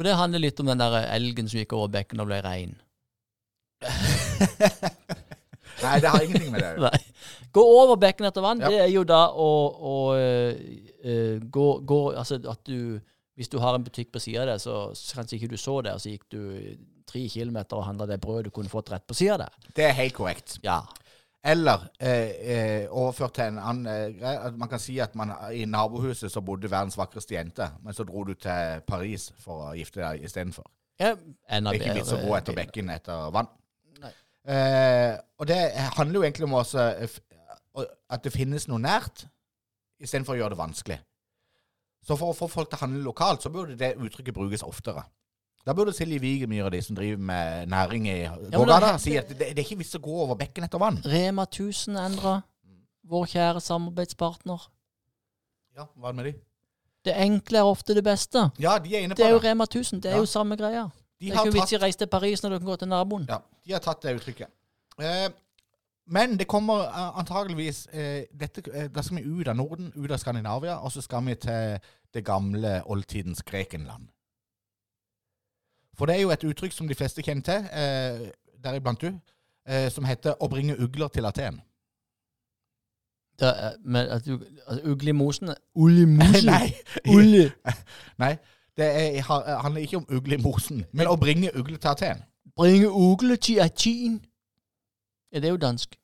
[0.00, 2.70] For det handler litt om den der elgen som gikk over bekken og ble rein.
[5.80, 7.00] Nei, det har ingenting med det å gjøre.
[7.56, 8.68] Gå over bekken etter vann, Ja.
[8.72, 9.48] det er jo da å,
[9.90, 13.00] å øh, gå, gå Altså at du
[13.36, 15.78] Hvis du har en butikk på sida av deg, så så kanskje ikke du så
[15.82, 16.40] der, så gikk du
[17.08, 19.70] tre kilometer og handla det brødet du kunne fått rett på sida deg.
[19.74, 20.58] Det er helt korrekt.
[20.62, 20.82] Ja.
[21.44, 24.50] Eller eh, eh, overført til en annen eh, greie.
[24.60, 28.24] Man kan si at man, i nabohuset så bodde verdens vakreste jente, men så dro
[28.28, 30.68] du til Paris for å gifte deg istedenfor.
[31.00, 33.48] ja Det er ikke vits å gå etter bekken etter vann.
[34.48, 35.58] Eh, og det
[35.96, 39.24] handler jo egentlig om også, eh, at det finnes noe nært,
[40.00, 40.98] istedenfor å gjøre det vanskelig.
[42.04, 45.04] Så for å få folk til å handle lokalt, så burde det uttrykket brukes oftere.
[45.66, 49.28] Da burde Silje Wigemyr og de som driver med næring i gågata, det- si at
[49.28, 50.96] det, det er ikke vits å gå over bekken etter vann.
[51.04, 52.40] Rema 1000 endra.
[53.10, 54.68] Vår kjære samarbeidspartner.
[55.76, 56.34] Ja, hva er det med de?
[57.04, 58.50] Det enkle er ofte det beste.
[58.58, 59.38] Ja, de er inne på Det er jo.
[59.38, 60.00] Rema 1000.
[60.02, 60.20] Det er Ja.
[60.20, 60.84] jo samme greia.
[61.20, 62.76] De Det er har ikke vits i å reise til Paris når du kan gå
[62.78, 63.26] til naboen.
[63.28, 64.46] ja, de har tatt det uttrykket.
[65.00, 65.28] Eh,
[66.06, 70.10] men det kommer eh, antageligvis eh, dette, eh, Da skal vi ut av Norden, ut
[70.10, 71.78] av Skandinavia, og så skal vi til
[72.14, 74.08] det gamle oldtidens Grekenland.
[76.00, 78.30] For det er jo et uttrykk som de fleste kjenner til, eh,
[78.64, 79.10] deriblant du,
[79.68, 81.60] eh, som heter 'å bringe ugler til Aten'.
[83.40, 86.46] Det er, men at du, at ugle i mosen Ulle i mosen?
[86.54, 86.72] Nei,
[87.08, 87.52] Ulle.
[88.22, 88.36] nei
[88.76, 92.22] det er, ha- handler ikke om ugle i mosen, men å bringe ugler til Aten.
[92.56, 94.24] Bringe ugle til Aten.
[95.32, 95.96] Ja, det er jo dansk.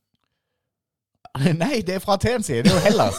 [1.62, 3.18] Nei, det er fra Aten, sier det er jo Hellas.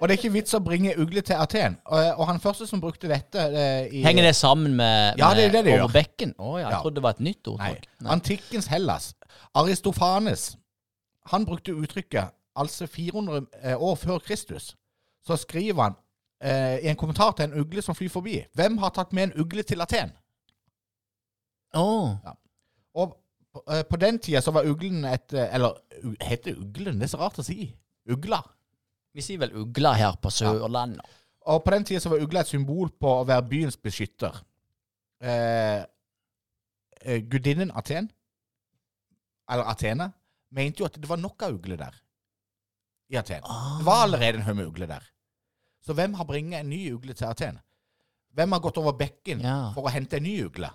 [0.00, 1.76] Og det er ikke vits å bringe ugle til Aten.
[1.86, 5.48] Og, og han første som brukte dette eh, i Henger det sammen med, Ja, det
[5.48, 6.34] med det det over bekken?
[6.38, 6.80] Å ja, jeg Ja.
[6.82, 7.52] trodde det var et nytt Nei.
[7.54, 7.88] ordtak.
[8.00, 8.12] Nei.
[8.16, 9.12] Antikkens Hellas.
[9.54, 10.56] Aristofanes.
[11.32, 14.72] Han brukte uttrykket altså 400 år før Kristus.
[15.26, 15.94] Så skriver han
[16.42, 19.36] eh, i en kommentar til en ugle som flyr forbi Hvem har tatt med en
[19.44, 20.10] ugle til Aten?
[21.74, 21.84] Å,
[22.94, 23.14] Og
[23.68, 25.76] eh, på den tida så var uglen et eh, Eller
[26.20, 26.98] heter uglen?
[27.00, 27.68] Det er så rart å si.
[28.10, 28.42] Ugla.
[29.14, 31.04] vi sier vel ugla her på Sørlandet.
[31.46, 34.38] Og på den tida så var ugla et symbol på å være byens beskytter.
[35.22, 35.82] Eh,
[37.02, 38.08] eh, gudinnen Aten,
[39.50, 40.08] eller Athene,
[40.50, 41.98] mente jo at det var nok av ugler der.
[43.12, 43.42] I Aten.
[43.44, 45.04] Det var allerede en haug med ugler der.
[45.84, 47.58] Så hvem har bringet en ny ugle til Aten?
[48.32, 49.72] Hvem har gått over bekken Ja.
[49.74, 50.70] for å hente en ny ugle?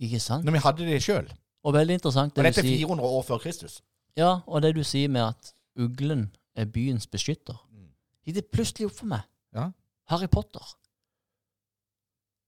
[0.00, 0.44] Ikke sant?
[0.44, 1.28] Når vi hadde det sjøl.
[1.66, 2.86] Og veldig interessant Og det du dette er sier.
[2.86, 3.80] 400 år før Kristus.
[4.16, 7.58] Ja, og det du sier med at uglen er byens beskytter.
[7.74, 7.90] Mm.
[8.26, 9.26] Gikk det plutselig opp for meg.
[9.56, 9.70] Ja.
[10.12, 10.62] Harry Potter.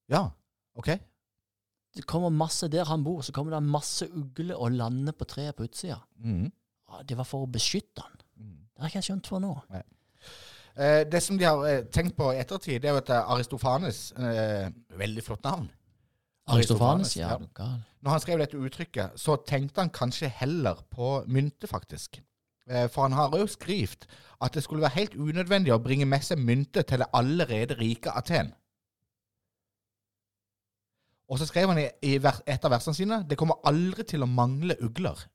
[0.09, 0.29] Ja,
[0.79, 0.95] OK.
[1.97, 5.57] Det kommer masse der han bor, så kommer det masse ugler og lander på treet
[5.59, 5.99] på utsida.
[6.23, 6.47] Mm.
[6.89, 8.21] Ja, det var for å beskytte han.
[8.39, 8.59] Mm.
[8.71, 9.53] Det har ikke jeg skjønt for nå.
[10.79, 13.33] Eh, det som de har eh, tenkt på i ettertid, det er jo at eh,
[13.35, 14.69] Aristofanes eh,
[15.01, 15.67] Veldig flott navn.
[16.49, 17.35] Aristofanes, ja.
[17.59, 17.69] ja.
[18.01, 22.21] Når han skrev dette uttrykket, så tenkte han kanskje heller på mynte, faktisk.
[22.69, 24.07] Eh, For han har òg skrevet
[24.41, 28.13] at det skulle være helt unødvendig å bringe med seg mynte til det allerede rike
[28.15, 28.53] Aten.
[31.29, 34.31] Og så skrev han i, i et av versene sine det kommer aldri til å
[34.31, 35.27] mangle ugler.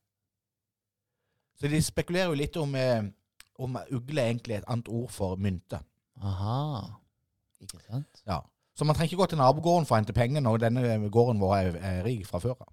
[1.60, 3.04] Så de spekulerer jo litt om, eh,
[3.62, 5.78] om ugle egentlig er et annet ord for mynte.
[6.22, 6.98] Aha.
[7.62, 8.24] Ikke sant?
[8.26, 8.40] Ja.
[8.74, 11.54] Så man trenger ikke gå til nabogården for å hente penger når denne gården vår
[11.56, 12.70] er, er rik fra før av.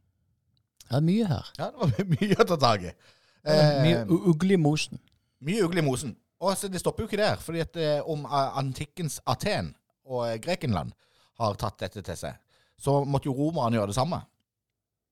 [0.87, 1.51] Det er mye her.
[1.59, 2.93] Ja, det var mye å ta tak i.
[3.41, 4.01] Eh, Mye
[4.33, 4.99] ugle i mosen.
[5.45, 6.15] Mye ugle i mosen.
[6.41, 7.37] Og så Det stopper jo ikke der.
[7.41, 9.71] fordi at eh, om eh, antikkens Aten
[10.05, 10.91] og eh, Grekenland
[11.39, 12.35] har tatt dette til seg,
[12.81, 14.19] så måtte jo romerne gjøre det samme.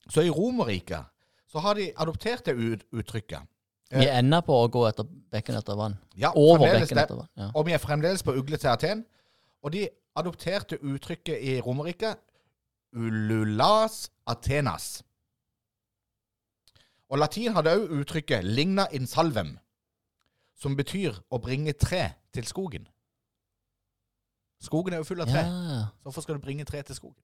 [0.09, 1.05] Så i Romerriket
[1.49, 3.45] så har de adoptert det ut uttrykket.
[3.93, 5.95] Vi ender på å gå etter bekken etter vann.
[6.17, 7.29] Ja, Over bekken etter vann.
[7.37, 7.47] Ja.
[7.57, 9.01] Og vi er fremdeles på ugle til Aten.
[9.65, 9.87] Og de
[10.19, 12.13] adopterte uttrykket i Romerike
[12.95, 14.99] ululas Athenas.
[17.09, 19.55] Og latin hadde òg uttrykket ligna in salvem,
[20.59, 22.03] som betyr å bringe tre
[22.35, 22.85] til skogen.
[24.61, 25.81] Skogen er jo full av tre, ja.
[26.01, 27.17] så hvorfor skal du bringe tre til skogen?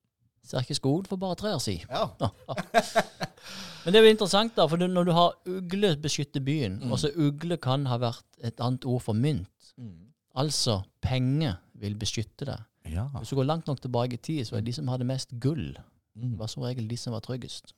[0.45, 1.79] Ser ikke skogen for bare trær, si.
[1.89, 2.05] Ja,
[3.83, 6.93] Men det er jo interessant, da, for når du har ugle beskytter byen, Mm.
[7.01, 9.71] så ugle kan ha vært et annet ord for mynt.
[10.37, 12.63] Altså penger vil beskytte deg.
[12.91, 13.07] Ja.
[13.17, 15.75] Hvis du går langt nok tilbake i tid, så er de som hadde mest gull,
[16.15, 16.37] Mm.
[16.39, 17.73] var som regel de som var tryggest.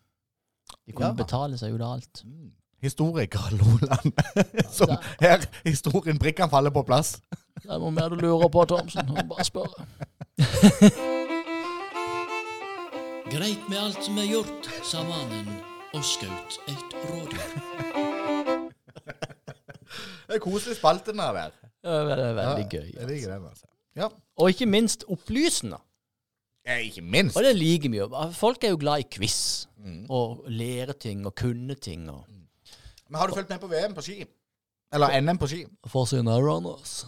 [0.86, 1.14] De kunne Ja.
[1.14, 2.24] betale seg ut av alt.
[2.26, 2.52] Mm.
[2.82, 4.14] Historiker Loland.
[4.72, 4.90] Som
[5.20, 7.16] her historien brikkene faller på plass.
[7.64, 9.08] Det er noe mer du lurer på, Thomsen.
[9.28, 9.74] Bare spør.
[13.32, 15.50] Greit med alt som er gjort, sa mannen
[15.94, 17.50] og skaut et rådyr.
[20.28, 21.52] Det er koselig spalte den der.
[21.82, 22.94] Det er veldig, Ja, gøy.
[22.94, 23.66] Jeg liker Altså.
[23.98, 24.08] Ja.
[24.38, 25.80] Og ikke minst opplysende.
[26.68, 27.38] Ja, Ikke minst.
[27.40, 28.10] Og det liker vi jo.
[28.36, 29.66] Folk er jo glad i quiz.
[29.80, 30.06] Mm.
[30.10, 32.10] Og lære ting og kunne ting.
[32.12, 32.26] Og
[33.10, 34.26] Men har du fulgt med på VM på ski?
[34.94, 35.66] Eller NM på ski?
[35.94, 37.06] Runners.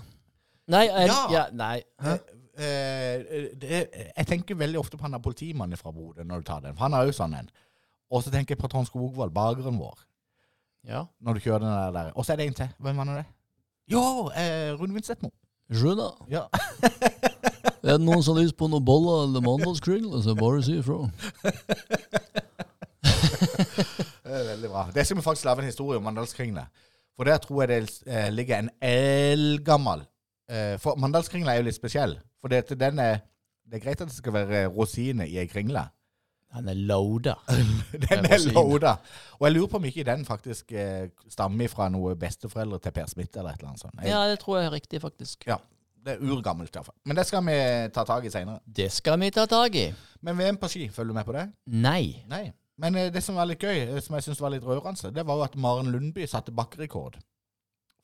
[0.68, 1.32] Nei, jeg, Ja.
[1.32, 1.82] ja, nei.
[2.02, 2.14] Hæ?
[2.60, 3.88] eh, det,
[4.18, 6.76] jeg tenker veldig ofte på han der politimannen fra Bodø når du tar den.
[6.76, 7.50] For han er jo sånn en.
[8.12, 10.00] Og så tenker jeg på Trond Skogvold, bakeren vår,
[10.88, 11.04] Ja.
[11.22, 11.92] når du kjører den der.
[11.92, 12.12] der.
[12.16, 12.70] Og så er det en til.
[12.80, 13.26] Hvem var nå det?
[13.92, 14.94] Jo, eh, Rune
[15.70, 16.18] Skjønner.
[16.32, 16.48] Ja.
[17.80, 21.06] Er det noen som har lyst på noen boller eller mandagskringle, så bare si ifra.
[24.30, 24.84] Det er veldig bra.
[24.94, 26.66] Det skal vi faktisk lage en historie om Mandalskringle.
[27.18, 30.04] For der tror jeg det eh, ligger en eldgammel
[30.52, 32.14] eh, For Mandalskringle er jo litt spesiell.
[32.42, 33.24] For det, den er,
[33.66, 35.88] det er greit at det skal være rosiner i ei kringle.
[36.58, 37.36] Han er loada.
[38.10, 38.96] Den er loada.
[39.38, 43.10] Og jeg lurer på om ikke den faktisk eh, stammer fra noen besteforeldre til Per
[43.12, 44.00] Smith eller et eller annet sånt.
[44.02, 45.46] Jeg, Ja, det tror jeg er riktig, faktisk.
[45.48, 45.60] ja.
[46.00, 46.96] Det er urgammelt iallfall.
[47.06, 47.56] Men det skal vi
[47.92, 48.62] ta tak i seinere.
[48.64, 49.90] Det skal vi ta tak i.
[50.24, 51.44] Men VM på ski, følger du med på det?
[51.68, 52.24] Nei.
[52.32, 52.46] Nei.
[52.80, 55.26] Men eh, det som var litt gøy, eh, som jeg syns var litt rørende, det
[55.28, 57.18] var jo at Maren Lundby satte bakkerekord.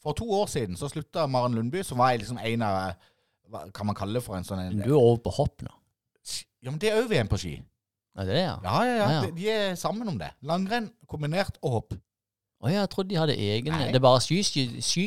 [0.03, 3.07] For to år siden så slutta Maren Lundby, som var liksom en av eh,
[3.49, 5.71] Hva kan man kalle det for en sånn en, Du er over på hopp nå.
[6.65, 7.55] Ja, men det er òg VM på ski.
[8.15, 8.55] Er det det, ja?
[8.63, 9.05] Ja, ja, ja.
[9.05, 9.21] Ah, ja.
[9.25, 10.29] De, de er sammen om det.
[10.41, 11.93] Langrenn kombinert og hopp.
[12.63, 13.87] Å ja, jeg trodde de hadde egen Nei.
[13.91, 15.03] Det er bare skysky- sky,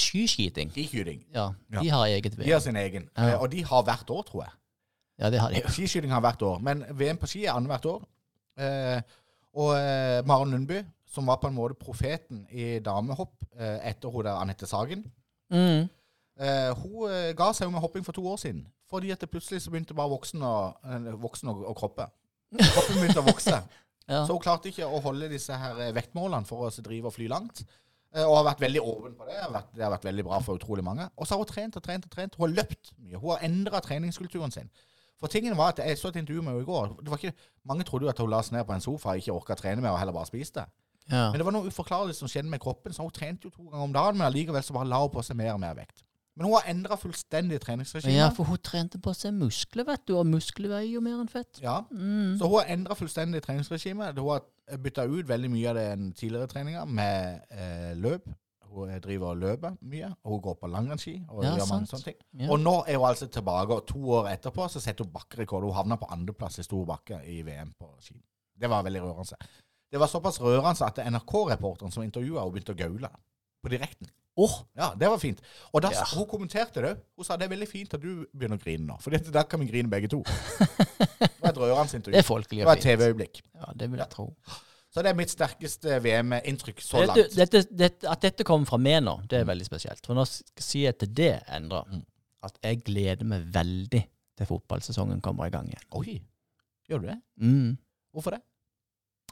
[0.00, 0.70] skiskyting.
[0.72, 1.20] Skiskyting.
[1.34, 1.80] Ja, Ja.
[1.82, 3.08] de har eget De har sin egen.
[3.18, 4.52] Eh, Og de har hvert år, tror jeg.
[5.18, 5.68] Ja, det har de jo.
[5.76, 6.58] Skiskyting har hvert år.
[6.58, 8.02] Men VM på ski er annethvert år.
[8.58, 9.00] Eh,
[9.54, 10.80] og eh, Maren Lundby,
[11.12, 15.04] som var på en måte profeten i damehopp eh, etter hun der Anette Sagen
[15.50, 15.88] Mm.
[16.40, 18.66] Eh, hun eh, ga seg jo med hopping for to år siden.
[18.90, 22.06] Fordi at det plutselig så begynte bare voksen eh, voksen og, og kroppe.
[22.58, 23.60] Kroppen begynte å vokse.
[24.10, 24.24] Ja.
[24.26, 27.28] Så hun klarte ikke å holde disse her eh, vektmålene for å drive og fly
[27.30, 27.60] langt.
[28.10, 29.36] Eh, og har vært veldig åpen på det.
[29.36, 31.04] Det har vært, det har vært veldig bra for utrolig mange.
[31.14, 32.34] Og så har hun trent og trent og trent.
[32.34, 33.20] Hun har løpt mye.
[33.20, 34.66] Hun har endra treningskulturen sin.
[35.20, 36.96] For tingen var at Jeg så et intervju med henne i går.
[37.04, 39.22] Det var ikke, mange trodde jo at hun la seg ned på en sofa og
[39.22, 40.66] ikke orka trene mer, og heller bare spiste.
[41.06, 41.24] ja.
[41.30, 43.84] Men det var noe uforklarlig som skjedde med kroppen, så hun trente jo to ganger
[43.86, 46.02] om dagen, men allikevel så bare la hun på seg mer og mer vekt.
[46.40, 48.14] Men hun har endra fullstendig treningsregime.
[48.16, 51.28] ja, for hun trente på seg muskler, vet du, og muskler veier jo mer enn
[51.28, 51.58] fett.
[51.60, 52.38] Ja, Mm.
[52.40, 54.08] Så hun har endra fullstendig treningsregime.
[54.16, 54.46] Hun har
[54.80, 58.24] bytta ut veldig mye av den tidligere treninga med eh, løp.
[58.70, 61.14] Hun driver og løper mye, og hun går på langrennsski.
[61.28, 61.90] og Ja, gjør mange sant.
[61.90, 62.18] sånne ting.
[62.40, 62.50] Ja.
[62.54, 65.62] Og nå er hun altså tilbake, og to år etterpå så setter hun bakkerekord.
[65.66, 68.16] Hun havna på andreplass i stor bakke i VM på ski.
[68.56, 69.36] Det var veldig rørende.
[69.92, 73.10] Det var såpass rørende at NRK-reporteren som intervjua henne, begynte å gaule
[73.62, 74.08] på direkten.
[74.40, 75.40] Åh, Ja, det var fint.
[75.74, 76.04] Og da, Ja.
[76.14, 76.94] hun kommenterte det.
[77.16, 79.42] Hun sa det er veldig fint at du begynner å grine nå, for dette, da
[79.44, 80.22] kan vi grine begge to.
[81.20, 82.12] Det var et rørende intervju.
[82.14, 82.82] det er folkelig Det var et.
[82.84, 83.40] TV-øyeblikk.
[83.54, 84.26] Ja, det vil jeg tro.
[84.90, 87.36] Så det er mitt sterkeste VM-inntrykk så Dette, langt.
[87.36, 90.04] dette, dette, at dette kommer fra meg nå, det er veldig spesielt.
[90.06, 90.24] For nå
[90.58, 92.02] sier jeg til det, Endre, Mm.
[92.42, 94.02] at jeg gleder meg veldig
[94.36, 95.84] til fotballsesongen kommer i gang igjen.
[95.92, 96.20] Oi,
[96.90, 97.18] gjør du det?
[97.40, 97.78] Mm.
[98.14, 98.40] Hvorfor det?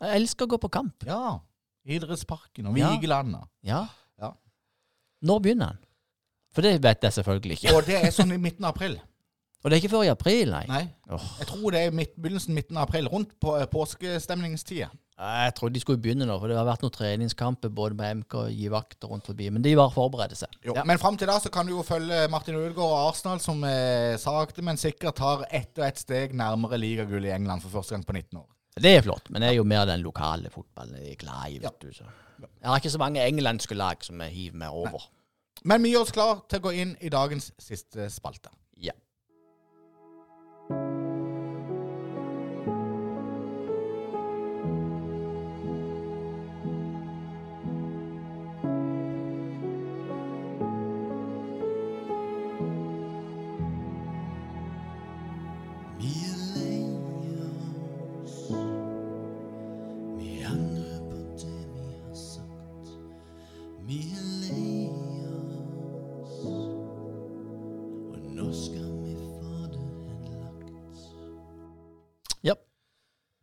[0.00, 1.04] Jeg elsker å gå på kamp.
[1.06, 1.40] Ja.
[1.88, 2.74] Idrettsparken og.
[2.74, 3.48] Vigelandet.
[3.64, 3.80] Ja.
[3.80, 3.86] Ja.
[5.22, 5.84] Når begynner den?
[6.54, 7.74] For det vet jeg selvfølgelig ikke.
[7.76, 8.98] Og det er sånn i midten av april.
[9.64, 10.62] Og det er ikke før i april, nei.
[10.70, 10.84] Nei.
[11.10, 11.22] Oh.
[11.40, 14.86] Jeg tror det er midt, begynnelsen midten av april, rundt på eh, påskestemningstida.
[15.18, 18.36] Jeg trodde de skulle begynne nå, for det har vært noen treningskamper både med MK
[18.38, 19.48] og gi vakter rundt forbi.
[19.50, 20.54] Men de var forberede seg.
[20.62, 20.76] Jo.
[20.78, 20.84] Ja.
[20.86, 24.14] Men fram til da så kan du jo følge Martin Ødegaard og Arsenal, som eh,
[24.22, 28.06] sakte, men sikkert tar ett og ett steg nærmere ligagull i England for første gang
[28.06, 28.46] på 19 år.
[28.78, 31.58] Det er flott, men det er jo mer den lokale fotballen jeg er glad i.
[31.58, 31.74] vet Ja.
[31.82, 31.90] du.
[31.98, 32.06] Så.
[32.38, 35.08] Jeg har ikke så mange engelske lag som jeg hiver meg over.
[35.64, 38.52] Men vi gjør oss klar til å gå inn i dagens siste spalte.
[38.78, 38.94] Ja.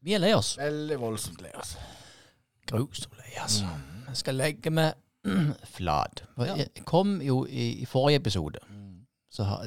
[0.06, 0.54] Vi er lei oss.
[0.60, 1.74] Veldig voldsomt lei oss.
[2.70, 3.70] Grusomt lei, altså.
[4.06, 4.94] Jeg skal legge meg
[5.76, 6.22] flat.
[6.38, 6.58] Ja.
[6.62, 8.62] Jeg kom jo i, i forrige episode.
[9.34, 9.58] Så ha,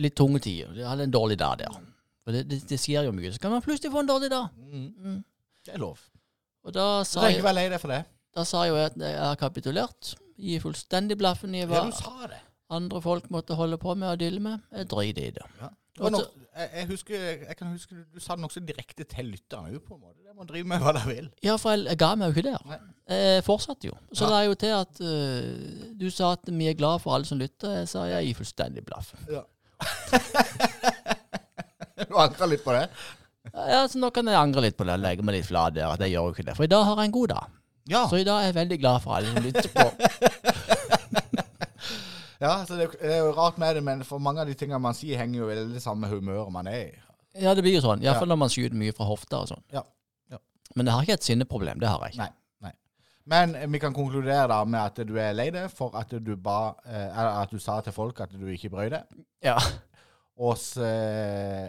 [0.00, 0.70] litt tunge tider.
[0.78, 1.74] Jeg hadde en dårlig dag der.
[2.24, 3.32] For det, det, det skjer jo mye.
[3.34, 4.54] Så kan man plutselig få en dårlig dag.
[4.54, 5.18] Mm.
[5.66, 5.98] Det er lov.
[6.64, 8.04] Og da sa, jeg, være lei deg for det.
[8.36, 10.14] da sa jeg jo at jeg har kapitulert.
[10.40, 12.40] Gi fullstendig blaffen i hva ja,
[12.70, 14.62] andre folk måtte holde på med og dille med.
[14.72, 15.46] Jeg driter i det.
[15.58, 17.16] Det nok, jeg, jeg, husker,
[17.48, 20.16] jeg kan huske du, sa det nokså direkte til lytterne òg, på en måte.
[20.24, 21.26] Det må drive med hva de vil.
[21.44, 22.62] Ja, for jeg, jeg ga meg jo ikke der.
[22.70, 22.78] Nei.
[23.10, 23.94] Jeg fortsatte jo.
[24.14, 24.30] Så Ja.
[24.30, 27.38] la jeg jo til at uh, du sa at vi er glad for alle som
[27.40, 27.74] lytter.
[27.82, 29.12] Jeg sa jeg gir fullstendig blaff.
[29.28, 29.42] Ja.
[32.08, 32.86] du angrer litt på det?
[33.50, 35.88] Ja, så nå kan jeg angre litt på det legge meg litt flat der.
[35.90, 36.56] At jeg gjør jo ikke det.
[36.56, 37.44] For i dag har jeg en god dag.
[37.90, 38.02] Ja.
[38.08, 39.84] Så i dag er jeg veldig glad for alle som lytter på.
[42.40, 44.80] ja så det, det er jo rart med det, men for mange av de tingene
[44.82, 46.90] man sier, henger jo veldig det samme humøret man er i.
[47.38, 48.02] Ja, det blir jo sånn.
[48.02, 48.32] Iallfall Ja.
[48.34, 49.62] når man skyter mye fra hofta og sånn.
[49.74, 49.84] Ja.
[50.32, 50.38] Ja.
[50.74, 51.78] Men jeg har ikke et sinneproblem.
[51.82, 52.24] Det har jeg ikke.
[52.26, 52.66] Nei.
[52.66, 52.72] nei.
[53.30, 56.32] Men eh, vi kan konkludere da med at du er lei deg for at du
[56.36, 59.06] ba eh, at du sa til folk at du ikke brøy deg.
[59.46, 59.54] Ja.
[60.40, 61.68] Og så eh,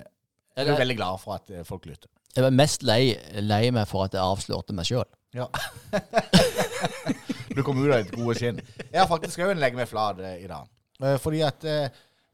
[0.57, 2.09] er du veldig glad for at eh, folk lytter.
[2.31, 3.11] Jeg var mest lei,
[3.43, 5.05] lei meg for at jeg avslørte meg sjøl.
[5.35, 5.45] Ja.
[7.55, 8.61] du kom ut av et gode skinn.
[8.91, 10.67] Jeg har faktisk òg en legge meg flat eh, i dag.
[11.01, 11.89] Eh, fordi at eh,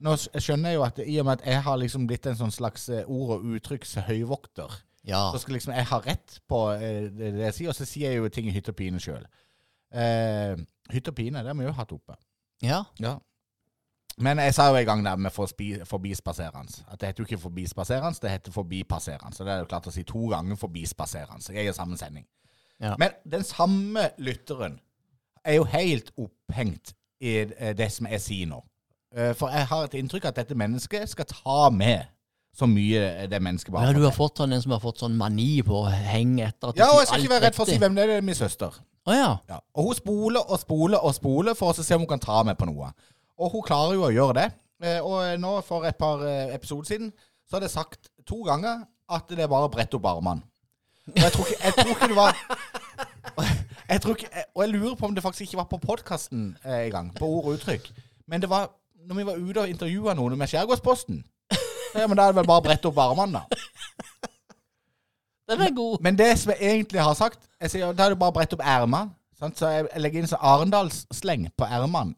[0.05, 2.51] Nå skjønner jeg jo at i og med at jeg har liksom blitt en sånn
[2.53, 4.75] slags ord- og uttrykkshøyvokter,
[5.09, 5.31] Ja.
[5.33, 8.19] så skal liksom jeg ha rett på det, det jeg sier, og så sier jeg
[8.21, 9.23] jo ting i hytte og pine sjøl.
[9.91, 10.53] Eh,
[10.93, 12.13] hytte og pine, det har vi jo hatt oppe.
[12.61, 12.83] ja.
[12.99, 13.15] Ja.
[14.19, 16.83] Men jeg sa jo en gang der med forbi- forbispaserende.
[16.89, 19.35] At det heter jo ikke forbispaserende, det heter forbipasserende.
[19.37, 21.53] Så det er jo klart å si to ganger forbispaserende.
[21.53, 22.25] Jeg gjør samme sending.
[22.81, 22.95] Ja.
[22.97, 24.79] Men den samme lytteren
[25.47, 26.93] er jo helt opphengt
[27.23, 28.59] i eh, det som jeg sier nå.
[29.15, 32.05] Eh, For jeg har et inntrykk av at dette mennesket skal ta med
[32.57, 33.93] så mye det mennesket bare har.
[33.93, 36.71] ja, du har fått sånn en som har fått sånn mani på å henge etter
[36.71, 38.07] at Ja, og jeg skal ikke være redd for å si hvem det er.
[38.13, 38.79] Det er min søster.
[39.07, 39.27] Å ja.
[39.51, 39.59] Ja.
[39.77, 42.57] Og hun spoler og spoler og spoler for å se om hun kan ta meg
[42.57, 42.89] på noe.
[43.37, 44.47] Og hun klarer jo å gjøre det.
[44.83, 47.13] Eh, Og nå for et par eh, episoder siden
[47.47, 50.41] så hadde jeg sagt to ganger at det er bare å brette opp armene.
[51.13, 52.41] Og jeg tror ikke, jeg tror ikke det var
[53.89, 56.87] jeg tror ikke, Og jeg lurer på om det faktisk ikke var på podkasten eh,
[56.91, 57.89] gang, på ord og uttrykk.
[58.27, 58.69] Men det var
[59.07, 61.23] når vi var ute og intervjua noen med Skjærgårdsposten.
[61.95, 63.59] Ja, men da er det vel bare å brette opp armene, da.
[65.47, 66.01] Den er god.
[66.03, 68.57] Men det som jeg egentlig har sagt jeg sier, Da er det bare å brette
[68.57, 69.13] opp ermene.
[69.37, 72.15] Så jeg jeg legger inn sånn Arendalssleng på ermene.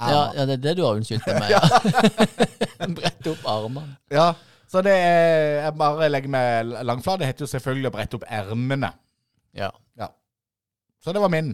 [0.00, 1.50] Ja, ja, det er det du har unnskyldt meg.
[1.54, 2.88] Ja.
[2.88, 3.96] Brette opp armene.
[4.10, 4.32] Ja,
[4.70, 7.20] så det er Jeg bare legger meg langflat.
[7.20, 8.90] Det heter jo selvfølgelig å brette opp ermene.
[9.54, 9.70] Ja.
[11.04, 11.52] Så det var min.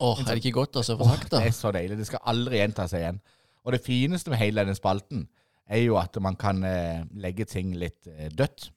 [0.00, 1.46] Åh, er det ikke godt å få Åh, sagt det det?
[1.50, 1.98] er så deilig.
[2.00, 3.18] Det skal aldri gjenta seg igjen.
[3.66, 5.26] Og det fineste med hele denne spalten
[5.70, 8.70] er jo at man kan eh, legge ting litt eh, dødt.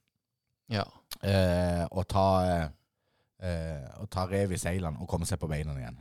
[0.73, 0.83] Ja.
[1.23, 2.65] Eh, og ta eh,
[3.47, 5.97] eh, Og ta rev i seilene og komme seg på beina igjen.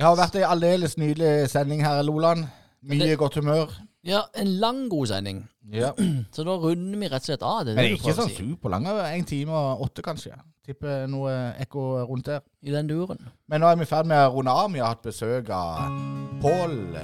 [0.00, 2.46] Det har vært ei aldeles nydelig sending her, Loland.
[2.88, 3.68] Mye det- godt humør.
[4.02, 5.42] ja, en lang, god sending.
[5.70, 5.90] Ja.
[6.32, 7.66] Så da runder vi rett og slett av.
[7.66, 8.86] Det er det er ikke sånn superlang.
[8.88, 10.32] En time og åtte, kanskje.
[10.64, 12.40] Tipper noe ekko rundt der.
[12.64, 13.20] I den duren.
[13.46, 14.70] Men nå er vi ferdig med å runde av.
[14.72, 15.92] Vi har hatt besøk av
[16.40, 16.96] Pål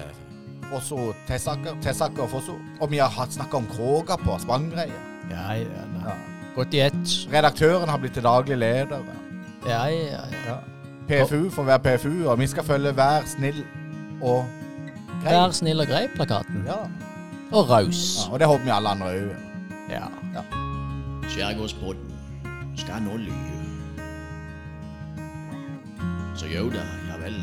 [0.70, 2.56] Fosso Tessaker, Tessaker Fosso.
[2.80, 5.02] Og vi har hatt snakka om Kråga på Spangreia.
[5.28, 5.84] Ja, ja, ja.
[6.06, 6.16] Ja.
[6.56, 7.12] Godt i ett.
[7.28, 9.04] Redaktøren har blitt til daglig leder.
[9.68, 10.24] Ja, ja, ja.
[10.46, 10.56] Ja.
[11.08, 13.64] PFU får være PFU, og vi skal følge Vær snill
[14.22, 14.46] og
[15.22, 15.32] grei.
[15.34, 16.64] Vær snill og grei-plakaten.
[16.66, 16.80] Ja.
[17.52, 18.16] Og raus.
[18.26, 18.32] ja.
[18.32, 19.28] Og det håper vi alle andre òg.
[19.90, 20.06] Ja.
[20.34, 20.42] ja.
[21.28, 22.12] Skjærgårdspodden
[22.76, 23.52] skal nå lyve.
[26.36, 27.38] Så jo da, ja vel.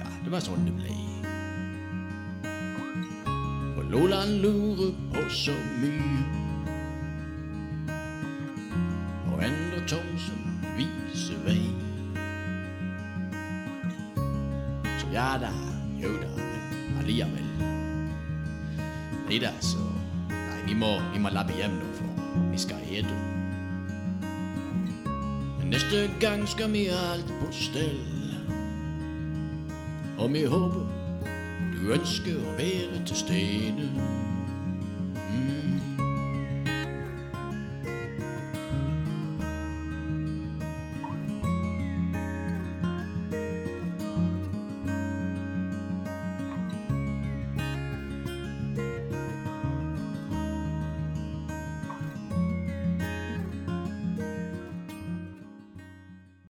[0.00, 0.94] Ja, det var sånn det ble.
[3.76, 6.22] Og Loland lurer på så mye.
[9.32, 11.60] Og Endre Thomsen viser vei.
[15.16, 15.48] Ja da,
[16.02, 17.44] jo da, men allikevel.
[19.28, 19.80] Nei da, så
[20.28, 23.16] Nei, vi må, vi må lappe hjem nå, for vi skal ete.
[25.66, 27.96] Neste gang skal vi ha alt på stell.
[30.18, 30.84] Og vi håper
[31.72, 33.88] du ønsker å være til stede.